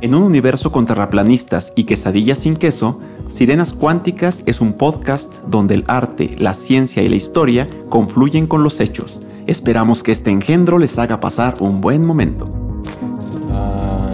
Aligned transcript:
En 0.00 0.14
un 0.14 0.22
universo 0.22 0.70
con 0.70 0.86
terraplanistas 0.86 1.72
y 1.74 1.84
quesadillas 1.84 2.38
sin 2.38 2.56
queso, 2.56 3.00
Sirenas 3.32 3.72
Cuánticas 3.72 4.42
es 4.46 4.60
un 4.60 4.72
podcast 4.74 5.32
donde 5.46 5.74
el 5.74 5.84
arte, 5.88 6.36
la 6.38 6.54
ciencia 6.54 7.02
y 7.02 7.08
la 7.08 7.16
historia 7.16 7.66
confluyen 7.88 8.46
con 8.46 8.62
los 8.62 8.78
hechos. 8.80 9.20
Esperamos 9.46 10.02
que 10.02 10.12
este 10.12 10.30
engendro 10.30 10.78
les 10.78 10.98
haga 10.98 11.20
pasar 11.20 11.56
un 11.60 11.80
buen 11.80 12.04
momento. 12.04 12.48
Ah. 13.52 14.08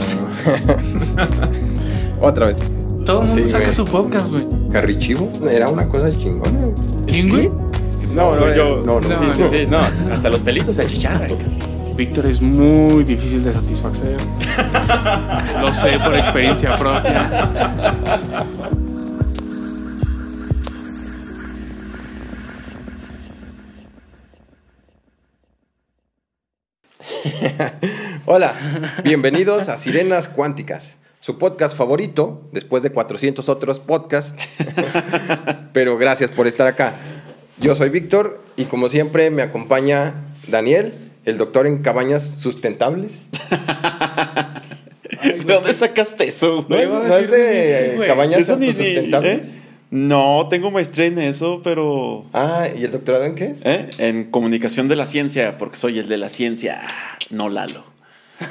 Otra 2.21 2.47
vez. 2.47 2.59
Todo 3.05 3.21
el 3.21 3.27
mundo 3.29 3.43
Sí, 3.45 3.51
saca 3.51 3.65
güey. 3.65 3.75
su 3.75 3.85
podcast, 3.85 4.31
güey. 4.31 4.45
Carrichivo 4.73 5.29
era 5.51 5.69
una 5.69 5.87
cosa 5.89 6.11
chingona. 6.11 6.51
güey. 6.61 6.73
¿Quién, 7.07 7.29
güey? 7.29 7.51
No, 8.15 8.35
no, 8.37 8.55
yo. 8.55 8.83
No, 8.87 9.01
no. 9.01 9.09
No, 9.09 9.33
Sí, 9.35 9.43
sí, 9.43 9.49
sí, 9.59 9.67
no, 9.69 9.79
hasta 10.13 10.31
los 10.31 10.41
pelitos 10.41 10.77
se 10.77 10.83
achicharran. 10.83 11.29
Víctor 11.97 12.27
es 12.27 12.41
muy 12.41 13.05
difícil 13.05 13.45
de 13.45 13.53
satisfacer. 13.53 14.17
Lo 15.61 15.73
sé 15.73 15.97
por 16.01 16.17
experiencia 16.17 16.77
propia. 16.77 17.31
Hola, 28.27 28.55
bienvenidos 29.05 29.69
a 29.69 29.77
Sirenas 29.77 30.29
Cuánticas, 30.29 30.97
su 31.21 31.39
podcast 31.39 31.77
favorito, 31.77 32.43
después 32.51 32.83
de 32.83 32.91
400 32.91 33.49
otros 33.49 33.79
podcasts. 33.79 34.35
Pero 35.73 35.97
gracias 35.97 36.31
por 36.31 36.49
estar 36.49 36.67
acá. 36.67 36.95
Yo 37.59 37.77
soy 37.77 37.91
Víctor 37.91 38.41
y 38.57 38.65
como 38.65 38.89
siempre 38.89 39.31
me 39.31 39.43
acompaña 39.43 40.15
Daniel, 40.49 41.04
el 41.25 41.39
doctor 41.39 41.67
en 41.67 41.83
cabañas 41.83 42.23
sustentables. 42.23 43.21
¿De 45.23 45.55
dónde 45.55 45.73
sacaste 45.75 46.25
eso, 46.29 46.57
¿No, 46.69 46.77
güey? 46.77 46.83
es- 46.83 46.89
no 46.89 47.17
es 47.17 47.31
de 47.31 48.05
cabañas 48.07 48.41
Eso 48.41 48.57
ni- 48.57 48.67
ni- 48.67 48.71
autosustentables? 48.73 49.49
¿eh? 49.55 49.61
No, 49.91 50.49
tengo 50.51 50.71
maestría 50.73 51.07
en 51.07 51.19
eso, 51.21 51.61
pero... 51.63 52.25
Ah, 52.33 52.67
¿y 52.75 52.85
el 52.85 52.91
doctorado 52.91 53.25
en 53.25 53.35
qué 53.37 53.45
es? 53.53 53.65
¿eh? 53.65 53.87
En 53.99 54.25
comunicación 54.31 54.89
de 54.89 54.97
la 54.97 55.07
ciencia, 55.07 55.57
porque 55.57 55.77
soy 55.77 56.01
el 56.01 56.09
de 56.09 56.17
la 56.17 56.29
ciencia, 56.31 56.81
no 57.31 57.49
Lalo. 57.49 57.85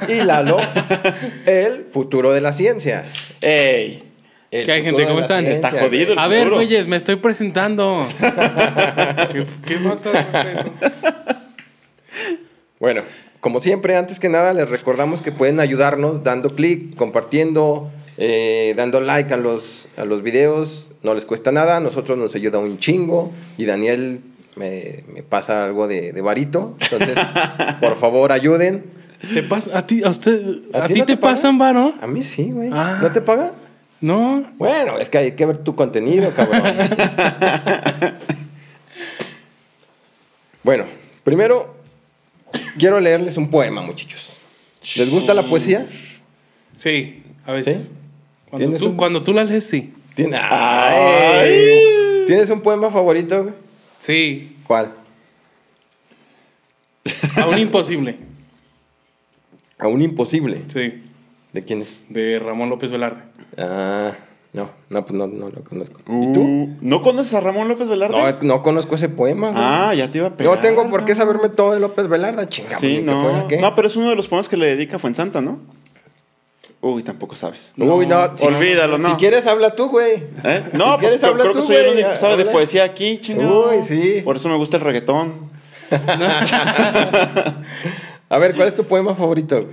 Y 0.08 0.14
Lalo, 0.22 0.56
el 1.44 1.84
futuro 1.92 2.32
de 2.32 2.40
la 2.40 2.52
ciencia. 2.54 3.02
¡Ey! 3.42 4.02
El 4.50 4.64
¿Qué 4.64 4.72
hay, 4.72 4.82
gente? 4.84 5.04
¿Cómo 5.06 5.20
están? 5.20 5.44
ciencia, 5.44 5.68
Está 5.68 5.82
jodido 5.84 6.12
el 6.14 6.18
A 6.18 6.28
ver, 6.28 6.48
güeyes, 6.48 6.86
me 6.86 6.96
estoy 6.96 7.16
presentando. 7.16 8.08
¿Qué, 9.32 9.44
qué 9.66 9.78
falta 9.80 10.10
de 10.12 10.22
respeto? 10.22 10.72
Bueno, 12.84 13.00
como 13.40 13.60
siempre, 13.60 13.96
antes 13.96 14.20
que 14.20 14.28
nada, 14.28 14.52
les 14.52 14.68
recordamos 14.68 15.22
que 15.22 15.32
pueden 15.32 15.58
ayudarnos 15.58 16.22
dando 16.22 16.54
clic, 16.54 16.94
compartiendo, 16.96 17.90
eh, 18.18 18.74
dando 18.76 19.00
like 19.00 19.32
a 19.32 19.38
los, 19.38 19.88
a 19.96 20.04
los 20.04 20.22
videos. 20.22 20.92
No 21.02 21.14
les 21.14 21.24
cuesta 21.24 21.50
nada, 21.50 21.78
a 21.78 21.80
nosotros 21.80 22.18
nos 22.18 22.34
ayuda 22.34 22.58
un 22.58 22.78
chingo. 22.78 23.32
Y 23.56 23.64
Daniel 23.64 24.20
me, 24.56 25.02
me 25.14 25.22
pasa 25.22 25.64
algo 25.64 25.88
de, 25.88 26.12
de 26.12 26.20
varito. 26.20 26.76
Entonces, 26.78 27.16
por 27.80 27.96
favor, 27.96 28.32
ayuden. 28.32 28.84
¿Te 29.32 29.42
pasa, 29.42 29.78
a 29.78 29.86
ti, 29.86 30.04
a 30.04 30.10
usted, 30.10 30.58
¿A 30.74 30.84
a, 30.84 30.86
ti 30.86 30.98
no 30.98 31.06
te, 31.06 31.16
pasan, 31.16 31.58
va, 31.58 31.72
no? 31.72 31.94
A 32.02 32.06
mí 32.06 32.22
sí, 32.22 32.50
güey. 32.52 32.68
Ah. 32.70 32.98
¿No 33.00 33.10
te 33.12 33.22
paga? 33.22 33.52
No. 34.02 34.44
Bueno, 34.58 34.98
es 34.98 35.08
que 35.08 35.16
hay 35.16 35.32
que 35.32 35.46
ver 35.46 35.56
tu 35.56 35.74
contenido, 35.74 36.32
cabrón. 36.32 36.62
bueno, 40.62 40.84
primero 41.24 41.73
quiero 42.78 43.00
leerles 43.00 43.36
un 43.36 43.48
poema, 43.50 43.80
muchachos. 43.82 44.30
¿Les 44.96 45.10
gusta 45.10 45.32
la 45.34 45.42
poesía? 45.44 45.86
Sí, 46.76 47.22
a 47.46 47.52
veces. 47.52 47.84
¿Sí? 47.84 47.88
Cuando, 48.50 48.66
¿Tienes 48.66 48.80
tú, 48.80 48.88
un- 48.88 48.96
cuando 48.96 49.22
tú 49.22 49.32
la 49.32 49.44
lees, 49.44 49.66
sí. 49.66 49.92
¿Tienes, 50.14 50.38
Ay. 50.42 51.70
¿Tienes 52.26 52.48
un 52.50 52.60
poema 52.60 52.90
favorito? 52.90 53.42
güey? 53.42 53.54
Sí. 54.00 54.56
¿Cuál? 54.66 54.92
Aún 57.36 57.58
imposible. 57.58 58.16
Aún 59.78 60.02
imposible. 60.02 60.62
Sí. 60.72 61.02
¿De 61.52 61.64
quién 61.64 61.82
es? 61.82 62.00
De 62.08 62.38
Ramón 62.38 62.70
López 62.70 62.90
Velarde. 62.90 63.22
Ah, 63.58 64.12
no, 64.54 64.70
no, 64.88 65.04
pues 65.04 65.12
no, 65.18 65.26
no 65.26 65.50
lo 65.50 65.62
conozco. 65.64 66.00
¿Y 66.08 66.12
Uh, 66.12 66.32
tú? 66.32 66.68
¿No 66.80 67.02
conoces 67.02 67.34
a 67.34 67.40
Ramón 67.40 67.68
López 67.68 67.88
Velarde? 67.88 68.16
No, 68.16 68.38
no 68.56 68.62
conozco 68.62 68.94
ese 68.94 69.08
poema. 69.10 69.50
güey. 69.50 69.62
ah, 69.62 69.92
ya 69.94 70.10
te 70.10 70.18
iba 70.18 70.28
a 70.28 70.36
pegar. 70.36 70.54
no 70.56 70.60
tengo 70.62 70.88
por 70.90 71.04
qué 71.04 71.14
saberme 71.14 71.48
todo 71.50 71.72
de 71.72 71.80
López 71.80 72.08
Velarde, 72.08 72.48
chingada. 72.48 72.78
Sí, 72.78 73.02
no. 73.04 73.46
No, 73.60 73.74
pero 73.74 73.88
es 73.88 73.96
uno 73.96 74.08
de 74.10 74.16
los 74.16 74.28
poemas 74.28 74.48
que 74.48 74.56
le 74.56 74.66
dedica 74.66 74.98
Fuensanta, 74.98 75.40
¿no? 75.40 75.58
Uy, 76.80 77.02
tampoco 77.02 77.34
sabes. 77.34 77.72
Uy, 77.78 78.06
no, 78.06 78.36
si- 78.36 78.46
Olvídalo, 78.46 78.98
no. 78.98 79.08
Si 79.10 79.14
quieres, 79.16 79.46
habla 79.46 79.74
tú, 79.74 79.88
güey. 79.88 80.22
¿Eh? 80.44 80.64
No, 80.74 80.94
Si 80.94 80.98
quieres, 81.00 81.20
pues 81.20 81.20
creo, 81.20 81.30
habla 81.32 81.42
creo 81.44 81.52
tú, 81.54 81.60
que 81.60 81.66
soy 81.66 81.76
el 81.76 81.92
único 81.94 82.10
que 82.10 82.16
sabe 82.16 82.36
de 82.36 82.44
poesía 82.46 82.84
aquí, 82.84 83.18
chingado. 83.18 83.70
Uy, 83.70 83.82
sí. 83.82 84.20
Por 84.24 84.36
eso 84.36 84.48
me 84.50 84.56
gusta 84.56 84.76
el 84.76 84.82
reggaetón. 84.82 85.32
A 88.28 88.38
ver, 88.38 88.54
¿cuál 88.54 88.68
es 88.68 88.74
tu 88.74 88.84
poema 88.84 89.14
favorito? 89.14 89.66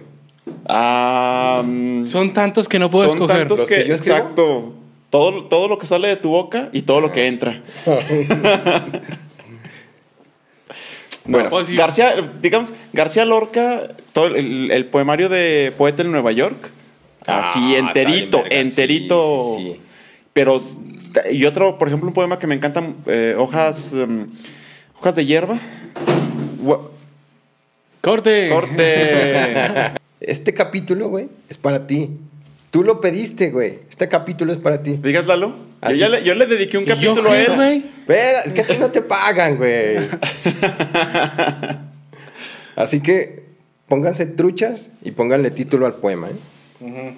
Son 2.08 2.34
tantos 2.34 2.68
que 2.68 2.80
no 2.80 2.90
puedo 2.90 3.08
son 3.10 3.18
escoger. 3.18 3.38
tantos 3.40 3.60
¿Los 3.60 3.70
que, 3.70 3.76
que 3.84 3.88
yo 3.88 3.94
escribo? 3.96 4.18
exacto. 4.18 4.74
Todo, 5.10 5.44
todo 5.46 5.68
lo 5.68 5.78
que 5.78 5.86
sale 5.88 6.08
de 6.08 6.16
tu 6.16 6.30
boca 6.30 6.70
y 6.72 6.84
todo 6.84 7.02
lo 7.02 7.12
que 7.12 7.28
entra. 7.28 7.62
Bueno, 11.24 11.50
Pues. 11.52 11.70
García, 11.70 12.14
digamos, 12.42 12.74
García 12.94 13.26
Lorca, 13.26 13.90
todo 14.12 14.28
el, 14.28 14.72
el 14.72 14.86
poemario 14.88 15.30
de 15.30 15.72
Poeta 15.78 16.02
en 16.02 16.12
Nueva 16.12 16.32
York. 16.32 16.72
Así, 17.28 17.76
Ah, 17.76 17.78
enterito, 17.78 18.42
verga, 18.42 18.56
enterito. 18.58 19.56
sí, 19.58 19.64
sí, 19.64 19.74
sí. 19.76 19.82
Pero, 20.34 20.58
y 21.32 21.46
otro, 21.46 21.78
por 21.78 21.88
ejemplo, 21.90 22.08
un 22.08 22.14
poema 22.16 22.40
que 22.40 22.48
me 22.48 22.56
encantan, 22.56 22.96
eh, 23.06 23.36
hojas, 23.38 23.94
em, 23.94 24.28
hojas 25.00 25.16
de 25.16 25.26
hierba. 25.28 25.60
Corte. 28.02 28.50
Corte. 28.50 29.92
Este 30.22 30.54
capítulo, 30.54 31.10
güey, 31.10 31.30
es 31.50 31.58
para 31.58 31.88
ti. 31.88 32.10
Tú 32.70 32.84
lo 32.84 33.02
pediste, 33.02 33.50
güey. 33.50 33.80
Este 33.90 34.08
capítulo 34.08 34.54
es 34.54 34.60
para 34.60 34.82
ti. 34.84 34.92
¿Digas, 34.92 35.26
Lalo? 35.26 35.56
Yo, 35.82 35.96
ya 35.96 36.10
le, 36.10 36.24
yo 36.24 36.36
le 36.36 36.46
dediqué 36.46 36.78
un 36.78 36.84
¿Y 36.84 36.88
yo 36.88 36.94
capítulo 36.94 37.32
a 37.32 37.40
él. 37.40 37.52
güey? 37.56 37.78
Espera, 37.80 38.42
es 38.42 38.54
que 38.54 38.62
a 38.62 38.68
ti 38.68 38.78
no 38.80 38.92
te 38.92 39.02
pagan, 39.02 39.58
güey. 39.58 39.98
Así 42.76 43.02
que 43.02 43.44
pónganse 43.88 44.28
truchas 44.28 44.90
y 45.04 45.12
pónganle 45.12 45.50
título 45.52 45.88
al 45.88 45.96
poema, 45.96 46.30
¿eh? 46.30 47.14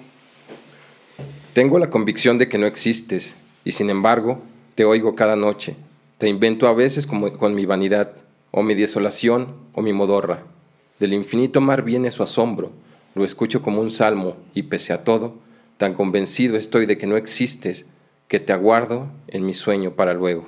Tengo 1.52 1.78
la 1.78 1.90
convicción 1.90 2.38
de 2.38 2.48
que 2.48 2.58
no 2.58 2.66
existes, 2.66 3.36
y 3.64 3.72
sin 3.72 3.90
embargo, 3.90 4.42
te 4.74 4.84
oigo 4.84 5.14
cada 5.14 5.36
noche. 5.36 5.76
Te 6.18 6.28
invento 6.28 6.66
a 6.66 6.74
veces 6.74 7.06
como 7.06 7.32
con 7.34 7.54
mi 7.54 7.66
vanidad, 7.66 8.12
o 8.50 8.62
mi 8.62 8.74
desolación, 8.74 9.48
o 9.74 9.82
mi 9.82 9.92
modorra. 9.92 10.40
Del 10.98 11.12
infinito 11.12 11.60
mar 11.60 11.82
viene 11.82 12.10
su 12.10 12.22
asombro, 12.22 12.72
lo 13.14 13.24
escucho 13.24 13.62
como 13.62 13.80
un 13.80 13.90
salmo, 13.90 14.36
y 14.54 14.64
pese 14.64 14.92
a 14.92 15.04
todo, 15.04 15.34
tan 15.76 15.94
convencido 15.94 16.56
estoy 16.56 16.86
de 16.86 16.98
que 16.98 17.06
no 17.06 17.16
existes, 17.16 17.84
que 18.28 18.40
te 18.40 18.52
aguardo 18.52 19.06
en 19.28 19.44
mi 19.46 19.54
sueño 19.54 19.92
para 19.92 20.14
luego. 20.14 20.46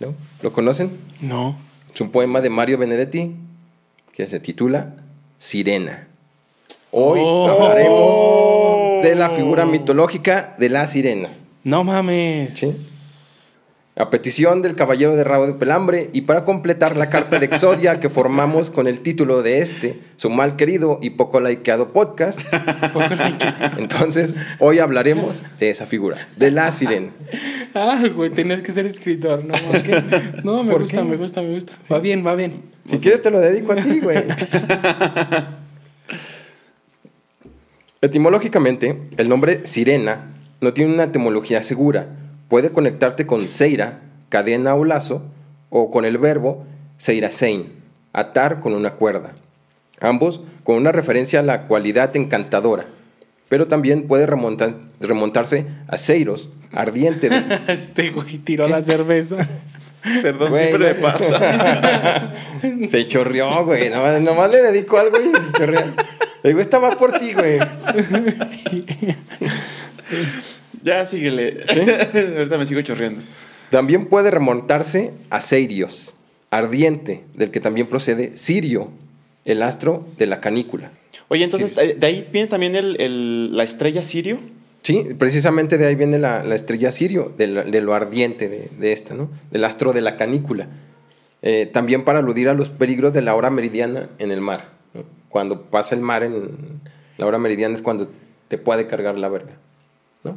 ¿No? 0.00 0.14
¿Lo 0.42 0.52
conocen? 0.52 0.90
No. 1.20 1.56
Es 1.94 2.00
un 2.00 2.10
poema 2.10 2.40
de 2.40 2.50
Mario 2.50 2.78
Benedetti 2.78 3.32
que 4.12 4.26
se 4.26 4.40
titula 4.40 4.94
Sirena. 5.38 6.06
Hoy 6.90 7.20
Oh. 7.22 7.48
hablaremos 7.48 9.02
de 9.04 9.14
la 9.14 9.28
figura 9.30 9.64
mitológica 9.66 10.54
de 10.58 10.68
la 10.68 10.86
sirena. 10.86 11.30
No 11.64 11.82
mames. 11.84 12.50
¿sí? 12.54 12.66
A 13.96 14.10
petición 14.10 14.60
del 14.60 14.74
caballero 14.74 15.14
de 15.14 15.22
rabo 15.22 15.46
de 15.46 15.52
pelambre 15.52 16.10
y 16.12 16.22
para 16.22 16.44
completar 16.44 16.96
la 16.96 17.10
carta 17.10 17.38
de 17.38 17.46
Exodia 17.46 18.00
que 18.00 18.08
formamos 18.08 18.68
con 18.70 18.88
el 18.88 18.98
título 18.98 19.40
de 19.42 19.60
este, 19.60 20.00
su 20.16 20.30
mal 20.30 20.56
querido 20.56 20.98
y 21.00 21.10
poco 21.10 21.38
likeado 21.38 21.92
podcast. 21.92 22.40
Entonces, 23.78 24.34
hoy 24.58 24.80
hablaremos 24.80 25.44
de 25.60 25.70
esa 25.70 25.86
figura, 25.86 26.26
de 26.36 26.50
la 26.50 26.72
sirena. 26.72 27.10
Ah, 27.72 28.02
güey, 28.12 28.30
tenías 28.30 28.62
que 28.62 28.72
ser 28.72 28.84
escritor. 28.86 29.44
No, 29.44 29.54
no 30.42 30.64
me 30.64 30.72
¿Por 30.72 30.80
gusta, 30.80 30.96
qué? 30.96 31.04
me 31.04 31.16
gusta, 31.16 31.40
me 31.42 31.54
gusta. 31.54 31.74
Va 31.92 32.00
bien, 32.00 32.26
va 32.26 32.34
bien. 32.34 32.62
Si 32.90 32.98
quieres 32.98 33.22
te 33.22 33.30
lo 33.30 33.38
dedico 33.38 33.72
a 33.72 33.76
ti, 33.76 34.00
güey. 34.00 34.24
Etimológicamente, 38.02 38.98
el 39.16 39.28
nombre 39.28 39.66
sirena 39.66 40.32
no 40.60 40.72
tiene 40.72 40.92
una 40.94 41.04
etimología 41.04 41.62
segura. 41.62 42.08
Puede 42.48 42.70
conectarte 42.70 43.26
con 43.26 43.48
seira, 43.48 44.00
cadena 44.28 44.74
o 44.74 44.84
lazo, 44.84 45.22
o 45.70 45.90
con 45.90 46.04
el 46.04 46.18
verbo 46.18 46.64
seirasein, 46.98 47.72
atar 48.12 48.60
con 48.60 48.74
una 48.74 48.90
cuerda. 48.92 49.32
Ambos 50.00 50.40
con 50.62 50.76
una 50.76 50.92
referencia 50.92 51.40
a 51.40 51.42
la 51.42 51.62
cualidad 51.62 52.14
encantadora, 52.16 52.86
pero 53.48 53.66
también 53.66 54.06
puede 54.06 54.26
remontar- 54.26 54.76
remontarse 55.00 55.66
a 55.88 55.98
seiros, 55.98 56.48
ardiente 56.72 57.28
de, 57.28 57.60
Este 57.72 58.10
güey 58.10 58.38
tiró 58.38 58.68
la 58.68 58.82
cerveza. 58.82 59.36
Perdón, 60.22 60.50
Güey, 60.50 60.66
siempre 60.68 60.92
me 60.94 61.00
pasa. 61.00 62.32
Se 62.90 63.06
chorreó, 63.06 63.64
güey. 63.64 63.88
Nomás, 63.88 64.20
nomás 64.20 64.50
le 64.50 64.60
dedico 64.62 64.98
algo 64.98 65.16
y 65.18 65.32
se. 65.56 65.66
Le 65.66 66.50
digo, 66.50 66.60
esta 66.60 66.78
va 66.78 66.90
por 66.90 67.18
ti, 67.18 67.32
güey. 67.32 67.58
Ya, 70.84 71.04
síguele. 71.06 71.64
Ahorita 72.38 72.58
me 72.58 72.66
sigo 72.66 72.80
chorreando. 72.82 73.22
También 73.70 74.06
puede 74.06 74.30
remontarse 74.30 75.10
a 75.30 75.40
Seirios, 75.40 76.14
ardiente, 76.50 77.22
del 77.34 77.50
que 77.50 77.58
también 77.58 77.88
procede 77.88 78.36
Sirio, 78.36 78.90
el 79.44 79.62
astro 79.62 80.06
de 80.18 80.26
la 80.26 80.40
canícula. 80.40 80.92
Oye, 81.28 81.42
entonces. 81.44 81.74
¿de 81.74 82.06
ahí 82.06 82.28
viene 82.30 82.48
también 82.48 82.76
el, 82.76 83.00
el- 83.00 83.56
la 83.56 83.64
estrella 83.64 84.02
Sirio? 84.02 84.38
Sí, 84.82 85.06
precisamente 85.18 85.78
de 85.78 85.86
ahí 85.86 85.94
viene 85.94 86.18
la, 86.18 86.44
la 86.44 86.54
estrella 86.54 86.92
Sirio, 86.92 87.32
de, 87.36 87.46
la- 87.46 87.64
de 87.64 87.80
lo 87.80 87.94
ardiente 87.94 88.48
de, 88.50 88.68
de 88.78 88.92
esta, 88.92 89.14
¿no? 89.14 89.30
Del 89.50 89.64
astro 89.64 89.92
de 89.94 90.02
la 90.02 90.16
canícula. 90.16 90.68
Eh, 91.42 91.68
también 91.72 92.04
para 92.04 92.18
aludir 92.20 92.48
a 92.50 92.54
los 92.54 92.68
peligros 92.68 93.12
de 93.14 93.22
la 93.22 93.34
hora 93.34 93.48
meridiana 93.50 94.08
en 94.18 94.30
el 94.30 94.40
mar. 94.42 94.68
¿no? 94.92 95.02
Cuando 95.30 95.62
pasa 95.62 95.94
el 95.94 96.00
mar 96.02 96.22
en 96.22 96.34
la 97.18 97.26
hora 97.26 97.38
meridiana 97.38 97.74
es 97.74 97.82
cuando 97.82 98.08
te 98.48 98.58
puede 98.58 98.86
cargar 98.86 99.16
la 99.18 99.28
verga. 99.28 99.52
¿No? 100.22 100.36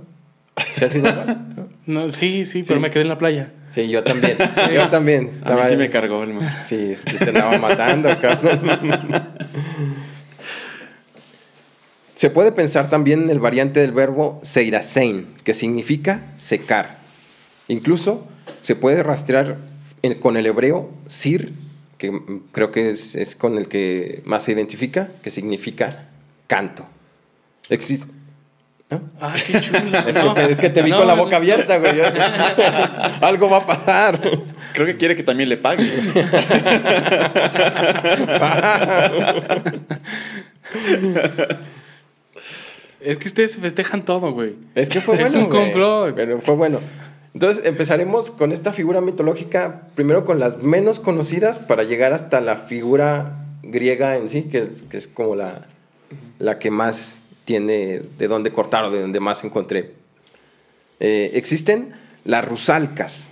¿Sí 0.77 0.85
has 0.85 0.95
ido 0.95 1.07
al 1.09 1.15
mar? 1.15 1.37
¿No? 1.55 1.67
No, 1.87 2.11
sí, 2.11 2.45
sí, 2.45 2.63
pero 2.63 2.75
Sí. 2.79 2.81
me 2.81 2.91
quedé 2.91 3.03
en 3.03 3.07
la 3.07 3.17
playa. 3.17 3.49
Sí, 3.71 3.87
yo 3.87 4.03
también. 4.03 4.37
Yo 4.73 4.89
también. 4.89 5.19
A 5.21 5.31
mí 5.31 5.37
Estaba- 5.37 5.69
sí 5.69 5.77
me 5.77 5.89
cargó 5.89 6.23
el 6.23 6.33
mar. 6.33 6.51
Sí, 6.65 6.75
es 6.91 7.01
que 7.01 7.13
te 7.17 7.29
andaba 7.29 7.57
matando, 7.59 8.09
cabrón. 8.19 8.59
Se 12.15 12.29
puede 12.29 12.51
pensar 12.51 12.89
también 12.89 13.23
en 13.23 13.29
el 13.29 13.39
variante 13.39 13.79
del 13.79 13.91
verbo 13.91 14.39
seirasein, 14.43 15.27
que 15.43 15.53
significa 15.53 16.25
secar. 16.35 16.97
Incluso 17.67 18.27
se 18.61 18.75
puede 18.75 19.03
rastrear 19.03 19.57
en- 20.01 20.19
con 20.19 20.35
el 20.35 20.45
hebreo 20.47 20.89
sir, 21.07 21.53
que 21.99 22.11
mm, 22.11 22.43
creo 22.51 22.71
que 22.71 22.89
es, 22.89 23.15
es 23.15 23.35
con 23.35 23.57
el 23.57 23.67
que 23.67 24.23
más 24.25 24.43
se 24.43 24.51
identifica, 24.53 25.09
que 25.23 25.29
significa 25.29 26.05
canto. 26.47 26.85
Existe. 27.69 28.07
¿No? 28.89 29.01
Ah, 29.19 29.33
qué 29.45 29.59
chulo. 29.61 29.79
Es, 30.07 30.15
No, 30.15 30.33
que, 30.33 30.51
es 30.51 30.59
que 30.59 30.69
te 30.69 30.81
vi 30.81 30.91
no, 30.91 30.97
con 30.99 31.07
la 31.07 31.13
boca 31.15 31.37
abierta, 31.37 31.77
güey. 31.79 31.99
Algo 33.21 33.49
va 33.49 33.57
a 33.57 33.65
pasar. 33.65 34.19
Creo 34.73 34.85
que 34.85 34.97
quiere 34.97 35.15
que 35.15 35.23
también 35.23 35.49
le 35.49 35.57
pague. 35.57 35.91
Es 42.99 43.17
que 43.19 43.27
ustedes 43.27 43.55
festejan 43.57 44.03
todo, 44.03 44.31
güey. 44.33 44.55
Es 44.75 44.89
que 44.89 44.99
fue 45.01 45.15
Es 45.21 45.31
bueno. 45.31 45.47
un 45.47 45.51
complot. 45.51 46.15
Pero 46.15 46.41
fue 46.41 46.55
bueno. 46.55 46.79
Entonces 47.33 47.63
empezaremos 47.65 48.31
con 48.31 48.51
esta 48.51 48.73
figura 48.73 48.99
mitológica, 49.01 49.81
primero 49.95 50.25
con 50.25 50.39
las 50.39 50.57
menos 50.63 50.99
conocidas, 50.99 51.59
para 51.59 51.83
llegar 51.83 52.11
hasta 52.11 52.41
la 52.41 52.57
figura 52.57 53.33
griega 53.61 54.17
en 54.17 54.27
sí, 54.29 54.43
que 54.43 54.59
es, 54.59 54.81
que 54.89 54.97
es 54.97 55.07
como 55.07 55.35
la, 55.35 55.61
la 56.39 56.57
que 56.57 56.71
más 56.71 57.15
tiene 57.47 58.01
de 58.19 58.27
dónde 58.27 58.51
cortar 58.51 58.83
o 58.83 58.91
de 58.91 58.99
donde 58.99 59.21
más 59.21 59.45
encontré. 59.45 59.93
Eh, 60.99 61.31
existen 61.35 61.93
las 62.25 62.45
rusalcas, 62.45 63.29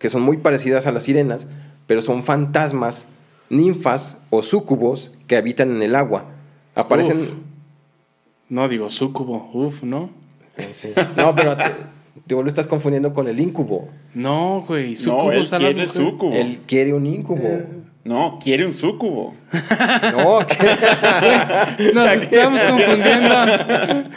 que 0.00 0.08
son 0.08 0.22
muy 0.22 0.38
parecidas 0.38 0.88
a 0.88 0.92
las 0.92 1.04
sirenas, 1.04 1.46
pero 1.86 2.02
son 2.02 2.24
fantasmas, 2.24 3.06
ninfas 3.50 4.18
o 4.30 4.42
súcubos 4.42 5.12
que 5.28 5.36
habitan 5.36 5.70
en 5.76 5.82
el 5.82 5.94
agua. 5.94 6.24
Aparecen. 6.74 7.20
Uf. 7.20 7.28
No, 8.48 8.68
digo, 8.68 8.90
sucubo. 8.90 9.48
Uf, 9.54 9.84
¿no? 9.84 10.10
Sí. 10.74 10.88
No, 11.16 11.32
pero 11.32 11.56
te, 11.56 11.64
tú 12.26 12.42
lo 12.42 12.48
estás 12.48 12.66
confundiendo 12.66 13.14
con 13.14 13.28
el 13.28 13.38
incubo. 13.38 13.88
No, 14.12 14.64
güey. 14.66 14.94
No, 14.94 14.98
Sucubo 14.98 15.30
él 15.30 15.48
quiere 15.48 15.82
el. 15.84 16.32
Él 16.32 16.60
quiere 16.66 16.94
un 16.94 17.06
incubo. 17.06 17.60
No, 18.04 18.38
quiere 18.42 18.66
un 18.66 18.72
sucubo. 18.72 19.34
No, 20.12 20.46
que- 20.46 21.92
Nos 21.94 22.12
estamos 22.22 22.62
confundiendo. 22.62 24.10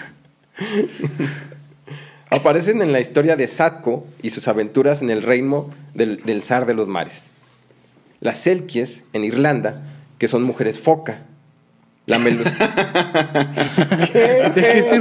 aparecen 2.30 2.82
en 2.82 2.92
la 2.92 3.00
historia 3.00 3.36
de 3.36 3.48
Satko 3.48 4.06
y 4.22 4.30
sus 4.32 4.48
aventuras 4.48 5.02
en 5.02 5.10
el 5.10 5.22
reino 5.22 5.70
del, 5.94 6.24
del 6.24 6.42
zar 6.42 6.66
de 6.66 6.74
los 6.74 6.88
mares. 6.88 7.24
Las 8.20 8.40
Selkies 8.40 9.04
en 9.14 9.24
Irlanda, 9.24 9.82
que 10.18 10.28
son 10.28 10.44
mujeres 10.44 10.80
foca. 10.80 11.20
La 12.08 12.20
melu- 12.20 12.44
¿De 14.14 14.52
qué 14.54 14.82
se 14.84 15.00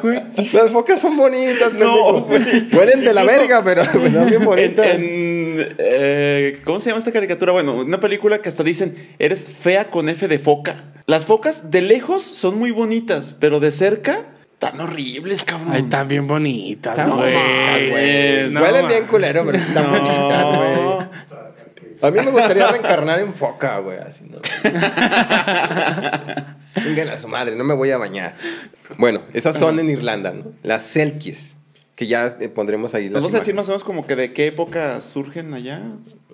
güey? 0.00 0.22
Las 0.52 0.70
focas 0.70 1.00
son 1.00 1.16
bonitas, 1.16 1.72
No, 1.72 2.22
güey. 2.22 2.42
Huelen 2.72 3.00
de 3.04 3.12
la 3.12 3.22
Incluso- 3.22 3.40
verga, 3.40 3.62
pero 3.64 3.84
son 3.90 4.02
bien 4.26 4.34
En, 4.34 4.44
bonitas. 4.44 4.86
en, 4.86 5.74
eh, 5.78 6.60
¿Cómo 6.64 6.78
se 6.78 6.90
llama 6.90 6.98
esta 6.98 7.10
caricatura? 7.12 7.50
Bueno, 7.52 7.74
una 7.74 7.98
película 7.98 8.38
que 8.40 8.48
hasta 8.48 8.62
dicen, 8.62 8.94
eres 9.18 9.44
fea 9.44 9.90
con 9.90 10.08
F 10.08 10.28
de 10.28 10.38
foca. 10.38 10.84
Las 11.06 11.24
focas 11.26 11.70
de 11.72 11.80
lejos 11.82 12.22
son 12.22 12.56
muy 12.58 12.70
bonitas, 12.70 13.34
pero 13.40 13.58
de 13.58 13.72
cerca 13.72 14.20
están 14.52 14.80
horribles, 14.80 15.42
cabrón. 15.44 15.70
Ay, 15.72 15.82
están 15.82 16.06
bien 16.08 16.26
bonitas, 16.28 16.96
güey. 16.96 17.34
No, 18.50 18.62
Huelen 18.62 18.86
bien 18.88 19.06
culero, 19.08 19.44
pero 19.44 19.58
están 19.58 19.84
No. 19.92 19.98
bonitas, 19.98 20.44
güey. 20.44 21.33
A 22.04 22.10
mí 22.10 22.18
me 22.22 22.30
gustaría 22.30 22.68
reencarnar 22.68 23.20
en 23.20 23.32
foca, 23.32 23.78
güey, 23.78 23.96
así, 23.98 24.24
¿no? 24.28 24.36
Chinguen 26.82 27.08
a 27.08 27.18
su 27.18 27.28
madre, 27.28 27.56
no 27.56 27.64
me 27.64 27.72
voy 27.72 27.92
a 27.92 27.98
bañar. 27.98 28.34
Bueno, 28.98 29.22
esas 29.32 29.56
son 29.56 29.78
en 29.78 29.88
Irlanda, 29.88 30.32
¿no? 30.32 30.52
Las 30.62 30.82
Selkies, 30.82 31.56
que 31.94 32.06
ya 32.06 32.36
eh, 32.40 32.50
pondremos 32.50 32.92
ahí 32.94 33.08
las 33.08 33.22
¿Nos 33.22 33.32
vas 33.32 33.36
a 33.36 33.38
decir 33.38 33.54
más 33.54 33.68
o 33.68 33.70
menos 33.70 33.84
como 33.84 34.06
que 34.06 34.16
de 34.16 34.34
qué 34.34 34.48
época 34.48 35.00
surgen 35.00 35.54
allá? 35.54 35.80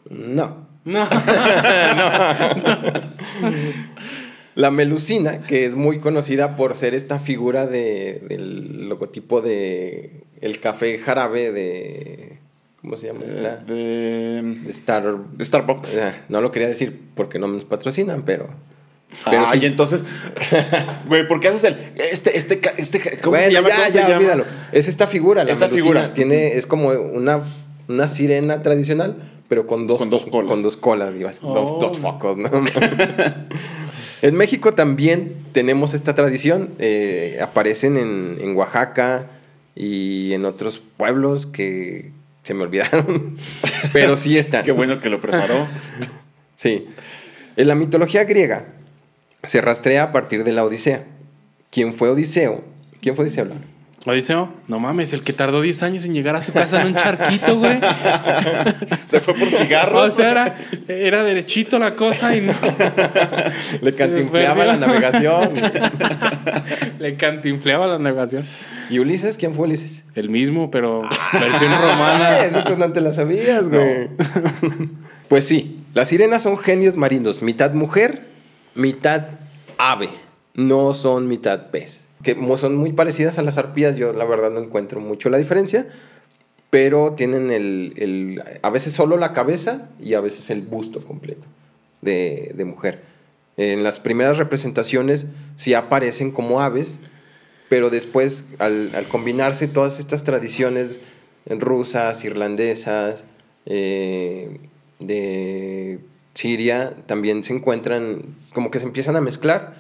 No. 0.09 0.67
No. 0.85 1.09
La 4.57 4.73
melusina, 4.73 5.43
que 5.43 5.67
es 5.67 5.77
muy 5.77 6.01
conocida 6.01 6.57
por 6.57 6.75
ser 6.75 6.95
esta 6.95 7.21
figura 7.21 7.67
de, 7.67 8.25
del 8.29 8.89
logotipo 8.89 9.41
de 9.41 10.25
el 10.41 10.59
café 10.59 10.99
jarabe 10.99 11.53
de... 11.53 12.40
¿Cómo 12.83 12.97
se 12.97 13.09
llama? 13.09 13.21
esta? 13.29 13.63
Eh, 13.69 14.43
De 14.43 14.43
de, 14.65 14.71
Star... 14.71 15.17
de 15.19 15.45
Starbucks. 15.45 15.97
Eh, 15.97 16.13
No 16.29 16.41
lo 16.41 16.51
quería 16.51 16.69
decir 16.69 16.99
porque 17.15 17.39
no 17.39 17.47
nos 17.49 17.65
patrocinan, 17.65 18.23
pero... 18.23 18.49
pero 19.25 19.45
Ay, 19.47 19.61
sí. 19.61 19.67
entonces, 19.67 20.03
güey, 21.07 21.27
¿por 21.29 21.41
qué 21.41 21.49
haces 21.49 21.65
el 21.65 21.77
este 22.11 22.39
este 22.39 22.61
este 22.79 23.01
¿cómo 23.21 23.37
se 23.37 23.43
Bueno, 23.43 23.53
llama? 23.53 23.69
ya, 23.69 23.77
¿Cómo 23.77 23.87
se 23.89 23.93
ya, 23.93 24.03
llama? 24.03 24.17
olvídalo. 24.17 24.45
Es 24.73 24.89
esta 24.89 25.07
figura, 25.07 25.45
la 25.45 25.53
Esa 25.53 25.69
figura. 25.69 26.15
Tiene, 26.15 26.57
es 26.57 26.67
como 26.67 26.89
una, 26.91 27.41
una 27.89 28.09
sirena 28.09 28.63
tradicional, 28.63 29.17
pero 29.49 29.67
con 29.67 29.87
dos, 29.87 29.99
Con 29.99 30.09
dos 30.11 30.25
colas. 30.27 30.49
Con 30.51 30.63
dos 30.63 30.77
colas, 30.77 31.15
dos, 31.19 31.39
Oh. 31.43 31.79
dos 31.81 31.99
focos, 31.99 32.37
¿no? 32.39 32.49
en 34.23 34.35
México 34.37 34.75
también 34.75 35.35
tenemos 35.53 35.93
esta 35.95 36.15
tradición. 36.15 36.71
eh, 36.79 37.39
aparecen 37.43 37.97
en, 37.97 38.39
en 38.41 38.57
Oaxaca 38.57 39.27
y 39.75 40.33
en 40.35 40.45
otros 40.45 40.81
pueblos 40.97 41.47
que 41.47 42.13
se 42.51 42.55
me 42.55 42.65
olvidaron. 42.65 43.39
pero 43.93 44.17
sí 44.17 44.37
están. 44.37 44.65
Qué 44.65 44.73
bueno 44.73 44.99
que 44.99 45.09
lo 45.09 45.21
preparó. 45.21 45.69
Sí. 46.57 46.89
En 47.57 47.69
la 47.69 47.75
mitología 47.75 48.25
griega 48.25 48.67
se 49.45 49.63
rastrea 49.63 50.03
a 50.03 50.13
partir 50.13 50.45
de 50.45 50.53
la 50.53 50.63
Odisea. 50.63 51.05
¿Quién 51.71 51.95
fue 51.95 52.11
Odiseo? 52.11 52.63
¿Quién 53.01 53.17
fue 53.17 53.25
Odiseo? 53.25 53.47
Odiseo, 54.07 54.49
no 54.67 54.79
mames, 54.79 55.13
el 55.13 55.21
que 55.21 55.35
tardó 55.35 55.61
10 55.61 55.83
años 55.83 56.05
en 56.07 56.15
llegar 56.15 56.35
a 56.35 56.43
su 56.43 56.55
casa 56.55 56.81
en 56.81 56.89
un 56.89 56.95
charquito, 56.95 57.59
güey. 57.59 57.79
Se 59.05 59.21
fue 59.21 59.35
por 59.35 59.49
O 59.49 59.51
cigarros. 59.51 60.15
sea, 60.15 60.31
era, 60.31 60.59
era 60.89 61.23
derechito 61.23 61.79
la 61.79 61.95
cosa 61.95 62.35
y 62.35 62.41
no. 62.41 62.55
Le 63.83 63.93
cantinfleaba 63.93 64.65
la 64.65 64.77
navegación. 64.79 65.51
Le 66.99 67.17
cantinfleaba 67.17 67.87
la 67.87 67.99
navegación. 67.99 68.43
¿Y 68.89 69.01
Ulises? 69.01 69.37
¿Quién 69.37 69.55
fue 69.55 69.67
Ulises? 69.67 70.03
El 70.15 70.31
mismo, 70.31 70.71
pero 70.71 71.03
versión 71.35 71.71
romana. 71.71 72.39
eso 72.45 72.65
tú 72.65 72.79
no 72.79 72.91
te 72.93 73.03
la 73.03 73.13
sabías, 73.13 73.69
güey. 73.69 74.09
pues 75.29 75.47
sí, 75.47 75.79
las 75.93 76.09
sirenas 76.09 76.43
son 76.43 76.57
genios 76.57 76.97
marinos, 76.97 77.43
mitad 77.43 77.73
mujer, 77.75 78.23
mitad 78.75 79.27
ave. 79.77 80.09
No 80.55 80.95
son 80.95 81.29
mitad 81.29 81.67
pez. 81.71 82.07
Que 82.23 82.37
son 82.59 82.77
muy 82.77 82.93
parecidas 82.93 83.39
a 83.39 83.43
las 83.43 83.57
arpías, 83.59 83.97
yo 83.97 84.13
la 84.13 84.25
verdad 84.25 84.51
no 84.51 84.61
encuentro 84.61 85.01
mucho 85.01 85.31
la 85.31 85.39
diferencia, 85.39 85.87
pero 86.71 87.15
tienen 87.17 87.51
el, 87.51 87.95
el- 87.97 88.43
a 88.63 88.71
veces 88.71 88.93
solo 88.93 89.17
la 89.17 89.33
cabeza 89.33 89.91
y 90.01 90.15
a 90.15 90.21
veces 90.21 90.51
el 90.51 90.61
busto 90.63 91.03
completo 91.05 91.47
de, 92.03 92.53
de 92.55 92.65
mujer. 92.65 93.01
En 93.57 93.83
las 93.83 93.99
primeras 93.99 94.37
representaciones 94.39 95.27
sí 95.57 95.75
aparecen 95.75 96.31
como 96.31 96.61
aves, 96.61 96.99
pero 97.69 97.91
después 97.91 98.45
al, 98.59 98.91
al 98.95 99.07
combinarse 99.09 99.67
todas 99.69 99.99
estas 99.99 100.23
tradiciones 100.25 101.01
rusas, 101.47 102.25
irlandesas, 102.25 103.25
eh, 103.67 104.59
de 104.99 105.99
Siria, 106.35 106.93
también 107.07 107.43
se 107.45 107.55
encuentran, 107.55 108.23
como 108.55 108.71
que 108.71 108.79
se 108.79 108.85
empiezan 108.87 109.17
a 109.17 109.21
mezclar 109.21 109.75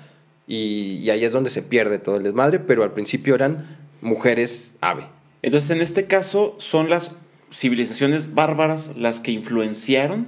y, 0.50 0.99
y 1.02 1.11
ahí 1.11 1.25
es 1.25 1.33
donde 1.33 1.50
se 1.50 1.62
pierde 1.62 1.99
todo 1.99 2.16
el 2.16 2.23
desmadre, 2.23 2.59
pero 2.59 2.83
al 2.83 2.90
principio 2.92 3.35
eran 3.35 3.78
mujeres 4.02 4.75
ave. 4.80 5.04
Entonces, 5.42 5.71
en 5.71 5.80
este 5.80 6.07
caso, 6.07 6.57
son 6.59 6.90
las 6.90 7.12
civilizaciones 7.52 8.35
bárbaras 8.35 8.90
las 8.97 9.21
que 9.21 9.30
influenciaron 9.30 10.26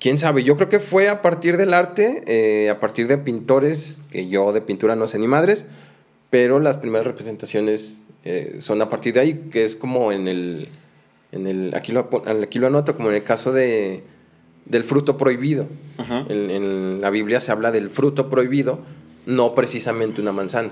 quién 0.00 0.18
sabe, 0.18 0.42
yo 0.42 0.56
creo 0.56 0.68
que 0.68 0.80
fue 0.80 1.08
a 1.08 1.22
partir 1.22 1.56
del 1.56 1.74
arte, 1.74 2.24
eh, 2.26 2.70
a 2.70 2.80
partir 2.80 3.06
de 3.06 3.18
pintores, 3.18 4.00
que 4.10 4.28
yo 4.28 4.52
de 4.52 4.62
pintura 4.62 4.96
no 4.96 5.06
sé 5.06 5.18
ni 5.18 5.28
madres, 5.28 5.66
pero 6.30 6.58
las 6.58 6.78
primeras 6.78 7.06
representaciones 7.06 8.00
eh, 8.24 8.58
son 8.62 8.80
a 8.82 8.88
partir 8.88 9.14
de 9.14 9.20
ahí, 9.20 9.34
que 9.52 9.64
es 9.64 9.76
como 9.76 10.10
en 10.10 10.26
el, 10.26 10.68
en 11.32 11.46
el 11.46 11.74
aquí, 11.74 11.92
lo, 11.92 12.08
aquí 12.42 12.58
lo 12.58 12.66
anoto, 12.66 12.96
como 12.96 13.10
en 13.10 13.16
el 13.16 13.24
caso 13.24 13.52
de, 13.52 14.02
del 14.64 14.84
fruto 14.84 15.18
prohibido. 15.18 15.66
Ajá. 15.98 16.24
En, 16.28 16.50
en 16.50 17.00
la 17.02 17.10
Biblia 17.10 17.40
se 17.40 17.52
habla 17.52 17.70
del 17.70 17.90
fruto 17.90 18.30
prohibido, 18.30 18.80
no 19.30 19.54
precisamente 19.54 20.20
una 20.20 20.32
manzana. 20.32 20.70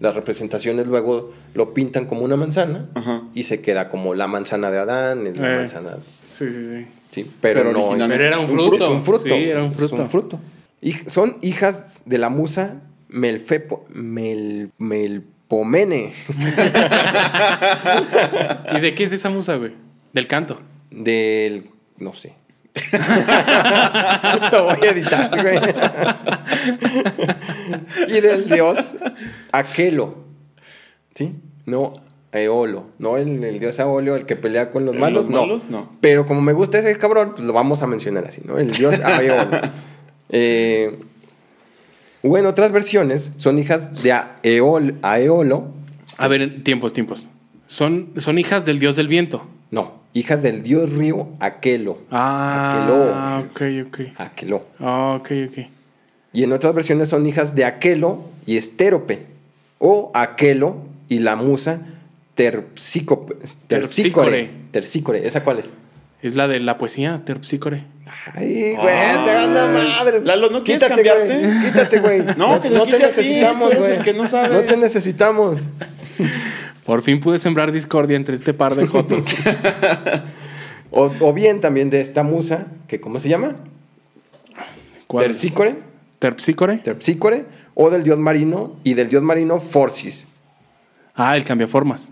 Las 0.00 0.14
representaciones 0.14 0.86
luego 0.86 1.32
lo 1.54 1.74
pintan 1.74 2.06
como 2.06 2.22
una 2.22 2.36
manzana 2.36 2.86
Ajá. 2.94 3.22
y 3.34 3.42
se 3.42 3.60
queda 3.60 3.88
como 3.90 4.14
la 4.14 4.26
manzana 4.26 4.70
de 4.70 4.78
Adán, 4.78 5.26
es 5.26 5.36
la 5.36 5.52
Eh. 5.54 5.58
manzana 5.58 5.96
Sí, 6.30 6.50
sí, 6.50 6.64
sí. 6.64 6.86
Sí, 7.10 7.30
pero, 7.40 7.60
Pero 7.60 7.72
no. 7.72 7.84
originalmente 7.86 8.26
era 8.26 8.38
un 8.38 8.48
fruto. 8.48 8.84
Es 8.84 8.90
un 8.90 9.02
fruto. 9.02 9.24
Sí, 9.24 9.32
era 9.34 9.62
un 9.64 9.70
es 9.70 9.76
fruto. 9.76 9.96
un 9.96 10.08
fruto. 10.08 10.40
Hij- 10.80 11.08
son 11.10 11.36
hijas 11.42 11.98
de 12.06 12.18
la 12.18 12.28
musa 12.30 12.80
Melfepo, 13.08 13.84
Mel, 13.92 14.70
Melpomene. 14.78 16.12
¿Y 18.76 18.80
de 18.80 18.94
qué 18.94 19.04
es 19.04 19.12
esa 19.12 19.30
musa, 19.30 19.56
güey? 19.56 19.72
Del 20.12 20.26
canto. 20.26 20.58
Del. 20.90 21.64
No 21.98 22.14
sé. 22.14 22.32
Lo 24.52 24.64
voy 24.64 24.86
a 24.86 24.90
editar, 24.90 25.30
güey. 25.42 25.58
y 28.08 28.20
del 28.20 28.48
dios 28.48 28.96
Aquelo. 29.52 30.14
¿Sí? 31.14 31.34
No, 31.66 31.94
Eolo. 32.32 32.86
No 32.98 33.16
el, 33.16 33.42
el 33.42 33.58
dios 33.58 33.80
Aolio, 33.80 34.16
el 34.16 34.26
que 34.26 34.36
pelea 34.36 34.70
con 34.70 34.86
los 34.86 34.94
¿Los 34.94 35.00
malos. 35.00 35.28
no. 35.28 35.40
malos? 35.42 35.66
No. 35.68 35.90
Pero 36.00 36.26
como 36.26 36.40
me 36.40 36.52
gusta 36.52 36.78
ese 36.78 36.96
cabrón, 36.98 37.32
pues 37.34 37.46
lo 37.46 37.52
vamos 37.52 37.82
a 37.82 37.86
mencionar 37.86 38.24
así, 38.26 38.40
¿no? 38.44 38.58
El 38.58 38.70
dios 38.70 38.98
Aeolo. 39.00 39.60
Eh, 40.32 40.96
o 42.22 42.38
en 42.38 42.46
otras 42.46 42.70
versiones, 42.70 43.32
son 43.36 43.58
hijas 43.58 44.00
de 44.04 44.12
Aeol, 44.12 44.94
Aeolo. 45.02 45.72
A 46.18 46.28
ver, 46.28 46.62
tiempos, 46.62 46.92
tiempos. 46.92 47.28
Son, 47.66 48.10
son 48.18 48.38
hijas 48.38 48.64
del 48.64 48.78
dios 48.78 48.94
del 48.94 49.08
viento. 49.08 49.42
No, 49.72 49.99
hijas 50.12 50.42
del 50.42 50.62
dios 50.62 50.92
río 50.92 51.28
Aquelo. 51.40 51.98
Ah, 52.10 53.42
ok, 53.50 53.62
ok. 53.86 53.98
Aquelo. 54.16 54.64
Ah, 54.78 55.16
ok, 55.18 55.30
ok. 55.48 55.58
Y 56.32 56.44
en 56.44 56.52
otras 56.52 56.74
versiones 56.74 57.08
son 57.08 57.26
hijas 57.26 57.54
de 57.54 57.64
Aquelo 57.64 58.24
y 58.46 58.56
Estérope. 58.56 59.26
O 59.78 60.10
Aquelo 60.14 60.76
y 61.08 61.18
la 61.20 61.36
musa 61.36 61.80
Terpsícope. 62.34 63.34
Terpsícore. 63.66 64.50
Terpsícore. 64.70 65.26
¿Esa 65.26 65.42
cuál 65.44 65.58
es? 65.58 65.72
Es 66.22 66.36
la 66.36 66.48
de 66.48 66.60
la 66.60 66.78
poesía, 66.78 67.20
Terpsícore. 67.24 67.82
Ay, 68.34 68.74
güey, 68.74 69.24
te 69.24 69.30
anda 69.30 69.66
madre. 69.66 70.18
Ah. 70.18 70.22
Lalo, 70.24 70.50
¿no 70.50 70.62
quieres 70.62 70.82
Quítate, 70.82 71.02
cambiarte? 71.02 71.46
güey, 71.46 71.64
Quítate, 71.64 72.00
güey. 72.00 72.22
No, 72.36 72.60
que 72.60 72.68
te 72.68 72.74
no 72.74 72.84
te 72.86 72.98
necesitamos, 72.98 73.74
güey. 73.76 73.98
que 74.02 74.12
no 74.12 74.28
sabe. 74.28 74.54
No 74.54 74.60
te 74.62 74.76
necesitamos. 74.76 75.58
Por 76.90 77.02
fin 77.02 77.20
pude 77.20 77.38
sembrar 77.38 77.70
discordia 77.70 78.16
entre 78.16 78.34
este 78.34 78.52
par 78.52 78.74
de 78.74 78.84
jotos. 78.88 79.24
O, 80.90 81.08
o 81.20 81.32
bien 81.32 81.60
también 81.60 81.88
de 81.88 82.00
esta 82.00 82.24
musa, 82.24 82.66
que 82.88 83.00
¿cómo 83.00 83.20
se 83.20 83.28
llama? 83.28 83.54
¿Cuál? 85.06 85.26
Terpsícore. 85.26 85.76
¿Terpsícore? 86.18 86.78
Terpsícore. 86.78 87.44
O 87.74 87.90
del 87.90 88.02
dios 88.02 88.18
marino 88.18 88.72
y 88.82 88.94
del 88.94 89.08
dios 89.08 89.22
marino 89.22 89.60
Forcis. 89.60 90.26
Ah, 91.14 91.36
el 91.36 91.44
cambiaformas. 91.44 92.10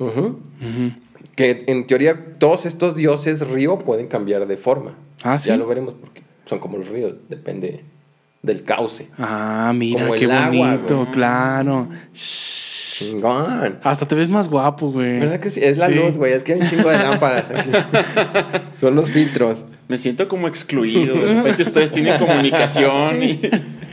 Ujú. 0.00 0.20
Ujú. 0.20 0.92
Que 1.36 1.62
en 1.68 1.86
teoría 1.86 2.36
todos 2.40 2.66
estos 2.66 2.96
dioses 2.96 3.46
río 3.46 3.78
pueden 3.78 4.08
cambiar 4.08 4.48
de 4.48 4.56
forma. 4.56 4.96
Ah, 5.22 5.38
¿sí? 5.38 5.50
Ya 5.50 5.56
lo 5.56 5.68
veremos 5.68 5.94
porque 6.00 6.22
son 6.46 6.58
como 6.58 6.78
los 6.78 6.88
ríos, 6.88 7.14
depende 7.28 7.84
del 8.42 8.62
cauce. 8.64 9.08
Ah, 9.18 9.72
mira, 9.74 10.02
Como 10.02 10.14
qué 10.14 10.24
el 10.24 10.30
agua, 10.30 10.74
bonito, 10.76 10.96
güey. 10.98 11.12
claro. 11.12 11.88
Chingón. 12.12 13.78
Hasta 13.82 14.06
te 14.06 14.14
ves 14.14 14.28
más 14.28 14.48
guapo, 14.48 14.90
güey. 14.92 15.20
¿Verdad 15.20 15.40
que 15.40 15.50
sí? 15.50 15.60
Es 15.62 15.78
la 15.78 15.86
Sí. 15.88 15.94
luz, 15.94 16.16
güey. 16.16 16.32
Es 16.32 16.42
que 16.42 16.52
hay 16.54 16.60
un 16.60 16.68
chingo 16.68 16.90
de 16.90 16.98
lámparas 17.02 17.50
aquí. 17.50 17.70
Son 18.80 18.94
los 18.94 19.10
filtros. 19.10 19.64
Me 19.88 19.98
siento 19.98 20.28
como 20.28 20.48
excluido. 20.48 21.14
De 21.14 21.34
repente 21.34 21.62
ustedes 21.62 21.90
tienen 21.92 22.18
comunicación 22.18 23.22
y... 23.22 23.40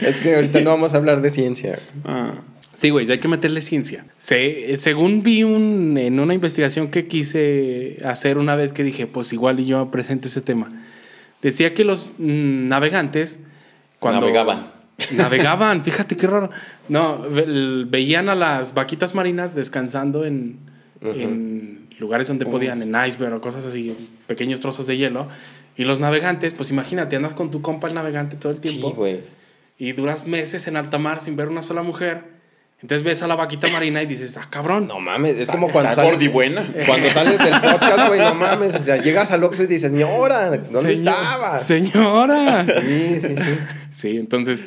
Es 0.01 0.17
que 0.17 0.35
ahorita 0.35 0.61
no 0.61 0.69
vamos 0.71 0.93
a 0.93 0.97
hablar 0.97 1.21
de 1.21 1.29
ciencia. 1.31 1.79
Ah. 2.05 2.33
Sí, 2.75 2.91
güey, 2.91 3.09
hay 3.09 3.19
que 3.19 3.27
meterle 3.27 3.61
ciencia. 3.63 4.05
Se- 4.19 4.73
eh, 4.73 4.77
según 4.77 5.23
vi 5.23 5.41
un, 5.43 5.97
en 5.97 6.19
una 6.19 6.35
investigación 6.35 6.89
que 6.89 7.07
quise 7.07 7.97
hacer 8.05 8.37
una 8.37 8.55
vez 8.55 8.73
que 8.73 8.83
dije, 8.83 9.07
pues 9.07 9.33
igual 9.33 9.59
y 9.59 9.65
yo 9.65 9.89
presento 9.89 10.27
ese 10.27 10.41
tema, 10.41 10.71
decía 11.41 11.73
que 11.73 11.83
los 11.83 12.13
mm, 12.19 12.67
navegantes... 12.67 13.39
Navegaban. 14.01 14.71
Navegaban, 15.11 15.83
fíjate 15.83 16.15
qué 16.17 16.27
raro. 16.27 16.49
No, 16.89 17.23
veían 17.87 18.29
a 18.29 18.35
las 18.35 18.73
vaquitas 18.73 19.13
marinas 19.15 19.53
descansando 19.55 20.25
en, 20.25 20.57
en 21.01 21.87
lugares 21.99 22.27
donde 22.27 22.45
podían, 22.45 22.81
en 22.81 22.95
iceberg 23.07 23.33
o 23.35 23.41
cosas 23.41 23.65
así, 23.65 23.95
pequeños 24.27 24.59
trozos 24.59 24.87
de 24.87 24.97
hielo. 24.97 25.27
Y 25.75 25.83
los 25.85 25.99
navegantes, 25.99 26.53
pues 26.53 26.71
imagínate, 26.71 27.15
andas 27.15 27.35
con 27.35 27.51
tu 27.51 27.61
compa 27.61 27.87
el 27.87 27.93
navegante 27.93 28.35
todo 28.35 28.51
el 28.51 28.59
tiempo 28.59 28.89
Sí, 28.89 28.95
güey. 28.95 29.19
y 29.77 29.91
duras 29.91 30.25
meses 30.25 30.67
en 30.67 30.75
alta 30.77 30.97
mar 30.97 31.19
sin 31.19 31.35
ver 31.35 31.47
una 31.49 31.61
sola 31.61 31.83
mujer. 31.83 32.35
Entonces 32.81 33.03
ves 33.03 33.23
a 33.23 33.27
la 33.27 33.33
vaquita 33.35 33.67
marina 33.69 34.03
y 34.03 34.05
dices, 34.07 34.37
ah, 34.37 34.47
cabrón. 34.49 34.87
No 34.87 34.99
mames, 34.99 35.37
es 35.37 35.49
como 35.49 35.69
cuando 35.71 35.93
sales, 35.95 36.13
gordibuena. 36.13 36.63
cuando 36.85 37.09
sales 37.09 37.37
del 37.39 37.59
podcast, 37.59 38.07
güey, 38.07 38.19
no 38.19 38.35
mames. 38.35 38.75
O 38.75 38.81
sea, 38.83 38.97
llegas 39.01 39.31
al 39.31 39.43
Oxxo 39.43 39.63
y 39.63 39.67
dices, 39.67 39.91
mi 39.91 40.03
hora, 40.03 40.49
¿dónde 40.57 40.95
Señor- 40.95 41.15
estabas? 41.15 41.63
Señora. 41.65 42.65
Sí, 42.65 43.19
sí, 43.19 43.35
sí. 43.35 43.57
Sí, 43.97 44.17
entonces, 44.17 44.63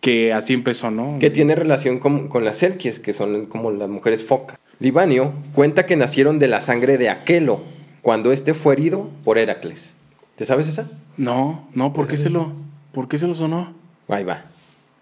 que 0.00 0.32
así 0.32 0.52
empezó, 0.54 0.90
¿no? 0.90 1.18
Que 1.20 1.30
tiene 1.30 1.54
relación 1.54 2.00
con, 2.00 2.26
con 2.26 2.44
las 2.44 2.56
selkies, 2.58 2.98
que 2.98 3.12
son 3.12 3.46
como 3.46 3.70
las 3.70 3.88
mujeres 3.88 4.24
foca. 4.24 4.58
Libanio 4.80 5.32
cuenta 5.54 5.86
que 5.86 5.94
nacieron 5.96 6.40
de 6.40 6.48
la 6.48 6.60
sangre 6.60 6.98
de 6.98 7.08
Aquelo, 7.08 7.60
cuando 8.00 8.32
este 8.32 8.54
fue 8.54 8.74
herido 8.74 9.08
por 9.22 9.38
Heracles. 9.38 9.94
¿Te 10.34 10.44
sabes 10.44 10.66
esa? 10.66 10.90
No, 11.16 11.68
no, 11.74 11.92
¿por 11.92 12.08
qué 12.08 12.16
se 12.16 12.30
lo, 12.30 12.52
por 12.92 13.06
qué 13.06 13.18
se 13.18 13.28
lo 13.28 13.36
sonó? 13.36 13.72
Ahí 14.08 14.24
va. 14.24 14.46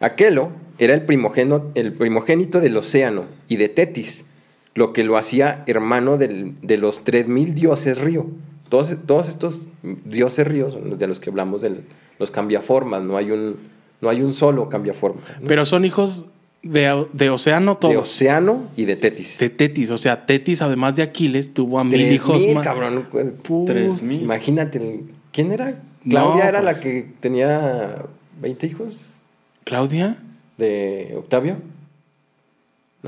Aquelo 0.01 0.51
era 0.79 0.93
el 0.93 1.03
primogénito, 1.07 1.71
el 1.75 1.95
primogénito 1.95 2.61
del 2.61 2.77
océano 2.77 3.25
y 3.49 3.57
de 3.57 3.71
Tetis, 3.71 4.27
lo 4.75 4.93
que 4.93 5.05
lo 5.05 5.17
hacía 5.17 5.63
hermano 5.67 6.19
del- 6.19 6.55
de 6.61 6.77
los 6.77 7.03
3.000 7.05 7.55
dioses 7.55 7.99
río. 7.99 8.27
Todos, 8.69 8.95
todos 9.07 9.29
estos 9.29 9.67
dioses 10.05 10.47
ríos 10.47 10.77
de 10.99 11.07
los 11.07 11.19
que 11.21 11.31
hablamos 11.31 11.63
de 11.63 11.81
los 12.21 12.31
cambiaformas, 12.31 13.03
no 13.03 13.17
hay 13.17 13.33
un, 13.33 13.57
no 14.01 14.09
hay 14.09 14.23
un 14.23 14.33
solo 14.35 14.69
cambiaforma. 14.69 15.23
¿no? 15.41 15.49
Pero 15.49 15.65
son 15.65 15.85
hijos 15.85 16.27
de, 16.63 17.07
de 17.13 17.31
océano 17.31 17.73
de 17.75 17.81
todos. 17.81 17.97
océano 17.97 18.69
y 18.77 18.85
de 18.85 18.95
Tetis. 18.97 19.39
De 19.39 19.49
Tetis, 19.51 19.91
o 19.91 19.97
sea, 19.97 20.27
Tetis, 20.27 20.63
además 20.63 20.95
de 20.97 21.03
Aquiles, 21.03 21.53
tuvo 21.55 21.79
a 21.81 21.85
mil 21.85 22.13
hijos 22.13 22.41
mil, 22.45 22.55
más. 22.55 22.65
cabrón. 22.65 23.09
pues, 23.11 23.33
Pu- 23.43 23.67
Tres 23.67 24.03
mil. 24.03 24.21
Imagínate, 24.23 25.01
¿quién 25.33 25.51
era? 25.51 25.71
No, 26.05 26.11
Claudia 26.11 26.45
era 26.49 26.63
pues. 26.63 26.77
la 26.77 26.81
que 26.83 27.07
tenía 27.21 27.97
20 28.41 28.67
hijos 28.67 29.07
¿Claudia? 29.65 30.17
de 30.59 31.15
Octavio. 31.17 31.57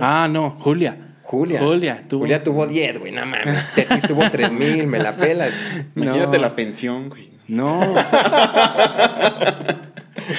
Ah, 0.01 0.27
no, 0.31 0.57
Julia. 0.59 0.97
Julia. 1.23 1.61
Julia, 1.61 2.05
tuvo- 2.09 2.21
Julia 2.21 2.43
tuvo 2.45 2.67
10, 2.67 2.99
güey, 2.99 3.13
no 3.13 3.25
mames. 3.25 3.59
Tetis 3.75 4.03
tuvo 4.03 4.29
3000, 4.31 4.87
me 4.87 4.99
la 4.99 5.17
pela. 5.17 5.49
Imagínate 5.95 6.37
No. 6.37 6.43
la 6.43 6.55
pensión, 6.57 7.09
güey. 7.09 7.32
No. 7.49 7.81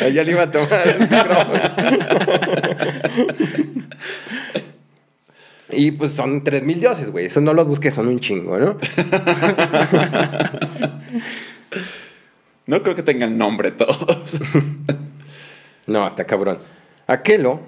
Ella 0.01 0.23
le 0.23 0.31
iba 0.31 0.43
a 0.43 0.51
tomar 0.51 0.87
el 0.87 0.99
micrófono. 1.01 1.59
Y 5.71 5.91
pues 5.91 6.13
son 6.13 6.43
3000 6.43 6.79
dioses, 6.79 7.09
güey. 7.11 7.25
Eso 7.25 7.41
no 7.41 7.53
los 7.53 7.67
busques, 7.67 7.93
son 7.93 8.07
un 8.07 8.19
chingo, 8.19 8.57
¿no? 8.57 8.77
No 12.65 12.81
creo 12.81 12.95
que 12.95 13.03
tengan 13.03 13.37
nombre 13.37 13.71
todos. 13.71 14.39
No, 15.85 16.07
está 16.07 16.23
cabrón. 16.23 16.59
Aquelo, 17.07 17.59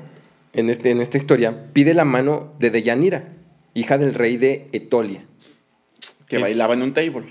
en, 0.54 0.70
este, 0.70 0.92
en 0.92 1.01
esta 1.01 1.18
historia, 1.18 1.65
pide 1.74 1.94
la 1.94 2.06
mano 2.06 2.54
de 2.60 2.70
Deyanira, 2.70 3.25
hija 3.74 3.98
del 3.98 4.13
rey 4.13 4.38
de 4.38 4.70
Etolia. 4.72 5.25
que 6.30 6.38
Es- 6.38 6.42
bailaba 6.42 6.75
en 6.75 6.82
un 6.84 6.94
table. 6.94 7.25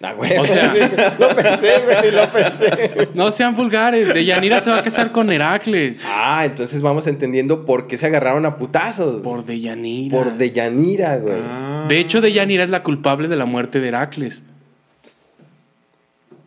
Ah, 0.00 0.12
güey. 0.12 0.36
O 0.38 0.44
sea- 0.46 0.72
lo 1.18 1.28
pensé, 1.34 1.72
güey, 1.84 2.12
lo 2.12 2.30
pensé. 2.30 3.08
No 3.14 3.32
sean 3.32 3.56
vulgares. 3.56 4.14
Deyanira 4.14 4.60
se 4.60 4.70
va 4.70 4.78
a 4.78 4.82
casar 4.82 5.10
con 5.10 5.30
Heracles. 5.32 6.00
Ah, 6.04 6.42
entonces 6.44 6.80
vamos 6.82 7.06
entendiendo 7.08 7.64
por 7.64 7.88
qué 7.88 7.96
se 7.96 8.06
agarraron 8.06 8.46
a 8.46 8.56
putazos. 8.56 9.22
Por 9.22 9.44
Deyanira. 9.44 10.16
Por 10.16 10.34
Deyanira, 10.34 11.16
güey. 11.16 11.34
Ah. 11.42 11.86
De 11.88 11.98
hecho, 11.98 12.20
Deyanira 12.20 12.62
es 12.62 12.70
la 12.70 12.82
culpable 12.84 13.26
de 13.26 13.34
la 13.36 13.44
muerte 13.44 13.80
de 13.80 13.88
Heracles. 13.88 14.42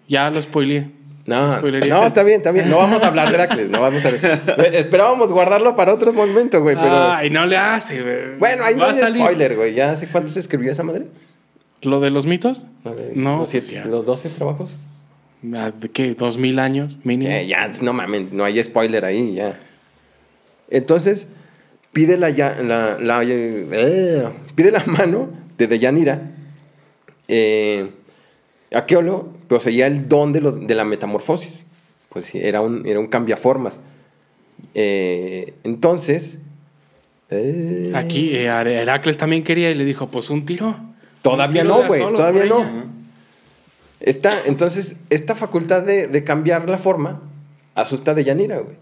Ya 0.07 0.29
lo 0.29 0.41
spoileé. 0.41 0.87
No, 1.25 1.51
Spoilería. 1.51 1.93
no, 1.93 2.07
está 2.07 2.23
bien, 2.23 2.37
está 2.37 2.51
bien. 2.51 2.67
No 2.69 2.77
vamos 2.77 3.03
a 3.03 3.07
hablar 3.07 3.29
de 3.29 3.35
Heracles, 3.35 3.69
no 3.69 3.79
vamos 3.79 4.03
a 4.05 4.09
ver. 4.09 4.41
Esperábamos 4.73 5.29
guardarlo 5.31 5.75
para 5.75 5.93
otro 5.93 6.11
momento, 6.13 6.61
güey, 6.61 6.75
pero... 6.75 7.11
Ay, 7.11 7.29
no 7.29 7.45
le 7.45 7.55
hace, 7.57 8.01
güey. 8.01 8.37
Bueno, 8.39 8.63
ahí 8.65 8.73
no 8.73 8.81
Va 8.81 8.87
a 8.87 8.91
hay 8.93 8.99
salir. 8.99 9.21
spoiler, 9.21 9.55
güey. 9.55 9.73
¿Ya 9.75 9.95
sé 9.95 10.07
cuánto 10.11 10.31
se 10.31 10.39
escribió 10.39 10.71
esa 10.71 10.81
madre? 10.83 11.05
¿Lo 11.81 11.99
de 11.99 12.09
los 12.11 12.25
mitos? 12.25 12.65
Ver, 12.83 13.11
No, 13.15 13.39
Los, 13.39 13.49
siete- 13.49 13.83
los 13.85 14.05
12 14.05 14.29
trabajos. 14.29 14.77
Ah, 15.55 15.71
¿De 15.71 15.89
qué? 15.89 16.13
¿Dos 16.13 16.37
mil 16.37 16.59
años 16.59 16.97
mínimo? 17.03 17.31
Ya, 17.31 17.41
ya, 17.41 17.71
no 17.81 17.93
mames, 17.93 18.31
no 18.31 18.43
hay 18.43 18.61
spoiler 18.63 19.03
ahí, 19.05 19.33
ya. 19.33 19.59
Entonces, 20.69 21.27
pide 21.91 22.17
la, 22.17 22.29
ya- 22.29 22.61
la, 22.61 22.99
la- 22.99 23.21
eh, 23.25 24.23
pide 24.55 24.71
la 24.71 24.83
mano 24.85 25.29
de 25.57 25.67
Deyanira. 25.67 26.31
Eh, 27.27 27.89
Akeolo 28.73 29.33
poseía 29.47 29.87
el 29.87 30.07
don 30.07 30.31
de, 30.33 30.41
lo- 30.41 30.51
de 30.51 30.75
la 30.75 30.83
metamorfosis. 30.85 31.63
Pues 32.09 32.33
era 32.35 32.61
un, 32.61 32.85
era 32.85 32.99
un 32.99 33.07
cambiaformas. 33.07 33.79
Eh, 34.75 35.53
entonces, 35.63 36.37
eh, 37.31 37.91
Aquí 37.95 38.29
eh, 38.35 38.45
Heracles 38.45 39.17
también 39.17 39.43
quería 39.43 39.71
y 39.71 39.75
le 39.75 39.85
dijo, 39.85 40.07
pues 40.07 40.29
un 40.29 40.45
tiro. 40.45 40.75
Todavía 41.21 41.63
no, 41.63 41.81
de 41.81 41.87
güey, 41.87 42.01
todavía 42.01 42.45
no. 42.45 42.59
ella. 42.59 42.85
Esta, 43.99 44.33
entonces, 44.45 44.95
esta 45.09 45.35
facultad 45.35 45.83
de, 45.83 46.07
de 46.07 46.23
cambiar 46.23 46.67
la 46.67 46.79
forma 46.79 47.21
asusta 47.75 48.11
a 48.11 48.13
Deyanira, 48.13 48.57
güey. 48.57 48.75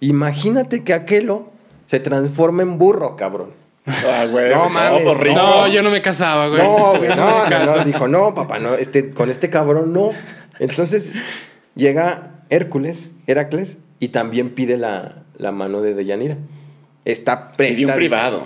Imagínate 0.00 0.84
que 0.84 0.92
Aquelo 0.92 1.50
se 1.86 2.00
transforma 2.00 2.62
en 2.62 2.76
burro, 2.78 3.16
cabrón. 3.16 3.50
Ah, 3.86 4.26
güey. 4.30 4.50
No 4.50 4.68
mames, 4.68 5.18
rico. 5.18 5.36
No, 5.36 5.68
yo 5.68 5.82
no 5.82 5.90
me 5.90 6.02
casaba, 6.02 6.48
güey. 6.48 6.62
No, 6.62 6.96
güey, 6.96 7.08
no, 7.08 7.48
no, 7.66 7.84
dijo, 7.84 8.08
no, 8.08 8.34
papá, 8.34 8.58
no, 8.58 8.74
este, 8.74 9.12
con 9.12 9.30
este 9.30 9.50
cabrón 9.50 9.92
no. 9.92 10.10
Entonces 10.58 11.14
llega 11.74 12.30
Hércules, 12.50 13.08
Heracles, 13.26 13.78
y 13.98 14.08
también 14.08 14.50
pide 14.50 14.76
la, 14.76 15.22
la 15.38 15.52
mano 15.52 15.80
de 15.80 15.94
Deyanira. 15.94 16.36
Está 17.04 17.52
presta. 17.52 17.74
Pidió 17.74 17.88
un 17.88 17.94
privado. 17.94 18.42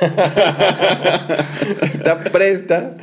está 1.82 2.22
presta 2.24 2.94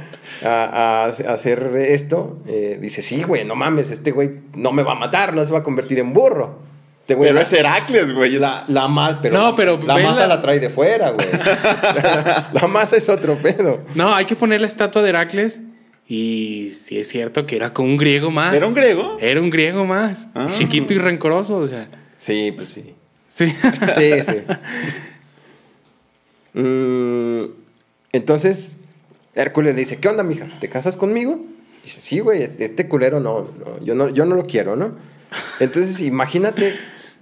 a, 0.43 1.05
a 1.05 1.05
hacer 1.07 1.71
esto. 1.77 2.37
Eh, 2.47 2.77
dice, 2.81 3.01
sí, 3.01 3.23
güey, 3.23 3.45
no 3.45 3.55
mames, 3.55 3.89
este 3.89 4.11
güey 4.11 4.31
no 4.55 4.71
me 4.71 4.83
va 4.83 4.93
a 4.93 4.95
matar, 4.95 5.33
no 5.33 5.43
se 5.45 5.51
va 5.51 5.59
a 5.59 5.63
convertir 5.63 5.99
en 5.99 6.13
burro. 6.13 6.59
Este 7.01 7.15
güey 7.15 7.29
Pero 7.29 7.35
la- 7.35 7.41
es 7.41 7.53
Heracles, 7.53 8.13
güey. 8.13 8.35
es- 8.35 8.41
la, 8.41 8.63
la 8.67 8.87
ma- 8.87 9.19
pero 9.21 9.37
No, 9.37 9.55
pero 9.55 9.77
la 9.81 9.97
masa 9.97 10.21
la- 10.21 10.35
la... 10.35 10.41
trae 10.41 10.59
de 10.59 10.69
fuera, 10.69 11.11
güey. 11.11 11.27
la, 11.31 12.49
la 12.53 12.67
masa 12.67 12.97
es 12.97 13.09
otro 13.09 13.35
pedo. 13.35 13.81
No, 13.95 14.13
hay 14.13 14.25
que 14.25 14.35
poner 14.35 14.61
la 14.61 14.67
estatua 14.67 15.01
de 15.01 15.09
Heracles. 15.09 15.61
Y 16.07 16.71
sí 16.71 16.99
es 16.99 17.07
cierto 17.07 17.45
que 17.45 17.55
era 17.55 17.73
con 17.73 17.85
un 17.85 17.95
griego 17.97 18.31
más. 18.31 18.53
¿Era 18.53 18.67
un 18.67 18.73
griego? 18.73 19.17
Era 19.21 19.39
un 19.39 19.49
griego 19.49 19.85
más. 19.85 20.27
Ah. 20.35 20.49
Chiquito 20.57 20.93
y 20.93 20.97
rencoroso, 20.97 21.55
o 21.57 21.67
sea. 21.67 21.87
Sí, 22.17 22.51
pues 22.55 22.69
sí. 22.69 22.95
Sí. 23.29 23.47
Sí, 23.47 24.11
sí. 24.27 24.37
Mm, 26.53 27.45
entonces, 28.11 28.75
Hércules 29.35 29.75
le 29.75 29.79
dice, 29.81 29.97
¿qué 29.97 30.07
onda, 30.07 30.23
mija? 30.23 30.47
¿Te 30.59 30.69
casas 30.69 30.97
conmigo? 30.97 31.39
Dice, 31.83 32.01
sí, 32.01 32.19
güey, 32.19 32.49
este 32.59 32.87
culero 32.87 33.19
no, 33.19 33.41
no, 33.59 33.83
yo 33.83 33.95
no, 33.95 34.09
yo 34.09 34.25
no 34.25 34.35
lo 34.35 34.45
quiero, 34.45 34.75
¿no? 34.75 34.91
Entonces, 35.59 35.99
imagínate 36.01 36.73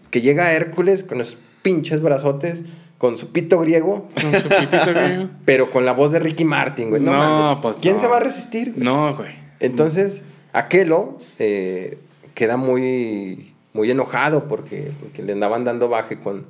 que 0.10 0.22
llega 0.22 0.52
Hércules 0.54 1.04
con 1.04 1.20
los 1.20 1.38
pinches 1.62 2.02
brazotes, 2.02 2.62
con 2.98 3.18
su 3.18 3.32
pito 3.32 3.60
griego, 3.60 4.10
Con 4.20 4.34
su 4.42 4.50
griego. 4.50 5.30
pero 5.46 5.70
con 5.72 5.86
la 5.86 5.94
voz 5.94 6.12
de 6.12 6.20
Ricky 6.20 6.44
Martin, 6.44 6.90
güey. 6.90 7.02
No, 7.02 7.54
No, 7.54 7.62
pues 7.62 7.78
¿Quién 7.78 7.96
no. 7.96 8.02
se 8.02 8.08
va 8.08 8.18
a 8.18 8.22
resistir? 8.22 8.74
güey? 8.74 8.84
No, 8.84 9.16
güey. 9.16 9.34
Entonces, 9.60 10.22
Aquelo 10.52 11.20
eh, 11.38 12.00
queda 12.34 12.58
muy, 12.58 13.54
muy 13.74 13.92
enojado 13.92 14.46
porque, 14.48 14.92
porque 15.00 15.22
le 15.22 15.34
andaban 15.34 15.64
dando 15.64 15.88
baje 15.88 16.18
con, 16.18 16.46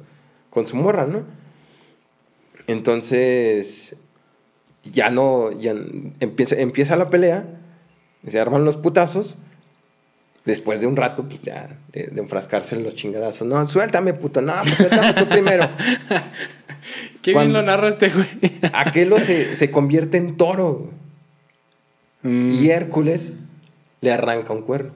con 0.50 0.68
su 0.68 0.78
morra, 0.78 1.06
¿no? 1.06 1.24
Entonces, 2.72 3.96
ya 4.92 5.10
no, 5.10 5.52
ya 5.60 5.74
empieza, 6.20 6.56
empieza 6.56 6.96
la 6.96 7.10
pelea, 7.10 7.46
se 8.28 8.40
arman 8.40 8.66
los 8.66 8.78
putazos. 8.78 9.38
Después 10.46 10.80
de 10.80 10.88
un 10.88 10.96
rato, 10.96 11.28
pues 11.28 11.42
ya, 11.44 11.78
de, 11.92 12.08
de 12.08 12.22
enfrascarse 12.22 12.74
en 12.76 12.84
los 12.84 12.96
chingadazos. 12.96 13.48
No, 13.48 13.68
suéltame, 13.68 14.14
puto. 14.14 14.42
No, 14.42 14.54
pues 14.64 14.76
suéltame 14.76 15.14
tú 15.14 15.28
primero. 15.28 15.70
Qué 17.22 17.34
Cuando- 17.34 17.60
bien 17.60 17.66
lo 17.66 17.72
narra 17.72 17.90
este 17.90 18.10
güey. 18.10 18.28
Aquelo 18.74 19.20
se, 19.20 19.56
se 19.56 19.70
convierte 19.70 20.18
en 20.18 20.38
toro. 20.38 20.90
Mm. 22.24 22.54
Y 22.54 22.70
Hércules 22.70 23.36
le 24.02 24.12
arranca 24.12 24.54
un 24.54 24.62
cuerno. 24.62 24.92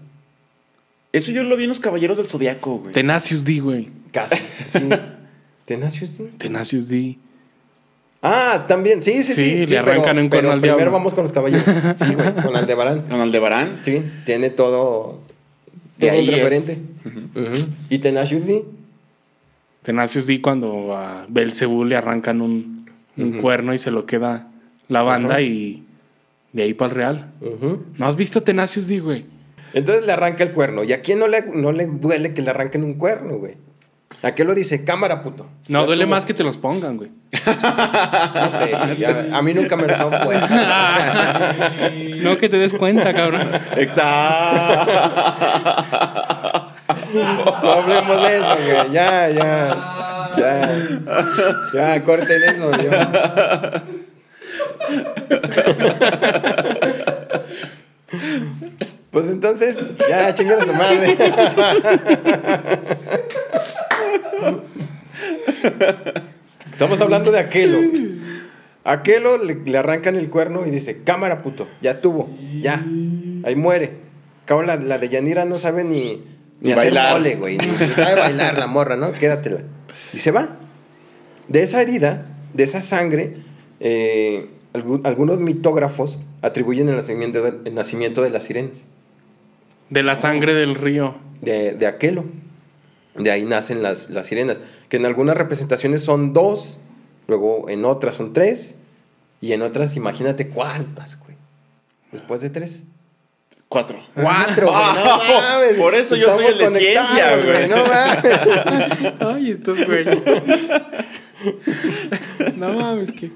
Eso 1.12 1.32
yo 1.32 1.44
lo 1.44 1.56
vi 1.58 1.64
en 1.64 1.70
los 1.70 1.80
Caballeros 1.80 2.18
del 2.18 2.26
Zodiaco, 2.26 2.78
güey. 2.80 2.94
Tenacious 2.94 3.44
D, 3.44 3.60
güey. 3.60 3.90
Casi. 4.12 4.38
Sí. 4.72 4.90
¿Tenacious 5.66 6.18
D? 6.18 6.32
Tenacious 6.38 6.88
D. 6.90 7.18
Ah, 8.26 8.64
también. 8.70 9.04
Sí, 9.04 9.22
sí, 9.22 9.34
sí. 9.34 9.36
Sí, 9.36 9.56
le 9.58 9.68
sí, 9.68 9.76
arrancan 9.76 10.16
pero, 10.16 10.22
un 10.22 10.30
cuerno 10.30 10.30
pero 10.30 10.52
al 10.54 10.60
primero 10.62 10.78
diablo. 10.78 10.94
vamos 10.94 11.14
con 11.14 11.24
los 11.24 11.34
caballeros. 11.34 11.66
Sí, 11.98 12.16
güey, 12.16 12.34
con 12.36 12.56
Aldebarán. 12.56 13.02
Con 13.10 13.20
Aldebarán. 13.20 13.82
Sí, 13.84 14.02
tiene 14.26 14.50
todo, 14.50 15.20
De 15.98 16.10
ahí 16.10 16.30
es. 16.30 16.42
referente. 16.42 16.78
¿Y 17.90 18.00
Tenacious 18.00 18.46
D? 18.46 18.64
Tenacious 19.84 20.26
D 20.26 20.42
cuando 20.42 20.96
a 20.96 21.26
Belzebú 21.28 21.84
le 21.84 21.98
arrancan 21.98 22.42
un, 22.42 22.88
cuerno 23.42 23.74
y 23.74 23.78
se 23.78 23.92
lo 23.92 24.06
queda 24.06 24.48
la 24.88 25.04
banda 25.04 25.42
y 25.42 25.84
de 26.54 26.64
ahí 26.64 26.74
para 26.74 26.90
el 26.92 26.96
Real. 26.96 27.32
¿No 27.98 28.08
has 28.08 28.16
visto 28.16 28.42
Tenacious 28.42 28.88
D, 28.88 29.02
güey? 29.02 29.26
Entonces 29.74 30.06
le 30.06 30.14
arranca 30.14 30.44
el 30.44 30.52
cuerno. 30.52 30.86
¿Y 30.86 30.94
a 30.94 31.02
quién 31.02 31.20
no 31.20 31.28
le, 31.28 31.42
no 31.42 31.74
le 31.74 31.88
duele 31.88 32.34
que 32.34 32.42
le 32.42 32.52
arranquen 32.52 32.86
un 32.86 32.94
cuerno, 32.94 33.36
güey? 33.36 33.56
¿A 34.22 34.32
qué 34.34 34.44
lo 34.46 34.54
dice? 34.56 34.84
Cámara, 34.86 35.22
puto. 35.24 35.48
No, 35.68 35.82
Ya 35.82 35.86
duele 35.88 36.06
más 36.06 36.26
que 36.26 36.34
te 36.34 36.44
los 36.44 36.58
pongan, 36.58 36.98
güey. 36.98 37.10
No 38.36 38.52
sé, 38.52 38.72
güey, 38.72 38.98
ya- 38.98 39.28
a 39.38 39.42
mí 39.42 39.54
nunca 39.54 39.76
me 39.76 39.88
los 39.88 40.00
han 40.00 40.24
puesto. 40.24 40.48
No 42.24 42.38
que 42.38 42.48
te 42.50 42.58
des 42.58 42.74
cuenta, 42.74 43.14
cabrón. 43.14 43.50
Exacto. 43.76 44.92
No 47.14 47.72
hablemos 47.72 48.22
de 48.24 48.38
eso, 48.38 48.56
güey. 48.58 48.92
Ya, 48.92 49.30
ya. 49.30 49.76
Ya. 50.38 50.78
Ya, 51.74 52.04
corten 52.04 52.42
eso. 52.44 52.72
ya. 52.82 53.84
Pues 59.12 59.30
entonces, 59.30 59.86
ya, 60.10 60.34
chingan 60.34 60.60
a 60.62 60.66
su 60.66 60.74
madre. 60.74 61.16
Estamos 66.94 67.02
hablando 67.02 67.32
de 67.32 67.40
Aquelo. 67.40 67.80
Aquelo 68.86 69.38
le, 69.38 69.56
le 69.66 69.78
arrancan 69.78 70.16
el 70.16 70.30
cuerno 70.30 70.66
y 70.66 70.70
dice, 70.72 71.04
cámara 71.04 71.42
puto, 71.42 71.68
ya 71.82 71.92
estuvo, 71.92 72.30
ya, 72.62 72.86
ahí 73.46 73.56
muere. 73.56 73.92
Cabo 74.46 74.62
la, 74.62 74.76
la 74.76 74.98
de 74.98 75.08
Yanira 75.08 75.46
no 75.46 75.56
sabe 75.56 75.86
ni, 75.86 75.90
ni 75.90 76.24
Ni 76.60 76.72
hacer 76.74 76.86
bailar. 76.86 77.14
mole, 77.14 77.36
güey, 77.36 77.58
ni, 77.58 77.66
ni 77.68 77.78
sabe 77.96 78.20
bailar 78.20 78.58
la 78.60 78.68
morra, 78.68 78.98
¿no? 78.98 79.14
Quédatela. 79.14 79.62
Y 80.14 80.20
se 80.20 80.32
va. 80.32 80.58
De 81.48 81.62
esa 81.64 81.82
herida, 81.82 82.26
de 82.54 82.64
esa 82.64 82.82
sangre, 82.82 83.38
eh, 83.80 84.48
algu- 84.74 85.02
algunos 85.06 85.40
mitógrafos 85.40 86.20
atribuyen 86.42 86.90
el 86.90 86.98
nacimiento 86.98 87.42
de, 87.42 87.54
el 87.70 87.76
nacimiento 87.76 88.22
de 88.22 88.32
las 88.32 88.44
sirenas, 88.44 88.86
De 89.90 90.04
la 90.04 90.18
sangre 90.18 90.54
del 90.54 90.76
río. 90.76 91.16
de, 91.42 91.72
de 91.72 91.88
Aquelo. 91.88 92.26
De 93.16 93.32
ahí 93.32 93.44
nacen 93.46 93.82
las, 93.84 94.10
las 94.10 94.26
sirenas, 94.26 94.58
que 94.90 94.98
en 94.98 95.06
algunas 95.06 95.38
representaciones 95.38 96.02
son 96.02 96.34
dos, 96.34 96.80
luego 97.28 97.70
en 97.70 97.86
otras 97.86 98.16
son 98.16 98.34
tres, 98.34 98.76
y 99.42 99.54
en 99.54 99.62
otras 99.62 99.96
imagínate 99.96 100.48
cuántas, 100.48 101.20
güey. 101.20 101.36
Después 102.12 102.42
de 102.42 102.50
tres. 102.50 102.82
Cuatro. 103.68 104.00
Cuatro, 104.14 104.68
güey, 104.68 104.78
no 104.78 104.84
Ah, 105.04 105.58
mames. 105.60 105.74
por 105.82 105.96
eso 105.96 106.16
yo 106.16 106.32
soy 106.36 106.46
el 106.46 106.58
de 106.60 106.70
ciencia, 106.70 107.36
güey. 107.38 107.68
No 107.68 107.78
mames. 107.88 109.14
Ay, 109.20 109.52
estos 109.52 109.86
güey. 109.86 110.06
No 112.58 112.74
mames, 112.74 113.12
que. 113.12 113.32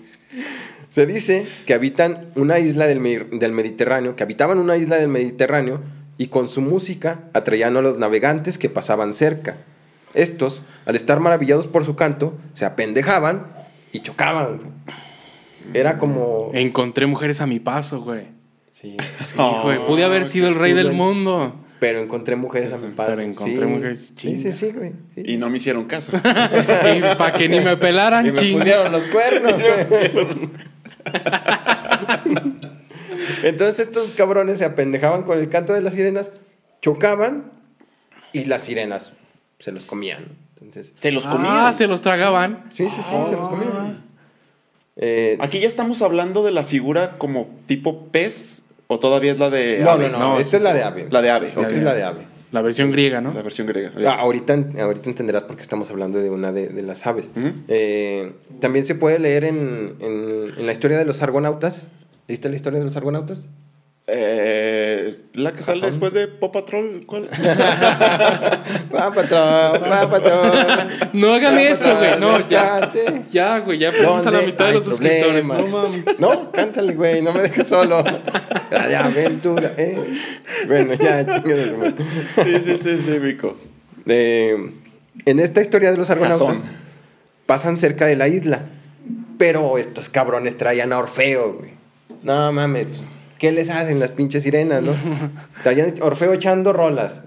Se 0.90 1.06
dice 1.06 1.46
que 1.66 1.74
habitan 1.74 2.28
una 2.36 2.60
isla 2.60 2.88
del, 2.88 3.30
del 3.40 3.52
Mediterráneo, 3.52 4.16
que 4.16 4.24
habitaban 4.24 4.60
una 4.60 4.78
isla 4.78 4.96
del 4.96 5.10
Mediterráneo 5.10 5.82
y 6.18 6.28
con 6.28 6.48
su 6.48 6.62
música 6.62 7.20
atraían 7.34 7.76
a 7.78 7.82
los 7.82 7.98
navegantes 7.98 8.58
que 8.58 8.70
pasaban 8.70 9.14
cerca. 9.14 9.58
Estos, 10.14 10.64
al 10.86 10.96
estar 10.96 11.20
maravillados 11.20 11.68
por 11.68 11.86
su 11.86 11.96
canto, 11.96 12.34
se 12.54 12.66
apendejaban 12.66 13.48
y 13.92 14.00
chocaban. 14.02 14.62
Era 15.74 15.98
como... 15.98 16.52
Encontré 16.54 17.06
mujeres 17.08 17.42
a 17.42 17.48
mi 17.48 17.60
paso, 17.60 18.02
güey. 18.02 18.26
Sí, 18.72 18.96
Sí, 19.26 19.36
güey. 19.64 19.84
Pude 19.86 20.04
haber 20.04 20.26
sido 20.26 20.48
el 20.48 20.56
rey 20.56 20.74
del 20.74 20.92
mundo. 20.94 21.56
pero 21.80 22.00
encontré 22.02 22.36
mujeres 22.36 22.74
a 22.74 22.78
mi 22.78 22.94
padre. 22.94 23.16
Pero 23.16 23.28
encontré 23.28 23.66
Sí. 23.66 23.72
mujeres 23.72 24.14
Sí, 24.16 24.38
sí, 24.38 24.52
sí, 24.52 24.72
güey. 24.72 24.92
sí. 25.16 25.24
Y 25.26 25.38
no 25.38 25.50
me 25.50 25.58
hicieron 25.58 25.86
caso. 25.86 26.12
Y 26.16 27.02
para 27.18 27.34
que 27.34 27.50
ni 27.50 27.60
me 27.60 27.76
pelaran, 27.78 28.26
Y 28.28 28.32
me 28.32 28.38
ching. 28.40 28.58
pusieron 28.58 28.92
los 28.92 29.06
cuernos. 29.08 29.54
Entonces 33.44 33.88
estos 33.88 34.10
cabrones 34.12 34.58
se 34.60 34.66
apendejaban 34.66 35.24
con 35.24 35.38
el 35.40 35.50
canto 35.50 35.74
de 35.74 35.82
las 35.82 35.94
sirenas, 35.94 36.32
chocaban 36.82 37.52
y 38.34 38.46
las 38.46 38.64
sirenas 38.64 39.12
se 39.60 39.72
los 39.72 39.86
comían. 39.86 40.26
Entonces, 40.62 40.94
Se 41.00 41.12
los 41.12 41.26
Ah, 41.26 41.32
comían. 41.32 41.74
se 41.74 41.88
los 41.88 42.02
tragaban. 42.02 42.64
sí, 42.72 42.88
sí, 42.90 42.96
sí, 43.10 43.16
se 43.30 43.36
los 43.36 43.48
comían. 43.50 44.04
Eh, 44.96 45.38
Aquí 45.40 45.60
ya 45.60 45.68
estamos 45.68 46.02
hablando 46.02 46.44
de 46.44 46.52
la 46.52 46.64
figura 46.64 47.18
como 47.18 47.50
tipo 47.68 48.08
pez 48.08 48.64
¿O 48.88 49.00
todavía 49.00 49.34
es 49.34 49.38
la 49.38 49.50
de 49.50 49.80
No, 49.84 49.92
Ave? 49.92 50.10
no, 50.10 50.18
no, 50.18 50.34
No, 50.34 50.40
esta 50.40 50.56
es 50.58 50.64
la 50.64 50.74
de 50.74 50.82
ave. 50.84 51.08
La 51.12 51.22
de 51.22 51.30
Ave, 51.30 51.48
Esta 51.50 51.70
es 51.70 51.84
la 51.84 51.94
de 51.94 52.04
ave. 52.04 52.26
La 52.54 52.62
versión 52.62 52.90
griega, 52.90 53.20
¿no? 53.20 53.34
La 53.34 53.42
versión 53.42 53.68
griega. 53.68 53.92
Ah, 54.10 54.20
ahorita, 54.22 54.54
ahorita 54.82 55.10
entenderás 55.10 55.44
por 55.44 55.58
qué 55.58 55.62
estamos 55.62 55.90
hablando 55.90 56.20
de 56.20 56.30
una 56.30 56.54
de, 56.54 56.70
de 56.70 56.82
las 56.84 57.06
aves. 57.06 57.30
Eh, 57.68 58.32
también 58.62 58.86
se 58.86 58.96
puede 58.96 59.20
leer 59.20 59.44
en, 59.44 59.96
en- 60.00 60.54
en 60.58 60.66
la 60.66 60.72
historia 60.72 60.98
de 60.98 61.04
los 61.04 61.22
argonautas. 61.22 61.88
¿Viste 62.30 62.48
la 62.48 62.56
historia 62.56 62.80
de 62.80 62.86
los 62.86 62.96
argonautas? 62.96 63.46
Eh, 64.10 65.14
la 65.34 65.52
que 65.52 65.64
sale 65.64 65.82
después 65.82 66.14
de 66.14 66.30
Pop 66.30 66.54
Patrol, 66.54 67.06
¿cuál? 67.06 67.24
Va, 68.96 69.14
patrón, 69.14 69.82
va, 69.84 70.10
patrón. 70.10 70.90
No 71.12 71.34
hagan 71.34 71.60
eso, 71.60 71.94
güey. 71.98 72.18
No, 72.18 72.48
ya. 72.48 72.80
rescate. 72.80 73.24
Ya, 73.32 73.60
güey, 73.60 73.80
ya 73.80 73.92
perdimos 73.92 74.26
a 74.26 74.32
la 74.32 74.38
¿Dónde 74.38 74.52
mitad 74.54 74.68
de 74.68 74.74
los 74.76 74.86
suscriptores. 74.86 75.46
No 75.46 75.68
mames. 75.68 76.20
No, 76.20 76.52
cántale, 76.54 76.94
güey, 76.96 77.22
no 77.22 77.34
me 77.34 77.42
dejes 77.42 77.68
solo. 77.68 78.02
La 78.72 78.88
de 78.88 78.96
aventura, 78.96 79.74
eh. 79.78 79.98
Bueno, 80.68 80.94
ya, 80.94 81.42
sí, 82.46 82.62
sí, 82.64 82.78
sí, 82.78 83.02
sí, 83.06 83.20
Vico. 83.20 83.58
Eh, 84.06 84.72
en 85.26 85.40
esta 85.42 85.62
historia 85.62 85.92
de 85.92 85.98
los 85.98 86.10
argonautas 86.10 86.56
pasan 87.46 87.78
cerca 87.78 88.06
de 88.06 88.16
la 88.16 88.30
isla. 88.30 88.62
Pero 89.38 89.78
estos 89.78 90.08
cabrones 90.10 90.58
traían 90.58 90.94
a 90.94 90.98
Orfeo, 90.98 91.56
güey. 91.56 91.72
No 92.24 92.52
mames, 92.54 92.88
¿qué 93.40 93.52
les 93.52 93.70
hacen 93.70 94.00
las 94.00 94.10
pinches 94.12 94.44
sirenas, 94.44 94.82
no? 94.84 94.94
Traían 95.64 95.94
Orfeo 96.02 96.34
echando 96.34 96.74
rolas. 96.74 97.22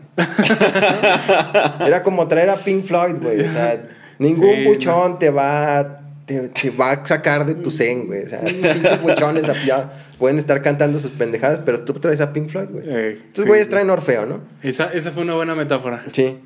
Era 1.86 2.02
como 2.02 2.28
traer 2.28 2.50
a 2.50 2.56
Pink 2.56 2.84
Floyd, 2.84 3.16
güey. 3.20 3.40
O 3.40 3.52
sea, 3.52 3.80
ningún 4.18 4.56
Sí, 4.56 4.64
buchón 4.64 5.18
te 5.18 5.30
va 5.30 6.00
te, 6.26 6.48
te 6.48 6.70
va 6.70 6.92
a 6.92 7.06
sacar 7.06 7.44
de 7.46 7.54
tu 7.54 7.70
zen, 7.70 8.06
güey. 8.06 8.24
O 8.24 8.28
sea, 8.28 8.40
pinches 8.40 9.00
buchones 9.02 9.46
ya 9.64 9.90
pueden 10.18 10.38
estar 10.38 10.60
cantando 10.62 10.98
sus 10.98 11.12
pendejadas, 11.12 11.60
pero 11.64 11.80
tú 11.80 11.94
traes 11.94 12.20
a 12.20 12.32
Pink 12.32 12.48
Floyd, 12.48 12.68
güey. 12.70 12.84
Eh, 12.86 13.18
Estos 13.26 13.44
sí. 13.44 13.48
güeyes 13.48 13.68
traen 13.70 13.88
Orfeo, 13.90 14.26
¿no? 14.26 14.40
Esa, 14.62 14.92
esa 14.92 15.10
fue 15.12 15.22
una 15.22 15.34
buena 15.34 15.54
metáfora. 15.54 16.04
Sí. 16.12 16.36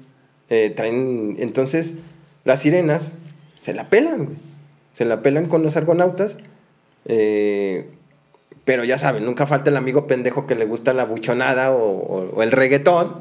Eh, 0.51 0.73
traen, 0.77 1.37
entonces, 1.39 1.95
las 2.45 2.61
sirenas 2.61 3.15
se 3.61 3.75
la 3.75 3.89
pelan, 3.89 4.25
güey. 4.27 4.37
Se 4.95 5.05
la 5.05 5.23
pelan 5.23 5.47
con 5.47 5.63
los 5.65 5.77
argonautas. 5.77 6.39
eh, 7.07 7.89
pero 8.65 8.85
ya 8.85 8.99
saben, 8.99 9.25
nunca 9.25 9.47
falta 9.47 9.71
el 9.71 9.77
amigo 9.77 10.07
pendejo 10.07 10.47
que 10.47 10.55
le 10.55 10.65
gusta 10.65 10.93
la 10.95 11.05
buchonada 11.05 11.73
o, 11.73 11.79
o- 11.83 12.31
o 12.37 12.43
el 12.43 12.51
reggaetón. 12.51 13.17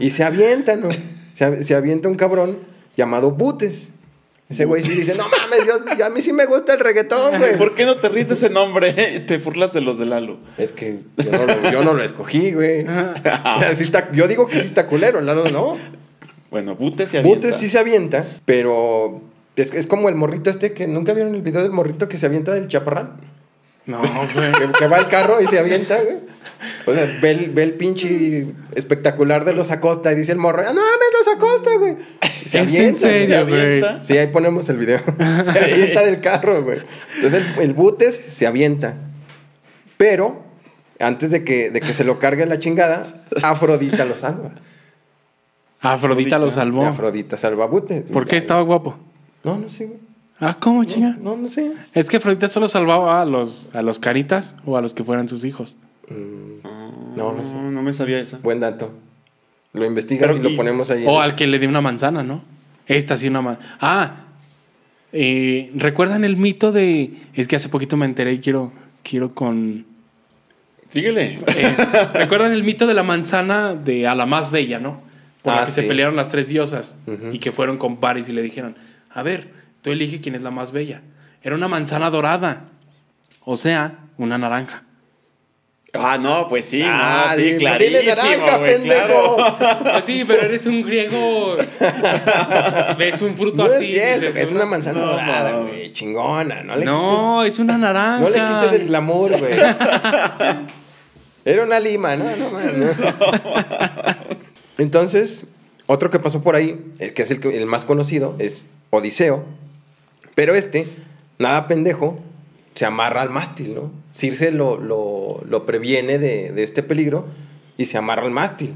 Y 0.00 0.10
se 0.10 0.22
avienta, 0.24 0.76
¿no? 0.76 0.88
Se, 1.34 1.62
se 1.64 1.74
avienta 1.74 2.08
un 2.08 2.16
cabrón 2.16 2.58
llamado 2.96 3.30
Butes. 3.30 3.88
Ese 4.50 4.64
güey 4.64 4.82
sí 4.82 4.90
dice, 4.90 5.16
no 5.16 5.24
mames, 5.28 5.64
yo, 5.64 5.96
yo- 5.96 6.04
a 6.06 6.10
mí 6.10 6.20
sí 6.20 6.32
me 6.32 6.44
gusta 6.44 6.72
el 6.74 6.80
reggaetón, 6.80 7.38
güey. 7.38 7.56
¿Por 7.56 7.76
qué 7.76 7.84
no 7.86 7.96
te 7.96 8.08
ríes 8.08 8.26
de 8.28 8.34
ese 8.34 8.50
nombre? 8.50 8.92
Te 9.26 9.38
burlas 9.38 9.72
de 9.72 9.80
los 9.80 9.96
de 9.98 10.06
Lalo. 10.06 10.38
Es 10.58 10.72
que 10.72 10.98
yo 11.16 11.30
no 11.30 11.46
lo, 11.46 11.70
yo 11.70 11.84
no 11.84 11.92
lo 11.94 12.02
escogí, 12.02 12.52
güey. 12.52 12.84
Sí 13.74 13.82
está- 13.84 14.10
yo 14.12 14.26
digo 14.26 14.48
que 14.48 14.58
sí 14.60 14.66
está 14.66 14.86
culero, 14.88 15.20
Lalo 15.20 15.48
no. 15.50 15.76
Bueno, 16.50 16.74
Bute 16.74 17.06
se 17.06 17.18
avienta. 17.18 17.46
Butes 17.46 17.54
sí 17.60 17.68
se 17.68 17.78
avienta, 17.78 18.24
pero 18.44 19.22
es, 19.54 19.72
es 19.72 19.86
como 19.86 20.08
el 20.08 20.16
morrito 20.16 20.50
este 20.50 20.72
que 20.72 20.88
nunca 20.88 21.12
vieron 21.12 21.34
el 21.36 21.42
video 21.42 21.62
del 21.62 21.70
morrito 21.70 22.08
que 22.08 22.18
se 22.18 22.26
avienta 22.26 22.52
del 22.52 22.66
chaparrán. 22.66 23.12
No, 23.86 24.00
güey. 24.00 24.52
Que, 24.52 24.78
que 24.78 24.86
va 24.86 24.98
al 24.98 25.08
carro 25.08 25.40
y 25.40 25.46
se 25.46 25.58
avienta, 25.58 26.00
güey. 26.00 26.18
O 26.86 26.92
sea, 26.92 27.18
ve 27.20 27.30
el, 27.30 27.50
ve 27.50 27.62
el 27.62 27.74
pinche 27.74 28.46
espectacular 28.74 29.44
de 29.44 29.54
los 29.54 29.70
Acosta 29.70 30.12
y 30.12 30.14
dice 30.14 30.32
el 30.32 30.38
morro, 30.38 30.62
ah, 30.62 30.72
no 30.72 30.80
mames, 30.80 31.08
los 31.18 31.28
Acosta, 31.28 31.70
güey. 31.76 31.96
Y 32.22 32.48
Se 32.48 32.60
¿Es 32.60 32.68
avienta, 32.68 32.88
en 32.88 32.96
se 32.96 33.20
serio, 33.20 33.46
güey? 33.46 33.82
Sí, 34.02 34.18
ahí 34.18 34.26
ponemos 34.26 34.68
el 34.68 34.76
video. 34.76 35.00
Se 35.44 35.58
avienta 35.58 36.04
del 36.04 36.20
carro, 36.20 36.62
güey. 36.62 36.80
Entonces 37.16 37.44
el, 37.56 37.62
el 37.62 37.72
Butes 37.72 38.20
se 38.28 38.46
avienta. 38.46 38.96
Pero, 39.96 40.42
antes 40.98 41.30
de 41.30 41.44
que, 41.44 41.70
de 41.70 41.80
que 41.80 41.94
se 41.94 42.04
lo 42.04 42.18
cargue 42.18 42.44
la 42.46 42.58
chingada, 42.58 43.24
Afrodita 43.42 44.04
lo 44.04 44.16
salva. 44.16 44.52
Afrodita 45.80 46.38
lo 46.38 46.50
salvó. 46.50 46.84
Afrodita 46.84 47.36
salva 47.36 47.64
a 47.64 47.68
Butes. 47.68 48.04
¿Por 48.04 48.26
qué 48.26 48.36
estaba 48.36 48.62
guapo? 48.62 48.96
No, 49.44 49.56
no 49.56 49.68
sé, 49.68 49.86
güey. 49.86 50.09
Ah, 50.40 50.56
¿cómo, 50.58 50.84
chinga? 50.84 51.16
No, 51.20 51.36
no 51.36 51.48
sé. 51.48 51.70
Es 51.94 52.08
que 52.08 52.16
Afrodita 52.16 52.48
solo 52.48 52.66
salvaba 52.68 53.20
a 53.20 53.24
los, 53.26 53.68
a 53.74 53.82
los 53.82 53.98
caritas 53.98 54.56
o 54.64 54.76
a 54.76 54.80
los 54.80 54.94
que 54.94 55.04
fueran 55.04 55.28
sus 55.28 55.44
hijos. 55.44 55.76
Mm, 56.08 56.66
No, 57.16 57.32
No, 57.32 57.42
no 57.42 57.46
sé. 57.46 57.54
No 57.54 57.82
me 57.82 57.92
sabía 57.92 58.18
esa. 58.20 58.38
buen 58.38 58.60
dato. 58.60 58.90
Lo 59.72 59.84
investigas 59.84 60.28
Pero 60.34 60.40
y 60.40 60.50
lo 60.50 60.56
ponemos 60.56 60.90
ahí. 60.90 61.04
O 61.06 61.20
al 61.20 61.36
que 61.36 61.46
le 61.46 61.58
dio 61.58 61.68
una 61.68 61.80
manzana, 61.80 62.22
¿no? 62.22 62.42
Esta 62.86 63.16
sí 63.16 63.28
una 63.28 63.42
manzana. 63.42 63.76
Ah, 63.80 64.16
eh, 65.12 65.70
¿recuerdan 65.76 66.24
el 66.24 66.36
mito 66.36 66.72
de... 66.72 67.12
Es 67.34 67.46
que 67.46 67.56
hace 67.56 67.68
poquito 67.68 67.96
me 67.96 68.06
enteré 68.06 68.32
y 68.32 68.38
quiero, 68.40 68.72
quiero 69.02 69.34
con... 69.34 69.84
Síguele. 70.92 71.38
eh, 71.56 71.76
¿Recuerdan 72.14 72.52
el 72.52 72.64
mito 72.64 72.86
de 72.86 72.94
la 72.94 73.02
manzana 73.04 73.74
de 73.74 74.08
a 74.08 74.14
la 74.16 74.26
más 74.26 74.50
bella, 74.50 74.80
no? 74.80 75.00
Por 75.42 75.54
la 75.54 75.62
Ah, 75.62 75.64
que 75.66 75.70
sí. 75.70 75.82
se 75.82 75.86
pelearon 75.86 76.16
las 76.16 76.28
tres 76.30 76.48
diosas 76.48 76.96
y 77.32 77.38
que 77.38 77.52
fueron 77.52 77.78
con 77.78 77.98
Paris 77.98 78.28
y 78.28 78.32
le 78.32 78.42
dijeron, 78.42 78.74
a 79.10 79.22
ver, 79.22 79.48
tú 79.82 79.90
elige 79.90 80.20
quién 80.20 80.34
es 80.34 80.42
la 80.42 80.50
más 80.50 80.72
bella. 80.72 81.02
Era 81.42 81.54
una 81.54 81.68
manzana 81.68 82.10
dorada, 82.10 82.64
o 83.44 83.56
sea, 83.56 83.98
una 84.18 84.36
naranja. 84.38 84.84
Ah, 85.92 86.18
no, 86.20 86.48
pues 86.48 86.66
sí, 86.66 86.82
Ah, 86.84 87.30
no, 87.30 87.34
sí, 87.36 87.42
dile- 87.54 87.58
clarísimo, 87.58 88.06
naranja, 88.46 88.64
pendejo. 88.64 89.36
claro. 89.36 89.82
Pues 89.82 90.04
sí, 90.04 90.22
pero 90.24 90.42
eres 90.42 90.64
un 90.66 90.82
griego. 90.82 91.56
Ves 92.96 93.20
un 93.22 93.34
fruto 93.34 93.64
No 93.66 93.74
así. 93.74 93.86
es 93.86 93.90
cierto, 94.20 94.26
dices, 94.28 94.36
es 94.48 94.52
una 94.52 94.66
manzana 94.66 95.00
No, 95.00 95.06
dorada, 95.06 95.58
güey. 95.62 95.92
Chingona. 95.92 96.62
No 96.62 96.76
le, 96.76 96.84
No, 96.84 97.42
es 97.42 97.58
una 97.58 97.76
naranja. 97.76 98.20
no 98.20 98.28
le 98.28 98.34
quites 98.38 98.80
el 98.82 98.86
glamour, 98.86 99.36
güey. 99.36 99.52
Era 101.44 101.64
una 101.64 101.80
lima, 101.80 102.14
¿no? 102.14 102.36
No, 102.36 102.50
man, 102.50 102.78
no. 102.78 102.86
Entonces, 104.78 105.44
otro 105.86 106.10
que 106.10 106.18
pasó 106.18 106.42
por 106.42 106.54
ahí, 106.54 106.78
que 107.14 107.22
es 107.22 107.30
el 107.30 107.66
más 107.66 107.84
conocido, 107.84 108.36
es 108.38 108.68
Odiseo. 108.90 109.44
Pero 110.34 110.54
este, 110.54 110.86
nada 111.38 111.66
pendejo, 111.66 112.18
se 112.74 112.86
amarra 112.86 113.22
al 113.22 113.30
mástil, 113.30 113.74
¿no? 113.74 113.90
Circe 114.12 114.52
lo, 114.52 114.78
lo, 114.78 115.42
lo 115.48 115.66
previene 115.66 116.18
de, 116.18 116.52
de 116.52 116.62
este 116.62 116.82
peligro 116.82 117.26
y 117.76 117.86
se 117.86 117.98
amarra 117.98 118.22
al 118.22 118.30
mástil. 118.30 118.74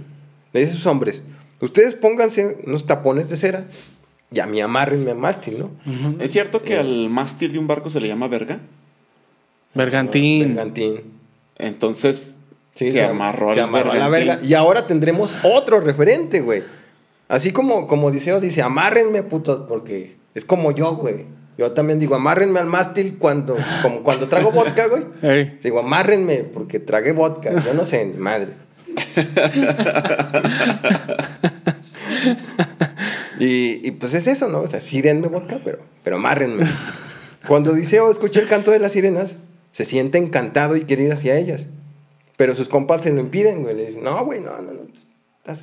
Le 0.52 0.60
dice 0.60 0.72
a 0.72 0.76
sus 0.76 0.86
hombres, 0.86 1.22
ustedes 1.60 1.94
pónganse 1.94 2.58
unos 2.66 2.86
tapones 2.86 3.28
de 3.28 3.36
cera 3.36 3.66
y 4.30 4.40
a 4.40 4.46
mí 4.46 4.60
amárrenme 4.60 5.10
al 5.12 5.18
mástil, 5.18 5.58
¿no? 5.58 5.70
¿Es 6.20 6.32
cierto 6.32 6.62
que 6.62 6.76
al 6.76 7.08
mástil 7.08 7.52
de 7.52 7.58
un 7.58 7.66
barco 7.66 7.90
se 7.90 8.00
le 8.00 8.08
llama 8.08 8.28
verga? 8.28 8.60
Bergantín. 9.74 10.54
Bergantín. 10.54 11.00
Entonces 11.58 12.40
Sí, 12.74 12.90
se, 12.90 13.04
amarró 13.04 13.50
al 13.50 13.54
se 13.54 13.60
amarró 13.60 13.92
a 13.92 13.96
la 13.96 14.08
verga. 14.08 14.40
Y 14.42 14.54
ahora 14.54 14.86
tendremos 14.86 15.36
otro 15.44 15.80
referente, 15.80 16.40
güey. 16.40 16.64
Así 17.28 17.52
como, 17.52 17.86
como 17.86 18.08
Odiseo 18.08 18.40
dice, 18.40 18.62
amárrenme, 18.62 19.22
putos, 19.22 19.66
porque 19.68 20.16
es 20.34 20.44
como 20.44 20.72
yo, 20.72 20.96
güey. 20.96 21.24
Yo 21.56 21.70
también 21.72 22.00
digo, 22.00 22.16
amárrenme 22.16 22.58
al 22.58 22.66
mástil 22.66 23.16
cuando, 23.18 23.56
como 23.82 24.02
cuando 24.02 24.28
trago 24.28 24.50
vodka, 24.50 24.88
güey. 24.88 25.04
Ey. 25.22 25.58
Digo, 25.62 25.78
amárrenme 25.80 26.44
porque 26.44 26.80
tragué 26.80 27.12
vodka. 27.12 27.52
Yo 27.64 27.74
no 27.74 27.84
sé, 27.84 28.04
madre. 28.16 28.54
y, 33.38 33.86
y, 33.86 33.90
pues 33.92 34.14
es 34.14 34.26
eso, 34.26 34.48
¿no? 34.48 34.62
O 34.62 34.68
sea, 34.68 34.80
sí 34.80 35.00
denme 35.00 35.28
vodka, 35.28 35.60
pero, 35.64 35.78
pero 36.02 36.16
amárrenme. 36.16 36.66
Cuando 37.46 37.70
Odiseo 37.72 38.10
escucha 38.10 38.40
el 38.40 38.48
canto 38.48 38.70
de 38.70 38.80
las 38.80 38.92
sirenas, 38.92 39.36
se 39.70 39.84
siente 39.84 40.16
encantado 40.18 40.76
y 40.76 40.84
quiere 40.84 41.04
ir 41.04 41.12
hacia 41.12 41.36
ellas. 41.36 41.66
Pero 42.36 42.54
sus 42.54 42.68
compas 42.68 43.02
se 43.02 43.12
lo 43.12 43.20
impiden, 43.20 43.62
güey. 43.62 43.76
Le 43.76 43.86
dicen, 43.86 44.02
no, 44.02 44.24
güey, 44.24 44.40
no, 44.40 44.60
no, 44.60 44.72
no. 44.72 44.80
Estás 45.38 45.62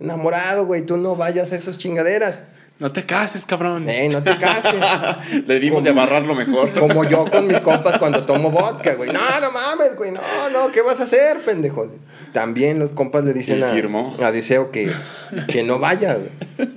enamorado, 0.00 0.66
güey. 0.66 0.82
Tú 0.82 0.96
no 0.96 1.14
vayas 1.16 1.52
a 1.52 1.56
esas 1.56 1.78
chingaderas. 1.78 2.40
No 2.80 2.92
te 2.92 3.04
cases, 3.04 3.44
cabrón. 3.44 3.88
Eh, 3.88 4.08
no 4.08 4.22
te 4.22 4.36
cases. 4.38 4.74
Debimos 5.46 5.82
de 5.82 5.90
amarrarlo 5.90 6.34
mejor. 6.36 6.72
Como 6.78 7.02
yo 7.04 7.24
con 7.30 7.46
mis 7.48 7.58
compas 7.60 7.98
cuando 7.98 8.24
tomo 8.24 8.50
vodka, 8.52 8.94
güey. 8.94 9.10
No, 9.12 9.18
no 9.40 9.50
mames, 9.50 9.96
güey. 9.96 10.12
No, 10.12 10.20
no, 10.52 10.70
¿qué 10.70 10.82
vas 10.82 11.00
a 11.00 11.04
hacer, 11.04 11.40
pendejo? 11.40 11.90
También 12.32 12.78
los 12.78 12.92
compas 12.92 13.24
le 13.24 13.32
dicen 13.32 13.58
Y 13.58 13.62
a, 13.62 13.72
firmó. 13.72 14.16
a 14.22 14.28
Odiseo 14.28 14.70
que, 14.70 14.92
que 15.48 15.64
no 15.64 15.78
vaya, 15.80 16.14
güey. 16.14 16.68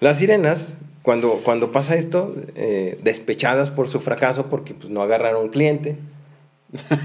Las 0.00 0.18
sirenas, 0.18 0.74
cuando, 1.02 1.40
cuando 1.44 1.70
pasa 1.70 1.94
esto, 1.94 2.34
eh, 2.56 2.98
despechadas 3.02 3.70
por 3.70 3.88
su 3.88 4.00
fracaso 4.00 4.46
porque 4.46 4.74
pues, 4.74 4.90
no 4.90 5.02
agarraron 5.02 5.50
cliente, 5.50 5.96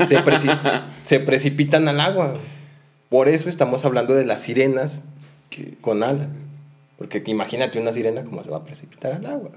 se, 0.08 0.18
preci- 0.24 0.84
se 1.06 1.20
precipitan 1.20 1.88
al 1.88 2.00
agua. 2.00 2.30
güey. 2.30 2.42
Por 3.10 3.28
eso 3.28 3.48
estamos 3.48 3.86
hablando 3.86 4.16
de 4.16 4.26
las 4.26 4.42
sirenas 4.42 5.02
con 5.82 6.02
ala. 6.02 6.28
Porque 7.02 7.24
imagínate 7.26 7.80
una 7.80 7.92
sirena 7.92 8.24
cómo 8.24 8.44
se 8.44 8.50
va 8.52 8.58
a 8.58 8.64
precipitar 8.64 9.14
al 9.14 9.26
agua. 9.26 9.52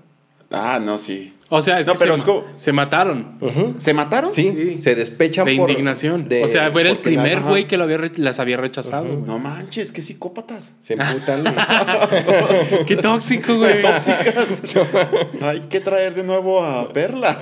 Ah, 0.51 0.79
no, 0.81 0.99
sí. 0.99 1.35
O 1.49 1.61
sea, 1.63 1.81
es 1.81 1.87
No, 1.87 1.95
que 1.95 1.99
pero 1.99 2.15
se, 2.15 2.19
es 2.21 2.25
como- 2.25 2.45
se 2.57 2.73
mataron. 2.73 3.39
¿Se 3.79 3.93
mataron? 3.93 4.33
Sí, 4.33 4.51
Sí. 4.75 4.83
se 4.83 4.95
despechan 4.95 5.47
de 5.47 5.57
por... 5.57 5.69
indignación. 5.69 6.29
de- 6.29 6.45
o 6.45 6.47
sea, 6.47 6.69
era 6.69 6.91
el 6.91 6.99
primer 6.99 7.41
güey 7.41 7.67
que 7.67 7.77
lo 7.77 7.85
había 7.85 7.97
re- 7.97 8.13
las 8.17 8.39
había 8.39 8.57
rechazado. 8.57 9.05
No 9.27 9.39
manches, 9.39 9.91
qué 9.91 10.01
psicópatas. 10.01 10.73
Se 10.81 10.95
emputan. 10.95 11.45
Qué 12.87 12.97
tóxico, 12.97 13.57
güey. 13.57 13.83
Tóxicas. 13.83 14.63
Hay 15.43 15.61
que 15.63 15.81
traer 15.81 16.15
de 16.15 16.23
nuevo 16.23 16.63
a 16.65 16.89
Perla. 16.93 17.39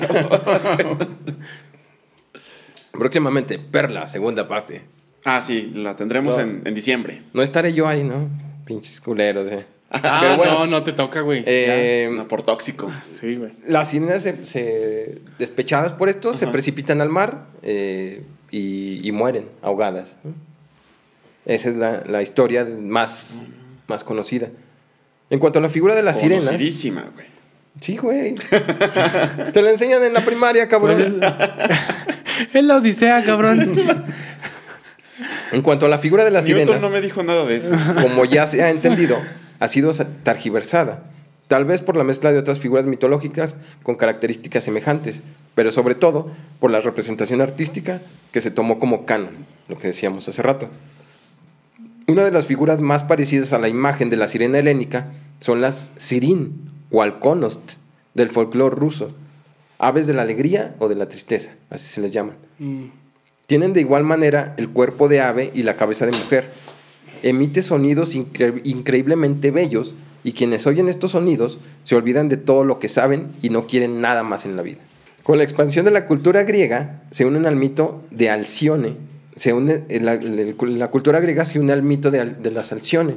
Próximamente, 2.92 3.58
Perla, 3.58 4.08
segunda 4.08 4.48
parte. 4.48 4.82
Ah, 5.24 5.40
sí, 5.42 5.72
la 5.74 5.96
tendremos 5.96 6.36
No. 6.36 6.42
en, 6.42 6.62
en 6.64 6.74
diciembre. 6.74 7.22
No 7.32 7.42
estaré 7.42 7.72
yo 7.72 7.86
ahí, 7.88 8.02
¿no? 8.04 8.28
Pinches 8.64 9.00
culeros, 9.00 9.50
eh. 9.50 9.64
Ah, 10.04 10.18
Pero 10.22 10.36
bueno, 10.38 10.52
no, 10.60 10.66
no 10.66 10.82
te 10.82 10.92
toca, 10.92 11.20
güey. 11.20 11.42
eh, 11.46 12.08
No, 12.10 12.26
por 12.26 12.42
tóxico. 12.42 12.90
Sí, 13.06 13.36
güey. 13.36 13.52
Las 13.68 13.90
sirenas, 13.90 14.22
se, 14.22 14.46
se- 14.46 15.18
despechadas 15.38 15.92
por 15.92 16.08
esto, 16.08 16.32
se 16.32 16.46
precipitan 16.46 17.00
al 17.02 17.08
mar 17.10 17.44
eh, 17.62 18.22
y, 18.50 19.06
y 19.06 19.12
mueren 19.12 19.46
ahogadas. 19.60 20.16
Esa 21.44 21.68
es 21.70 21.76
la, 21.76 22.02
la 22.06 22.22
historia 22.22 22.64
más, 22.64 23.34
más 23.86 24.02
conocida. 24.04 24.48
En 25.28 25.38
cuanto 25.38 25.58
a 25.58 25.62
la 25.62 25.68
figura 25.68 25.94
de 25.94 26.02
las 26.02 26.18
sirenas. 26.20 26.46
Conocidísima, 26.46 27.04
güey. 27.14 27.26
Sí, 27.80 27.96
güey. 27.96 28.34
Te 29.52 29.60
lo 29.62 29.68
enseñan 29.68 30.02
en 30.04 30.12
la 30.14 30.24
primaria, 30.24 30.68
cabrón. 30.68 31.20
Es 32.54 32.64
la 32.64 32.76
odisea, 32.76 33.22
cabrón. 33.24 33.76
En 35.52 35.62
cuanto 35.62 35.86
a 35.86 35.88
la 35.88 35.98
figura 35.98 36.24
de 36.24 36.30
las 36.30 36.46
Newton 36.46 36.62
sirenas, 36.66 36.82
no 36.82 36.88
me 36.90 37.00
dijo 37.00 37.22
nada 37.22 37.44
de 37.44 37.56
eso. 37.56 37.72
como 38.00 38.24
ya 38.24 38.46
se 38.46 38.62
ha 38.62 38.70
entendido, 38.70 39.18
ha 39.62 39.68
sido 39.68 39.92
sa- 39.92 40.08
targiversada. 40.24 41.04
Tal 41.46 41.64
vez 41.64 41.82
por 41.82 41.96
la 41.96 42.02
mezcla 42.04 42.32
de 42.32 42.38
otras 42.38 42.58
figuras 42.58 42.84
mitológicas 42.86 43.54
con 43.84 43.94
características 43.94 44.64
semejantes, 44.64 45.22
pero 45.54 45.70
sobre 45.70 45.94
todo 45.94 46.30
por 46.58 46.70
la 46.72 46.80
representación 46.80 47.40
artística 47.40 48.00
que 48.32 48.40
se 48.40 48.50
tomó 48.50 48.78
como 48.80 49.04
canon, 49.06 49.34
lo 49.68 49.78
que 49.78 49.86
decíamos 49.88 50.26
hace 50.28 50.42
rato. 50.42 50.68
Una 52.08 52.24
de 52.24 52.30
las 52.32 52.46
figuras 52.46 52.80
más 52.80 53.02
parecidas 53.04 53.52
a 53.52 53.58
la 53.58 53.68
imagen 53.68 54.10
de 54.10 54.16
la 54.16 54.28
sirena 54.28 54.58
helénica 54.58 55.06
son 55.40 55.60
las 55.60 55.86
sirín 55.96 56.70
o 56.90 57.02
halconost 57.02 57.74
del 58.14 58.30
folclore 58.30 58.74
ruso, 58.74 59.12
aves 59.78 60.06
de 60.06 60.14
la 60.14 60.22
alegría 60.22 60.74
o 60.80 60.88
de 60.88 60.94
la 60.96 61.08
tristeza, 61.08 61.50
así 61.70 61.86
se 61.86 62.00
les 62.00 62.10
llaman. 62.12 62.36
Mm. 62.58 62.84
Tienen 63.46 63.72
de 63.72 63.80
igual 63.80 64.04
manera 64.04 64.54
el 64.56 64.68
cuerpo 64.70 65.08
de 65.08 65.20
ave 65.20 65.50
y 65.54 65.62
la 65.62 65.76
cabeza 65.76 66.06
de 66.06 66.12
mujer. 66.12 66.50
Emite 67.22 67.62
sonidos 67.62 68.16
incre- 68.16 68.60
increíblemente 68.64 69.50
bellos 69.50 69.94
y 70.24 70.32
quienes 70.32 70.66
oyen 70.66 70.88
estos 70.88 71.12
sonidos 71.12 71.58
se 71.84 71.96
olvidan 71.96 72.28
de 72.28 72.36
todo 72.36 72.64
lo 72.64 72.78
que 72.78 72.88
saben 72.88 73.32
y 73.42 73.50
no 73.50 73.66
quieren 73.66 74.00
nada 74.00 74.22
más 74.22 74.44
en 74.44 74.56
la 74.56 74.62
vida. 74.62 74.78
Con 75.22 75.38
la 75.38 75.44
expansión 75.44 75.84
de 75.84 75.90
la 75.92 76.06
cultura 76.06 76.42
griega 76.42 77.02
se 77.12 77.24
unen 77.24 77.46
al 77.46 77.56
mito 77.56 78.02
de 78.10 78.30
Alcione. 78.30 78.96
Se 79.36 79.52
une, 79.52 79.84
en 79.88 80.04
la, 80.04 80.90
cultura 80.90 81.20
griega 81.20 81.44
se 81.44 81.58
une 81.58 81.72
al 81.72 81.82
mito 81.82 82.10
de, 82.10 82.50
las 82.50 82.72
Alcione. 82.72 83.14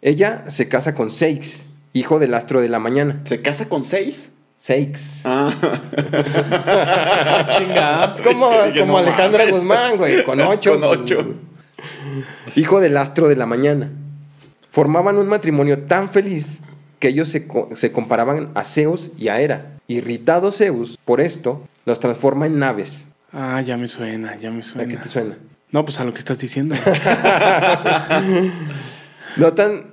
Ella 0.00 0.44
se 0.48 0.68
casa 0.68 0.94
con 0.94 1.10
Seix, 1.10 1.66
hijo 1.92 2.18
del 2.18 2.34
astro 2.34 2.60
de 2.60 2.68
la 2.68 2.78
mañana. 2.78 3.20
¿Se 3.24 3.42
casa 3.42 3.68
con 3.68 3.84
seis? 3.84 4.30
Seix. 4.58 5.22
Ah. 5.24 5.52
Chingada. 7.58 8.12
Es 8.14 8.20
como, 8.20 8.50
Dije, 8.66 8.80
como 8.80 8.92
no 8.92 8.98
Alejandra 8.98 9.44
mames. 9.44 9.60
Guzmán, 9.60 9.96
güey, 9.96 10.24
con 10.24 10.40
ocho. 10.40 10.72
Con 10.72 10.80
pues, 10.80 11.00
ocho. 11.00 11.34
Hijo 12.56 12.80
del 12.80 12.96
astro 12.96 13.28
de 13.28 13.36
la 13.36 13.46
mañana. 13.46 13.90
Formaban 14.70 15.16
un 15.16 15.28
matrimonio 15.28 15.78
tan 15.80 16.10
feliz 16.10 16.58
que 16.98 17.08
ellos 17.08 17.28
se, 17.28 17.46
co- 17.46 17.70
se 17.74 17.92
comparaban 17.92 18.50
a 18.54 18.64
Zeus 18.64 19.12
y 19.16 19.28
a 19.28 19.40
Hera. 19.40 19.66
Irritado 19.88 20.52
Zeus 20.52 20.98
por 21.04 21.20
esto, 21.20 21.62
los 21.86 22.00
transforma 22.00 22.46
en 22.46 22.58
naves. 22.58 23.06
Ah, 23.32 23.60
ya 23.62 23.76
me 23.76 23.88
suena, 23.88 24.38
ya 24.38 24.50
me 24.50 24.60
¿A 24.60 24.64
suena. 24.64 24.88
qué 24.88 24.96
te 24.98 25.08
suena? 25.08 25.36
No, 25.70 25.84
pues 25.84 26.00
a 26.00 26.04
lo 26.04 26.12
que 26.12 26.18
estás 26.18 26.38
diciendo. 26.38 26.74
¿Notan 29.36 29.84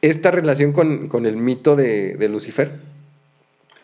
esta 0.00 0.30
relación 0.30 0.72
con, 0.72 1.08
con 1.08 1.26
el 1.26 1.36
mito 1.36 1.76
de, 1.76 2.16
de 2.16 2.28
Lucifer? 2.28 2.72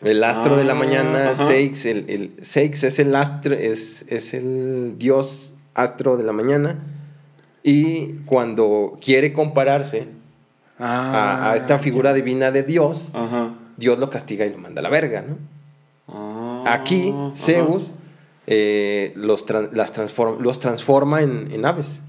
El 0.01 0.23
astro 0.23 0.57
de 0.57 0.63
la 0.63 0.73
Ah, 0.73 0.75
mañana, 0.75 1.31
ajá. 1.31 1.47
Seix, 1.47 1.85
el, 1.85 2.05
el- 2.09 2.31
Seix 2.41 2.83
es 2.83 2.99
el 2.99 3.15
astro, 3.15 3.53
es, 3.53 4.05
es 4.07 4.33
el 4.33 4.95
dios 4.97 5.53
astro 5.73 6.17
de 6.17 6.23
la 6.23 6.31
mañana. 6.31 6.77
Y 7.67 8.19
cuando 8.25 8.99
quiere 9.03 9.33
compararse 9.33 10.07
a, 10.77 11.39
Ah, 11.47 11.51
a 11.51 11.55
esta 11.55 11.79
figura 11.79 12.13
divina 12.13 12.51
de 12.51 12.61
Dios, 12.61 13.09
Ajá. 13.13 13.55
Dios 13.75 13.97
lo 13.97 14.09
castiga 14.11 14.45
y 14.45 14.51
lo 14.51 14.59
manda 14.59 14.81
a 14.81 14.83
la 14.83 14.89
verga, 14.89 15.23
¿no? 15.27 15.37
Ah, 16.07 16.63
Aquí. 16.67 17.11
Zeus 17.35 17.91
eh, 18.45 19.13
los, 19.15 19.43
las 19.73 19.93
transform- 19.95 20.37
los 20.39 20.59
transforma 20.59 21.21
en, 21.23 21.49
en 21.51 21.65
aves 21.65 22.01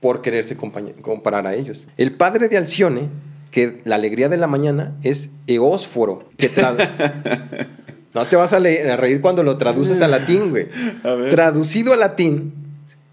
por 0.00 0.20
quererse 0.20 0.56
comparar 0.56 1.46
a 1.46 1.54
ellos. 1.54 1.84
El 1.96 2.12
padre 2.12 2.48
de 2.48 2.58
Alcione, 2.58 3.08
que 3.50 3.80
la 3.86 3.94
alegría 3.94 4.28
de 4.28 4.36
la 4.36 4.46
mañana 4.46 4.92
es 5.02 5.30
Eósforo, 5.46 6.24
que 6.36 6.50
No 8.14 8.24
te 8.26 8.36
vas 8.36 8.52
a, 8.52 8.58
reír 8.58 9.20
cuando 9.22 9.42
lo 9.42 9.56
traduces 9.56 10.02
a 10.02 10.08
latín, 10.08 10.50
güey. 10.50 10.66
A. 11.02 11.30
Traducido 11.30 11.92
a 11.94 11.96
latín 11.96 12.52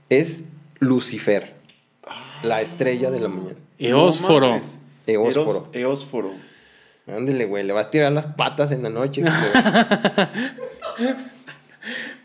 es 0.10 0.44
Lucifer, 0.80 1.55
la 2.46 2.62
estrella 2.62 3.12
de 3.12 3.20
la 3.20 3.28
mañana. 3.28 3.56
Eósforo. 3.80 4.56
No. 4.58 4.62
Eósforo. 5.08 5.68
Eósforo. 5.74 6.32
Ándale, 7.08 7.46
güey, 7.46 7.64
le 7.64 7.74
vas 7.74 7.88
a 7.88 7.92
tirar 7.92 8.12
las 8.12 8.26
patas 8.26 8.72
en 8.72 8.82
la 8.84 8.90
noche. 8.90 9.24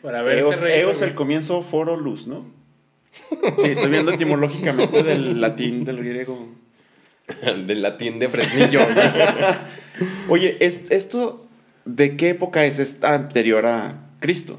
Para 0.02 0.22
ver 0.22 0.38
Eos, 0.38 0.60
rey, 0.60 0.80
Eos 0.80 1.02
el 1.02 1.14
comienzo, 1.14 1.62
foro, 1.62 1.96
luz, 1.96 2.26
¿no? 2.26 2.44
Sí, 3.58 3.66
estoy 3.70 3.90
viendo 3.90 4.12
etimológicamente 4.12 5.02
del 5.02 5.40
latín, 5.40 5.84
del 5.84 5.98
griego. 5.98 6.48
Del 7.44 7.80
latín 7.80 8.18
de 8.18 8.28
Fresnillo. 8.28 8.80
Oye, 10.28 10.56
¿es- 10.58 10.90
¿esto 10.90 11.46
de 11.84 12.16
qué 12.16 12.30
época 12.30 12.64
es? 12.64 12.80
¿Es 12.80 13.04
anterior 13.04 13.66
a 13.66 13.94
Cristo? 14.18 14.58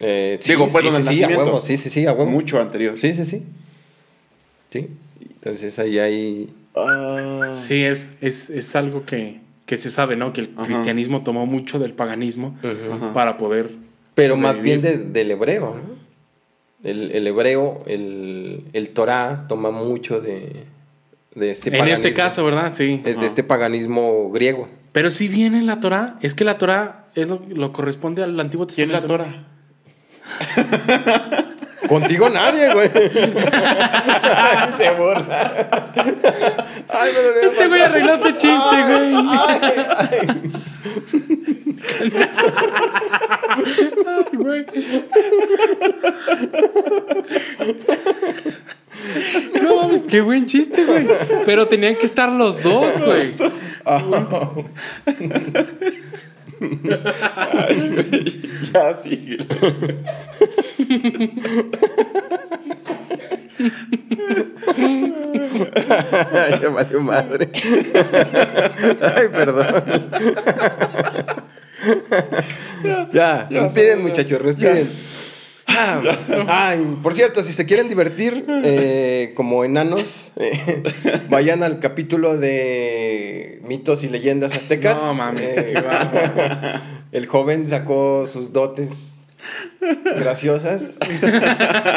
Eh, 0.00 0.38
sí, 0.40 0.52
Digo, 0.52 0.66
sí, 0.66 0.88
sí, 1.02 1.14
sí, 1.14 1.22
a 1.24 1.28
huevo, 1.28 1.60
sí, 1.60 1.76
sí, 1.76 1.90
sí, 1.90 2.06
a 2.06 2.12
huevo. 2.14 2.30
Mucho 2.30 2.58
anterior. 2.58 2.98
Sí, 2.98 3.12
sí, 3.12 3.26
sí. 3.26 3.42
Sí. 4.74 4.88
Entonces 5.20 5.78
ahí 5.78 5.98
hay... 6.00 6.50
Ah, 6.76 7.54
Sí, 7.66 7.84
es, 7.84 8.08
es, 8.20 8.50
es 8.50 8.74
algo 8.74 9.04
que, 9.06 9.38
que 9.66 9.76
se 9.76 9.88
sabe, 9.88 10.16
¿no? 10.16 10.32
Que 10.32 10.40
el 10.40 10.50
Ajá. 10.56 10.66
cristianismo 10.66 11.22
tomó 11.22 11.46
mucho 11.46 11.78
del 11.78 11.92
paganismo 11.92 12.58
Ajá. 12.62 13.12
para 13.12 13.36
poder. 13.38 13.70
Pero 14.16 14.36
más 14.36 14.60
bien 14.60 14.80
de- 14.82 14.98
del 14.98 15.30
hebreo, 15.30 15.76
¿no? 15.76 15.94
El, 16.88 17.12
el 17.12 17.26
hebreo, 17.28 17.84
el, 17.86 18.62
el 18.72 18.88
Torah 18.90 19.46
toma 19.48 19.70
mucho 19.70 20.20
de, 20.20 20.64
de 21.36 21.50
este 21.52 21.68
En 21.70 21.76
este 21.76 21.78
paganismo. 22.10 22.16
caso, 22.16 22.44
¿verdad? 22.44 22.72
Sí. 22.74 23.00
Es 23.04 23.18
de 23.20 23.26
este 23.26 23.42
paganismo 23.44 24.30
griego. 24.32 24.68
Pero 24.92 25.10
si 25.10 25.28
viene 25.28 25.58
en 25.58 25.66
la 25.66 25.78
Torah, 25.80 26.18
es 26.20 26.34
que 26.34 26.44
la 26.44 26.58
Torah 26.58 27.06
es 27.14 27.28
lo, 27.28 27.40
lo 27.48 27.72
corresponde 27.72 28.22
al 28.24 28.38
Antiguo 28.40 28.66
¿Quién 28.66 28.90
Testamento. 28.90 29.16
la 29.18 29.24
tora? 29.24 29.44
Contigo 31.88 32.28
nadie, 32.30 32.72
güey. 32.72 32.88
Se 34.76 34.90
burla. 34.92 35.66
Ay, 36.88 37.10
me 37.12 37.20
dolió 37.22 37.50
Este 37.50 37.66
güey 37.68 37.82
arregló 37.82 38.18
tu 38.20 38.30
chiste, 38.32 38.82
güey. 38.86 39.14
Ay, 39.14 39.60
ay. 39.98 40.18
Ay, 44.06 44.24
güey. 44.32 44.64
No 49.62 49.76
mames, 49.76 50.06
qué 50.06 50.20
buen 50.20 50.46
chiste, 50.46 50.84
güey. 50.84 51.06
Pero 51.44 51.66
tenían 51.68 51.96
que 51.96 52.06
estar 52.06 52.30
los 52.32 52.62
dos, 52.62 52.98
güey. 53.00 53.28
Ay, 53.84 54.02
güey, 57.90 58.24
ya 58.72 58.94
sigue. 58.94 59.38
Ya 66.60 66.68
valió 66.68 67.00
madre. 67.00 67.50
Ay, 69.16 69.28
perdón. 69.32 69.66
ya, 73.12 73.48
respiren, 73.50 74.02
muchachos, 74.02 74.42
respiren. 74.42 74.90
Ah, 75.66 76.00
ay, 76.46 76.98
por 77.02 77.14
cierto, 77.14 77.42
si 77.42 77.52
se 77.52 77.64
quieren 77.64 77.88
divertir 77.88 78.44
eh, 78.64 79.32
como 79.34 79.64
enanos, 79.64 80.30
eh, 80.36 80.82
vayan 81.30 81.62
al 81.62 81.80
capítulo 81.80 82.36
de 82.36 83.60
mitos 83.64 84.04
y 84.04 84.08
leyendas 84.08 84.54
aztecas. 84.56 84.98
No 85.00 85.14
mames, 85.14 85.42
Eh, 85.42 85.74
el 87.12 87.26
joven 87.26 87.68
sacó 87.68 88.26
sus 88.26 88.52
dotes 88.52 89.13
graciosas. 90.16 90.82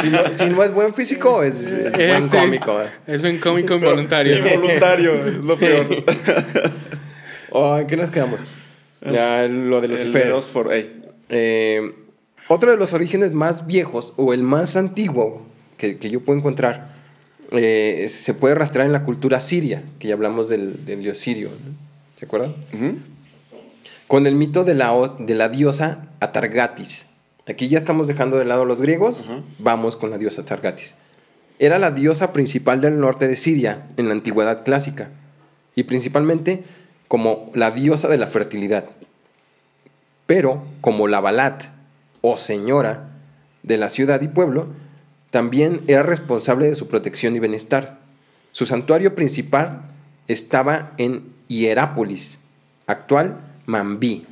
Si 0.02 0.08
no, 0.10 0.32
si 0.32 0.46
no 0.46 0.62
es 0.64 0.72
buen 0.72 0.94
físico, 0.94 1.42
es, 1.42 1.60
es 1.62 1.94
Eh, 1.98 2.08
buen 2.18 2.28
cómico. 2.28 2.80
eh. 2.82 2.86
Es 3.06 3.22
buen 3.22 3.38
cómico 3.38 3.74
involuntario. 3.74 4.36
Sí, 4.36 4.56
voluntario, 4.56 5.12
es 5.26 5.34
lo 5.36 5.56
peor. 5.56 5.86
Oh, 7.50 7.78
¿En 7.78 7.86
qué 7.86 7.96
nos 7.96 8.10
quedamos? 8.10 8.42
Ya, 9.10 9.44
lo 9.44 9.80
de 9.80 9.86
El 9.86 9.92
Lucifer. 9.92 10.30
Eh, 11.30 11.94
otro 12.48 12.70
de 12.70 12.76
los 12.76 12.92
orígenes 12.92 13.32
más 13.32 13.66
viejos 13.66 14.12
o 14.16 14.34
el 14.34 14.42
más 14.42 14.76
antiguo 14.76 15.46
que, 15.78 15.96
que 15.96 16.10
yo 16.10 16.20
puedo 16.20 16.38
encontrar 16.38 16.94
eh, 17.52 18.06
se 18.10 18.34
puede 18.34 18.54
rastrear 18.54 18.86
en 18.86 18.92
la 18.92 19.02
cultura 19.02 19.40
siria, 19.40 19.82
que 19.98 20.08
ya 20.08 20.14
hablamos 20.14 20.50
del, 20.50 20.84
del 20.84 21.00
dios 21.02 21.16
sirio. 21.18 21.48
¿no? 21.48 21.74
¿Se 22.18 22.26
acuerdan? 22.26 22.54
Con 24.06 24.26
el 24.26 24.34
mito 24.34 24.64
de 24.64 24.74
la, 24.74 24.92
de 25.18 25.34
la 25.34 25.48
diosa 25.48 26.08
Atargatis. 26.20 27.06
Aquí 27.48 27.68
ya 27.68 27.78
estamos 27.78 28.06
dejando 28.06 28.36
de 28.36 28.44
lado 28.44 28.62
a 28.62 28.66
los 28.66 28.82
griegos, 28.82 29.30
vamos 29.58 29.96
con 29.96 30.10
la 30.10 30.18
diosa 30.18 30.44
Targatis. 30.44 30.94
Era 31.58 31.78
la 31.78 31.90
diosa 31.90 32.32
principal 32.34 32.82
del 32.82 33.00
norte 33.00 33.26
de 33.26 33.36
Siria 33.36 33.86
en 33.96 34.08
la 34.08 34.12
antigüedad 34.12 34.64
clásica 34.64 35.08
y 35.74 35.84
principalmente 35.84 36.64
como 37.08 37.50
la 37.54 37.70
diosa 37.70 38.06
de 38.08 38.18
la 38.18 38.26
fertilidad. 38.26 38.84
Pero 40.26 40.62
como 40.82 41.08
la 41.08 41.20
Balat 41.20 41.64
o 42.20 42.36
señora 42.36 43.08
de 43.62 43.78
la 43.78 43.88
ciudad 43.88 44.20
y 44.20 44.28
pueblo, 44.28 44.66
también 45.30 45.80
era 45.86 46.02
responsable 46.02 46.68
de 46.68 46.74
su 46.74 46.86
protección 46.86 47.34
y 47.34 47.40
bienestar. 47.40 47.98
Su 48.52 48.66
santuario 48.66 49.14
principal 49.14 49.82
estaba 50.26 50.92
en 50.98 51.32
Hierápolis, 51.48 52.38
actual 52.86 53.38
Mambí. 53.64 54.26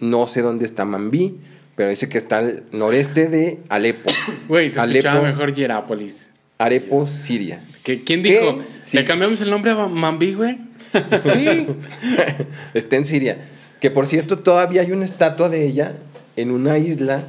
No 0.00 0.26
sé 0.26 0.42
dónde 0.42 0.66
está 0.66 0.84
Mambí, 0.84 1.38
pero 1.78 1.90
dice 1.90 2.08
que 2.08 2.18
está 2.18 2.38
al 2.38 2.64
noreste 2.72 3.28
de 3.28 3.60
Alepo. 3.68 4.10
Güey, 4.48 4.72
se 4.72 4.80
escuchaba 4.80 5.20
Alepo. 5.20 5.26
mejor 5.26 5.54
Hierápolis. 5.54 6.28
Arepo, 6.58 7.06
Siria. 7.06 7.62
¿Qué- 7.84 8.02
¿Quién 8.02 8.22
¿Qué? 8.24 8.40
dijo? 8.40 8.62
Sí. 8.80 8.96
¿Le 8.96 9.04
cambiamos 9.04 9.40
el 9.40 9.48
nombre 9.48 9.70
a 9.70 9.86
Mambí, 9.86 10.34
güey? 10.34 10.58
Sí. 11.22 11.66
Está 12.74 12.96
en 12.96 13.06
Siria. 13.06 13.38
Que 13.80 13.90
por 13.92 14.08
cierto, 14.08 14.40
todavía 14.40 14.80
hay 14.82 14.90
una 14.90 15.04
estatua 15.04 15.48
de 15.48 15.64
ella 15.66 15.92
en 16.34 16.50
una 16.50 16.78
isla 16.78 17.22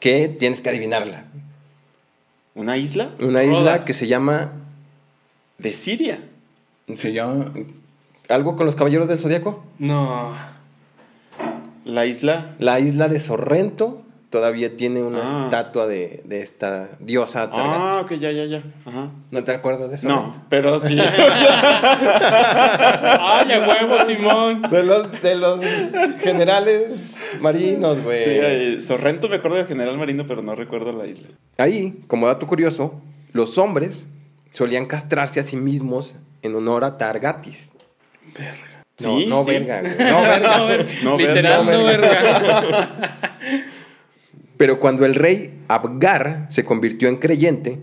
que 0.00 0.28
tienes 0.28 0.60
que 0.60 0.68
adivinarla. 0.70 1.22
¿Una 2.56 2.76
isla? 2.78 3.10
Una 3.20 3.44
isla 3.44 3.58
Rodas. 3.60 3.84
que 3.84 3.92
se 3.92 4.08
llama. 4.08 4.50
De 5.58 5.72
Siria. 5.72 6.18
Se 6.96 7.12
llama. 7.12 7.52
¿Algo 8.28 8.56
con 8.56 8.66
los 8.66 8.74
caballeros 8.74 9.06
del 9.06 9.20
zodiaco? 9.20 9.64
No. 9.78 10.34
La 11.86 12.04
isla. 12.04 12.54
La 12.58 12.80
isla 12.80 13.08
de 13.08 13.18
Sorrento 13.20 14.02
todavía 14.30 14.76
tiene 14.76 15.02
una 15.02 15.20
Ah. 15.22 15.44
estatua 15.44 15.86
de, 15.86 16.22
de 16.26 16.42
esta 16.42 16.88
diosa 17.00 17.48
Targatis. 17.48 17.76
Ah, 17.80 18.00
ok, 18.02 18.12
ya, 18.14 18.32
ya, 18.32 18.44
ya. 18.44 18.62
Ajá. 18.84 19.10
¿No 19.30 19.44
te 19.44 19.52
acuerdas 19.54 19.88
de 19.90 19.96
eso? 19.96 20.08
No, 20.08 20.34
pero 20.50 20.80
sí. 20.80 20.98
¡Ay, 22.20 23.52
a 23.52 23.60
huevo, 23.66 24.04
Simón! 24.04 24.62
De 24.62 24.82
los, 24.82 25.22
de 25.22 25.34
los 25.36 25.60
generales 26.20 27.16
marinos, 27.40 28.02
güey. 28.02 28.24
sí, 28.24 28.30
eh, 28.32 28.78
Sorrento 28.80 29.28
me 29.28 29.36
acuerdo 29.36 29.56
del 29.58 29.66
general 29.66 29.96
marino, 29.96 30.24
pero 30.26 30.42
no 30.42 30.54
recuerdo 30.54 30.92
la 30.92 31.06
isla. 31.06 31.28
Ahí, 31.56 32.00
como 32.08 32.26
dato 32.26 32.46
curioso, 32.46 33.00
los 33.32 33.56
solían 34.52 34.86
castrarse 34.86 35.40
a 35.40 35.42
sí 35.42 35.56
mismos 35.56 36.16
en 36.42 36.54
honor 36.56 36.84
a 36.84 36.98
Targatis. 36.98 37.72
No, 39.00 39.18
Sí, 39.18 39.26
no 39.26 39.44
sí. 39.44 39.50
verga, 39.50 39.80
güey. 39.82 39.92
No 40.10 40.22
verga. 40.22 40.56
No, 40.58 40.66
ver- 40.66 40.86
No, 41.02 41.18
literal, 41.18 41.66
verga. 41.66 41.78
no, 41.78 41.84
verga. 41.84 43.18
Pero 44.56 44.80
cuando 44.80 45.04
el 45.04 45.14
rey 45.14 45.52
Abgar 45.68 46.46
se 46.50 46.64
convirtió 46.64 47.08
en 47.08 47.16
creyente, 47.16 47.78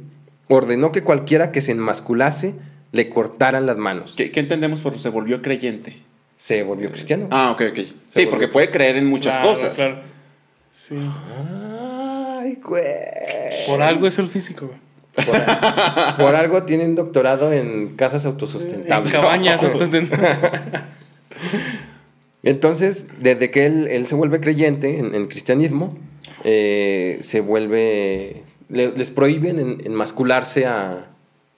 ordenó 0.47 0.91
que 0.91 1.04
cualquiera 1.04 1.52
que 1.52 1.62
se 1.62 1.71
enmasculase 1.71 2.56
le 2.91 3.10
cortaran 3.10 3.65
las 3.65 3.78
manos. 3.78 4.13
¿Qué, 4.17 4.32
qué 4.32 4.39
entendemos 4.39 4.82
por 4.82 4.97
se 4.97 5.10
volvió 5.10 5.41
creyente? 5.41 5.97
Se 6.38 6.63
volvió 6.63 6.91
cristiano. 6.91 7.28
Ah, 7.32 7.52
ok, 7.52 7.62
ok. 7.69 7.76
Sí, 7.78 7.86
volvió- 8.13 8.30
porque 8.32 8.47
puede 8.47 8.71
creer 8.71 8.97
en 8.97 9.06
muchas 9.08 9.36
Claro, 9.36 9.49
cosas. 9.52 9.73
claro. 9.76 9.97
Sí. 10.73 10.95
Ay, 12.39 12.58
güey. 12.63 12.84
Por 13.67 13.82
algo 13.84 14.08
es 14.08 14.17
el 14.17 14.28
físico, 14.28 14.65
güey. 14.67 14.80
Por, 15.28 16.15
por 16.17 16.36
algo 16.36 16.63
tiene 16.63 16.86
un 16.86 16.95
doctorado 16.95 17.54
en 17.54 17.95
casas 17.95 18.26
En 18.26 18.32
autosustentables. 18.32 19.12
cabañas. 19.13 19.63
hasta 19.63 19.88
ten- 19.89 20.10
Entonces, 22.43 23.06
desde 23.19 23.52
que 23.52 23.65
él, 23.65 23.88
él 23.88 24.06
se 24.08 24.15
vuelve 24.15 24.39
creyente 24.41 25.00
en 25.00 25.15
el 25.15 25.28
cristianismo, 25.28 25.98
eh, 26.43 27.17
se 27.22 27.39
vuelve. 27.41 28.43
le- 28.69 28.91
les 28.96 29.12
prohíben 29.12 29.60
en- 29.60 29.82
enmascularse 29.86 30.65
a, 30.65 31.06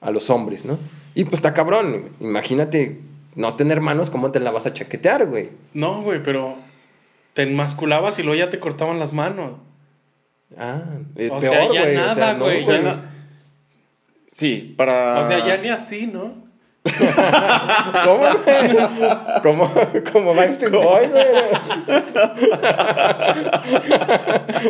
a 0.02 0.12
los 0.12 0.30
hombres, 0.30 0.66
¿no? 0.66 0.78
Y 1.14 1.24
pues 1.24 1.36
está 1.36 1.54
cabrón. 1.54 2.10
Imagínate 2.20 3.00
no 3.36 3.56
tener 3.56 3.80
manos, 3.80 4.10
¿cómo 4.10 4.32
te 4.32 4.40
la 4.42 4.52
vas 4.52 4.66
a 4.66 4.74
chaquetear, 4.74 5.26
güey? 5.28 5.50
No, 5.74 6.02
güey, 6.02 6.22
pero 6.22 6.56
te 7.34 7.44
enmasculabas 7.44 8.20
y 8.20 8.24
luego 8.24 8.38
ya 8.38 8.50
te 8.50 8.60
cortaban 8.60 9.00
las 9.00 9.14
manos. 9.14 9.54
Ah, 10.58 10.84
es 11.16 11.32
O 11.32 11.40
peor, 11.40 11.54
sea, 11.54 11.74
ya 11.74 11.82
güey. 11.84 11.96
nada, 11.96 12.34
no, 12.34 12.46
güey. 12.46 12.58
O 12.60 12.66
sea, 12.66 12.80
no- 12.82 13.02
sí, 14.28 14.74
para. 14.78 15.22
O 15.22 15.26
sea, 15.26 15.46
ya 15.48 15.58
ni 15.58 15.70
así, 15.70 16.08
¿no? 16.08 16.34
¿Cómo, 18.04 18.17
güey? 18.45 18.78
¿Cómo, 19.41 19.71
como 20.12 20.36
Backstreet 20.36 20.71
Boy, 20.71 21.08
güey? 21.08 21.26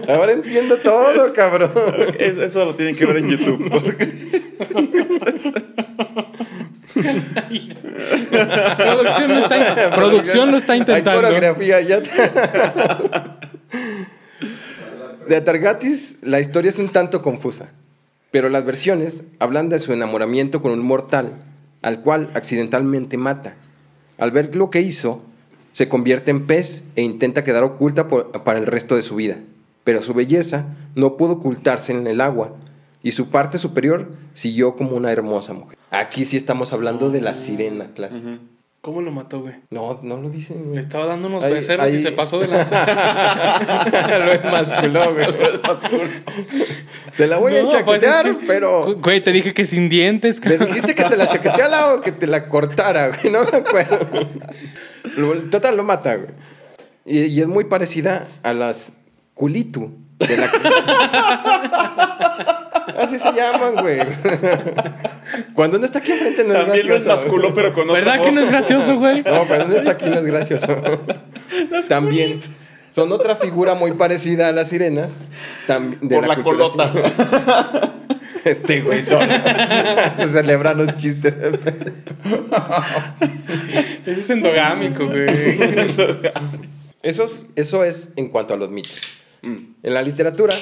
Ahora 0.08 0.32
entiendo 0.32 0.78
todo, 0.78 1.34
cabrón. 1.34 1.72
Es- 2.18 2.38
eso 2.38 2.64
lo 2.66 2.76
tienen 2.76 2.96
que 2.96 3.06
ver 3.06 3.18
en 3.18 3.28
YouTube. 3.30 3.70
Producción 8.78 9.30
lo 9.30 9.38
está, 9.40 9.90
producción 9.92 10.52
lo 10.52 10.58
está 10.58 10.74
Hay 10.74 10.80
intentando. 10.80 11.22
coreografía 11.22 11.82
ya. 11.82 12.00
De 15.28 15.36
Atargatis, 15.36 16.18
la 16.22 16.40
historia 16.40 16.70
es 16.70 16.78
un 16.78 16.90
tanto 16.90 17.22
confusa, 17.22 17.70
pero 18.32 18.50
las 18.50 18.64
versiones 18.66 19.24
hablan 19.40 19.70
de 19.70 19.80
su 19.80 19.92
enamoramiento 19.94 20.62
con 20.62 20.72
un 20.72 20.80
mortal, 20.82 21.32
al 21.86 22.02
cual 22.02 22.32
accidentalmente 22.34 23.16
mata. 23.16 23.54
Al 24.18 24.32
ver 24.32 24.56
lo 24.56 24.72
que 24.72 24.82
hizo, 24.82 25.22
se 25.72 25.88
convierte 25.88 26.32
en 26.32 26.48
pez 26.48 26.84
e 26.96 27.04
intenta 27.04 27.44
quedar 27.44 27.64
oculta 27.64 28.08
para 28.08 28.58
el 28.58 28.66
resto 28.66 28.96
de 28.96 29.04
su 29.04 29.16
vida. 29.16 29.38
Pero 29.84 30.02
su 30.02 30.16
belleza 30.16 30.66
no 30.96 31.16
pudo 31.16 31.34
ocultarse 31.34 31.94
en 31.94 32.08
el 32.08 32.22
agua, 32.22 32.56
y 33.04 33.12
su 33.12 33.30
parte 33.30 33.60
superior 33.60 34.14
siguió 34.34 34.76
como 34.76 34.98
una 34.98 35.12
hermosa 35.12 35.54
mujer. 35.54 35.78
Aquí 35.92 36.26
sí 36.26 36.38
estamos 36.38 36.74
hablando 36.74 37.12
de 37.12 37.22
la 37.22 37.36
sirena 37.36 37.92
clásica. 37.94 38.40
¿Cómo 38.86 39.02
lo 39.02 39.12
mató, 39.12 39.42
güey? 39.42 39.56
No, 39.72 40.00
no 40.04 40.18
lo 40.18 40.30
dicen, 40.30 40.58
Le 40.60 40.64
güey. 40.68 40.80
estaba 40.80 41.08
dando 41.08 41.28
unos 41.28 41.44
Ahí- 41.44 41.58
y 41.96 42.02
se 42.04 42.12
pasó 42.12 42.38
de 42.38 42.48
la... 42.48 42.66
lo 44.26 44.32
enmasculó, 44.32 45.12
güey. 45.16 45.26
Te 47.18 47.26
la 47.26 47.38
voy 47.40 47.56
a 47.58 47.64
pues, 47.64 47.74
chaquetear, 47.76 48.28
es 48.28 48.38
que- 48.38 48.46
pero. 48.46 48.96
Güey, 48.98 49.24
te 49.24 49.32
dije 49.32 49.56
que 49.56 49.66
sin 49.66 49.90
dientes, 49.90 50.36
¿Le 50.46 50.52
cabrón. 50.60 50.68
dijiste 50.68 50.94
que 50.94 51.04
te 51.06 51.18
la 51.18 51.28
chaqueteara 51.28 51.96
o 51.96 52.02
que 52.02 52.12
te 52.12 52.28
la 52.28 52.48
cortara, 52.48 53.08
güey? 53.08 53.34
No 53.34 53.40
me 53.52 53.58
acuerdo. 53.58 54.08
Lo- 55.18 55.34
Total, 55.50 55.76
lo 55.76 55.82
mata, 55.84 56.18
güey. 56.18 56.30
Y, 57.06 57.22
y 57.22 57.42
es 57.42 57.48
muy 57.48 57.64
parecida 57.64 58.28
a 58.44 58.54
las 58.54 58.94
culitu. 59.34 59.98
De 60.20 60.38
la... 60.38 60.48
Así 62.98 63.18
se 63.20 63.32
llaman, 63.34 63.76
güey. 63.82 64.00
Cuando 65.54 65.78
uno 65.78 65.86
está 65.86 66.00
aquí 66.00 66.12
enfrente 66.12 66.44
no 66.44 66.54
es 66.54 66.60
También 66.60 66.88
lo 66.88 66.94
gracioso. 66.96 67.54
pero 67.54 67.74
con 67.74 67.90
otra 67.90 68.02
¿Verdad 68.04 68.24
que 68.24 68.32
no 68.32 68.42
es 68.42 68.50
gracioso, 68.50 68.96
güey? 68.98 69.24
No, 69.24 69.46
pero 69.48 69.68
no 69.68 69.76
está 69.76 69.92
aquí, 69.92 70.06
no 70.06 70.16
es 70.20 70.26
gracioso. 70.26 70.68
También 71.90 72.40
son 72.92 73.12
otra 73.12 73.36
figura 73.36 73.74
muy 73.76 73.92
parecida 73.94 74.48
a 74.50 74.52
las 74.52 74.70
sirenas. 74.70 75.10
de 75.68 76.16
Por 76.16 76.28
la 76.28 76.42
colota. 76.44 76.92
sirena. 76.92 77.92
Este 78.46 78.82
güey 78.82 79.02
son. 79.04 79.28
Se 80.16 80.28
celebran 80.28 80.78
los 80.78 80.96
chistes. 80.98 81.34
Eso 84.06 84.20
es 84.20 84.30
endogámico, 84.30 85.06
güey. 85.08 85.26
Eso 87.02 87.24
es, 87.26 87.46
eso 87.56 87.84
es 87.84 88.12
en 88.16 88.30
cuanto 88.30 88.54
a 88.54 88.58
los 88.58 88.70
mitos. 88.70 89.02
Mm. 89.42 89.56
En 89.84 89.94
la 89.94 90.02
literatura 90.02 90.54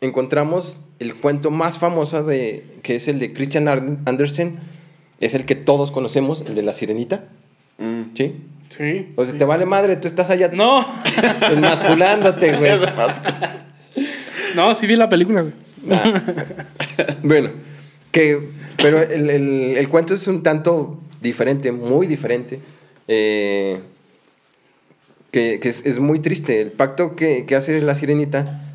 encontramos 0.00 0.82
el 0.98 1.14
cuento 1.16 1.50
más 1.50 1.78
famoso 1.78 2.22
de, 2.24 2.64
que 2.82 2.96
es 2.96 3.08
el 3.08 3.18
de 3.18 3.32
Christian 3.32 3.68
Andersen. 4.06 4.58
Es 5.20 5.34
el 5.34 5.44
que 5.46 5.54
todos 5.54 5.90
conocemos, 5.90 6.42
el 6.46 6.54
de 6.54 6.62
la 6.62 6.72
sirenita. 6.74 7.24
Mm. 7.78 8.02
¿Sí? 8.14 8.34
Sí. 8.68 9.12
O 9.16 9.24
sea, 9.24 9.36
te 9.38 9.44
vale 9.44 9.64
madre, 9.64 9.96
tú 9.96 10.08
estás 10.08 10.28
allá 10.30 10.48
No, 10.52 10.84
enmasculándote, 11.52 12.56
güey. 12.56 12.72
No, 14.54 14.74
sí 14.74 14.86
vi 14.86 14.96
la 14.96 15.08
película, 15.08 15.42
güey. 15.42 15.54
Bueno, 17.22 17.50
que, 18.10 18.40
pero 18.78 19.00
el, 19.00 19.30
el- 19.30 19.76
el 19.76 19.88
cuento 19.88 20.14
es 20.14 20.26
un 20.26 20.42
tanto 20.42 20.98
diferente, 21.20 21.70
muy 21.72 22.06
diferente. 22.06 22.60
eh, 23.08 23.80
que 25.30 25.60
que 25.60 25.68
es, 25.68 25.84
es 25.84 25.98
muy 25.98 26.18
triste. 26.20 26.60
El 26.60 26.72
pacto 26.72 27.14
que, 27.14 27.44
que 27.46 27.56
hace 27.56 27.80
la 27.82 27.94
sirenita 27.94 28.65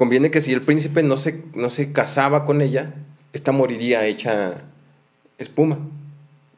conviene 0.00 0.30
que 0.30 0.40
si 0.40 0.54
el 0.54 0.62
príncipe 0.62 1.02
no 1.02 1.18
se, 1.18 1.42
no 1.52 1.68
se 1.68 1.92
casaba 1.92 2.46
con 2.46 2.62
ella, 2.62 2.94
esta 3.34 3.52
moriría 3.52 4.06
hecha 4.06 4.62
espuma. 5.36 5.76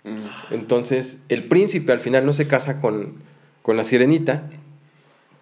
Mm. 0.05 0.55
Entonces, 0.55 1.19
el 1.29 1.49
príncipe 1.49 1.91
al 1.91 1.99
final 1.99 2.25
no 2.25 2.35
se 2.35 2.47
casa 2.47 2.81
con, 2.81 3.15
con 3.63 3.77
la 3.77 3.83
sirenita, 3.83 4.45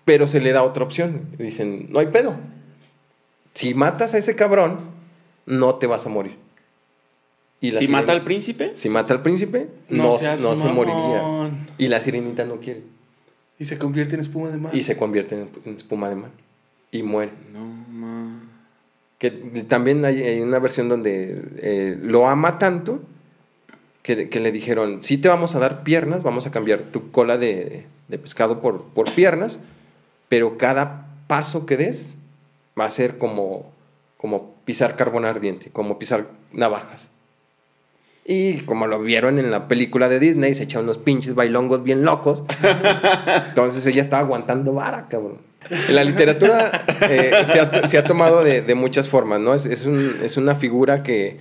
pero 0.06 0.28
se 0.28 0.40
le 0.40 0.52
da 0.52 0.62
otra 0.62 0.82
opción. 0.82 1.26
Dicen, 1.36 1.88
no 1.90 1.98
hay 1.98 2.06
pedo. 2.06 2.36
Si 3.52 3.74
matas 3.74 4.14
a 4.14 4.16
ese 4.16 4.34
cabrón, 4.34 4.80
no 5.44 5.74
te 5.74 5.86
vas 5.86 6.06
a 6.06 6.08
morir. 6.08 6.36
Y 7.60 7.72
la 7.72 7.80
Si 7.80 7.88
mata 7.88 8.12
al 8.12 8.24
príncipe, 8.24 8.72
Si 8.76 8.88
mata 8.88 9.12
al 9.12 9.20
príncipe, 9.20 9.68
No 9.90 10.04
no, 10.04 10.12
seas 10.12 10.40
no 10.40 10.56
se 10.56 10.68
moriría. 10.68 11.50
Y 11.76 11.88
la 11.88 12.00
sirenita 12.00 12.46
no 12.46 12.60
quiere. 12.60 12.80
Y 13.58 13.66
se 13.66 13.76
convierte 13.76 14.14
en 14.14 14.22
espuma 14.22 14.48
de 14.48 14.56
mar. 14.56 14.74
Y 14.74 14.84
se 14.84 14.96
convierte 14.96 15.34
en, 15.34 15.50
en 15.66 15.76
espuma 15.76 16.08
de 16.08 16.14
mar. 16.14 16.30
Y 16.90 17.02
muere. 17.02 17.32
No, 17.52 17.64
ma. 17.90 18.40
Que 19.18 19.30
también 19.68 20.04
hay, 20.04 20.22
hay 20.22 20.40
una 20.40 20.58
versión 20.58 20.88
donde 20.88 21.42
eh, 21.58 21.98
lo 22.00 22.28
ama 22.28 22.58
tanto 22.58 23.00
que, 24.02 24.28
que 24.28 24.40
le 24.40 24.50
dijeron, 24.50 25.02
sí 25.02 25.18
te 25.18 25.28
vamos 25.28 25.54
a 25.54 25.58
dar 25.58 25.82
piernas, 25.82 26.22
vamos 26.22 26.46
a 26.46 26.50
cambiar 26.50 26.82
tu 26.84 27.10
cola 27.10 27.36
de, 27.36 27.84
de 28.08 28.18
pescado 28.18 28.60
por, 28.60 28.82
por 28.84 29.10
piernas, 29.12 29.60
pero 30.28 30.58
cada 30.58 31.06
paso 31.26 31.66
que 31.66 31.76
des 31.76 32.16
va 32.78 32.86
a 32.86 32.90
ser 32.90 33.18
como, 33.18 33.70
como 34.16 34.54
pisar 34.64 34.96
carbón 34.96 35.24
ardiente, 35.24 35.70
como 35.70 35.98
pisar 35.98 36.26
navajas. 36.52 37.08
Y 38.24 38.60
como 38.60 38.86
lo 38.86 39.00
vieron 39.00 39.38
en 39.38 39.50
la 39.50 39.66
película 39.66 40.08
de 40.08 40.20
Disney, 40.20 40.54
se 40.54 40.64
echa 40.64 40.80
unos 40.80 40.98
pinches 40.98 41.34
bailongos 41.34 41.82
bien 41.82 42.04
locos. 42.04 42.44
Entonces 43.48 43.86
ella 43.86 44.02
estaba 44.02 44.22
aguantando 44.22 44.72
vara, 44.72 45.06
cabrón. 45.08 45.49
La 45.90 46.04
literatura 46.04 46.84
eh, 47.02 47.32
se, 47.46 47.60
ha, 47.60 47.86
se 47.88 47.98
ha 47.98 48.04
tomado 48.04 48.42
de, 48.42 48.62
de 48.62 48.74
muchas 48.74 49.08
formas, 49.08 49.40
¿no? 49.40 49.54
Es, 49.54 49.66
es, 49.66 49.84
un- 49.86 50.16
es 50.22 50.36
una 50.36 50.54
figura 50.54 51.02
que, 51.02 51.36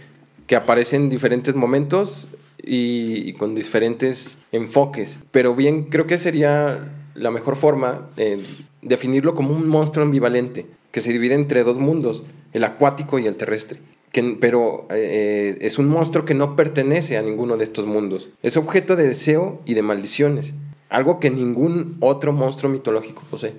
que 0.48 0.56
aparece 0.56 0.96
en 0.98 1.10
diferentes 1.10 1.56
momentos 1.56 2.28
y, 2.62 3.28
y 3.30 3.34
con 3.34 3.56
diferentes 3.56 4.38
enfoques. 4.52 5.20
Pero 5.32 5.56
bien, 5.56 5.86
creo 5.86 6.06
que 6.06 6.18
sería 6.18 6.80
la 7.16 7.32
mejor 7.32 7.56
forma 7.56 8.10
eh, 8.18 8.42
definirlo 8.82 9.34
como 9.36 9.54
un 9.56 9.68
monstruo 9.68 10.06
ambivalente, 10.06 10.66
que 10.92 11.02
se 11.02 11.12
divide 11.12 11.36
entre 11.36 11.64
dos 11.64 11.78
mundos, 11.78 12.24
el 12.54 12.64
acuático 12.64 13.20
y 13.20 13.28
el 13.28 13.36
terrestre. 13.36 13.80
Que, 14.12 14.38
pero 14.40 14.88
eh, 14.92 15.58
es 15.62 15.78
un 15.78 15.88
monstruo 15.88 16.26
que 16.26 16.34
no 16.34 16.56
pertenece 16.56 17.18
a 17.18 17.22
ninguno 17.22 17.58
de 17.58 17.64
estos 17.64 17.86
mundos. 17.86 18.30
Es 18.44 18.58
objeto 18.58 18.96
de 18.96 19.08
deseo 19.08 19.62
y 19.66 19.76
de 19.76 19.82
maldiciones. 19.84 20.54
Algo 20.90 21.20
que 21.20 21.30
ningún 21.30 21.98
otro 22.00 22.34
monstruo 22.34 22.72
mitológico 22.72 23.24
posee. 23.30 23.54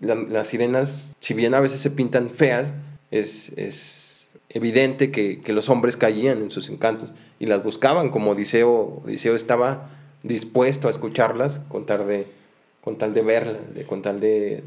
La- 0.00 0.14
las 0.14 0.48
sirenas, 0.48 1.12
si 1.20 1.32
bien 1.32 1.54
a 1.54 1.60
veces 1.60 1.80
se 1.80 1.90
pintan 1.90 2.28
feas, 2.30 2.72
es, 3.10 3.52
es 3.56 4.26
evidente 4.50 5.10
que, 5.10 5.40
que 5.40 5.52
los 5.54 5.68
hombres 5.70 5.96
caían 5.96 6.38
en 6.38 6.50
sus 6.50 6.68
encantos 6.68 7.08
y 7.40 7.46
las 7.46 7.62
buscaban, 7.64 8.10
como 8.10 8.32
Odiseo, 8.32 9.00
Odiseo 9.04 9.34
estaba 9.34 9.88
dispuesto 10.22 10.88
a 10.88 10.90
escucharlas 10.90 11.60
con 11.68 11.86
tal 11.86 12.06
de, 12.06 12.26
con 12.82 12.98
tal 12.98 13.14
de 13.14 13.22
verlas, 13.22 13.74
de, 13.74 13.84
con 13.84 14.02
tal 14.02 14.20
de, 14.20 14.62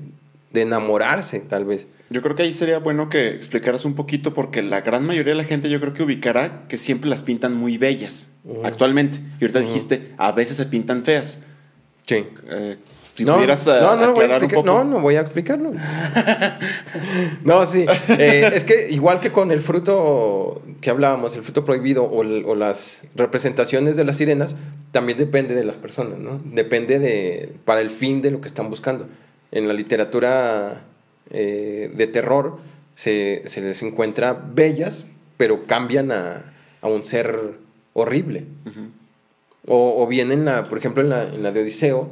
de 0.51 0.61
enamorarse, 0.61 1.41
tal 1.41 1.65
vez. 1.65 1.85
Yo 2.09 2.23
creo 2.23 2.35
que 2.35 2.41
ahí 2.41 2.53
sería 2.55 2.79
bueno 2.79 3.07
que 3.07 3.27
explicaras 3.29 3.85
un 3.85 3.93
poquito 3.93 4.33
porque 4.33 4.63
la 4.63 4.81
gran 4.81 5.05
mayoría 5.05 5.33
de 5.33 5.37
la 5.37 5.43
gente 5.43 5.69
yo 5.69 5.79
creo 5.79 5.93
que 5.93 6.01
ubicará 6.01 6.63
que 6.67 6.77
siempre 6.77 7.07
las 7.07 7.21
pintan 7.21 7.53
muy 7.53 7.77
bellas 7.77 8.29
Ujú. 8.45 8.65
actualmente. 8.65 9.19
Y 9.39 9.43
ahorita 9.43 9.59
Ujú. 9.59 9.67
dijiste, 9.67 10.09
a 10.17 10.31
veces 10.31 10.57
se 10.57 10.65
pintan 10.65 11.03
feas. 11.03 11.37
Sí. 12.07 12.25
Eh, 12.49 12.77
si 13.19 13.25
no, 13.25 13.35
pudieras 13.35 13.67
eh, 13.67 13.79
no, 13.81 13.95
no, 13.97 14.13
un 14.13 14.47
poco. 14.47 14.63
no, 14.63 14.83
no 14.85 15.01
voy 15.01 15.17
a 15.17 15.21
explicarlo. 15.21 15.73
no, 17.43 17.65
sí. 17.65 17.85
Eh, 18.07 18.49
es 18.53 18.63
que 18.63 18.89
igual 18.89 19.19
que 19.19 19.33
con 19.33 19.51
el 19.51 19.59
fruto 19.59 20.61
que 20.79 20.89
hablábamos, 20.89 21.35
el 21.35 21.43
fruto 21.43 21.65
prohibido 21.65 22.05
o, 22.05 22.23
las 22.55 23.03
representaciones 23.15 23.97
de 23.97 24.05
las 24.05 24.15
sirenas, 24.15 24.55
también 24.93 25.17
depende 25.17 25.53
de 25.53 25.65
las 25.65 25.75
personas, 25.75 26.17
¿no? 26.17 26.39
Depende 26.45 26.99
de, 26.99 27.53
para 27.65 27.81
el 27.81 27.89
fin 27.89 28.21
de 28.21 28.31
lo 28.31 28.39
que 28.39 28.47
están 28.47 28.69
buscando. 28.69 29.07
En 29.51 29.67
la 29.67 29.73
literatura 29.73 30.81
eh, 31.29 31.91
de 31.93 32.07
terror 32.07 32.57
se, 32.95 33.43
se 33.47 33.59
les 33.59 33.81
encuentra 33.81 34.33
bellas, 34.33 35.03
pero 35.35 35.65
cambian 35.65 36.13
a, 36.13 36.53
a 36.81 36.87
un 36.87 37.03
ser 37.03 37.37
horrible. 37.93 38.45
O, 39.67 40.01
o 40.01 40.07
bien 40.07 40.31
en 40.31 40.45
la, 40.45 40.63
por 40.69 40.77
ejemplo, 40.77 41.03
en 41.03 41.09
la, 41.09 41.23
en 41.23 41.43
la 41.43 41.51
de 41.51 41.61
Odiseo, 41.61 42.09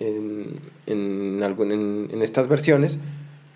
en, 0.00 0.60
en, 0.86 1.42
algún- 1.42 1.72
en- 1.72 2.08
en 2.12 2.22
estas 2.22 2.48
versiones, 2.48 3.00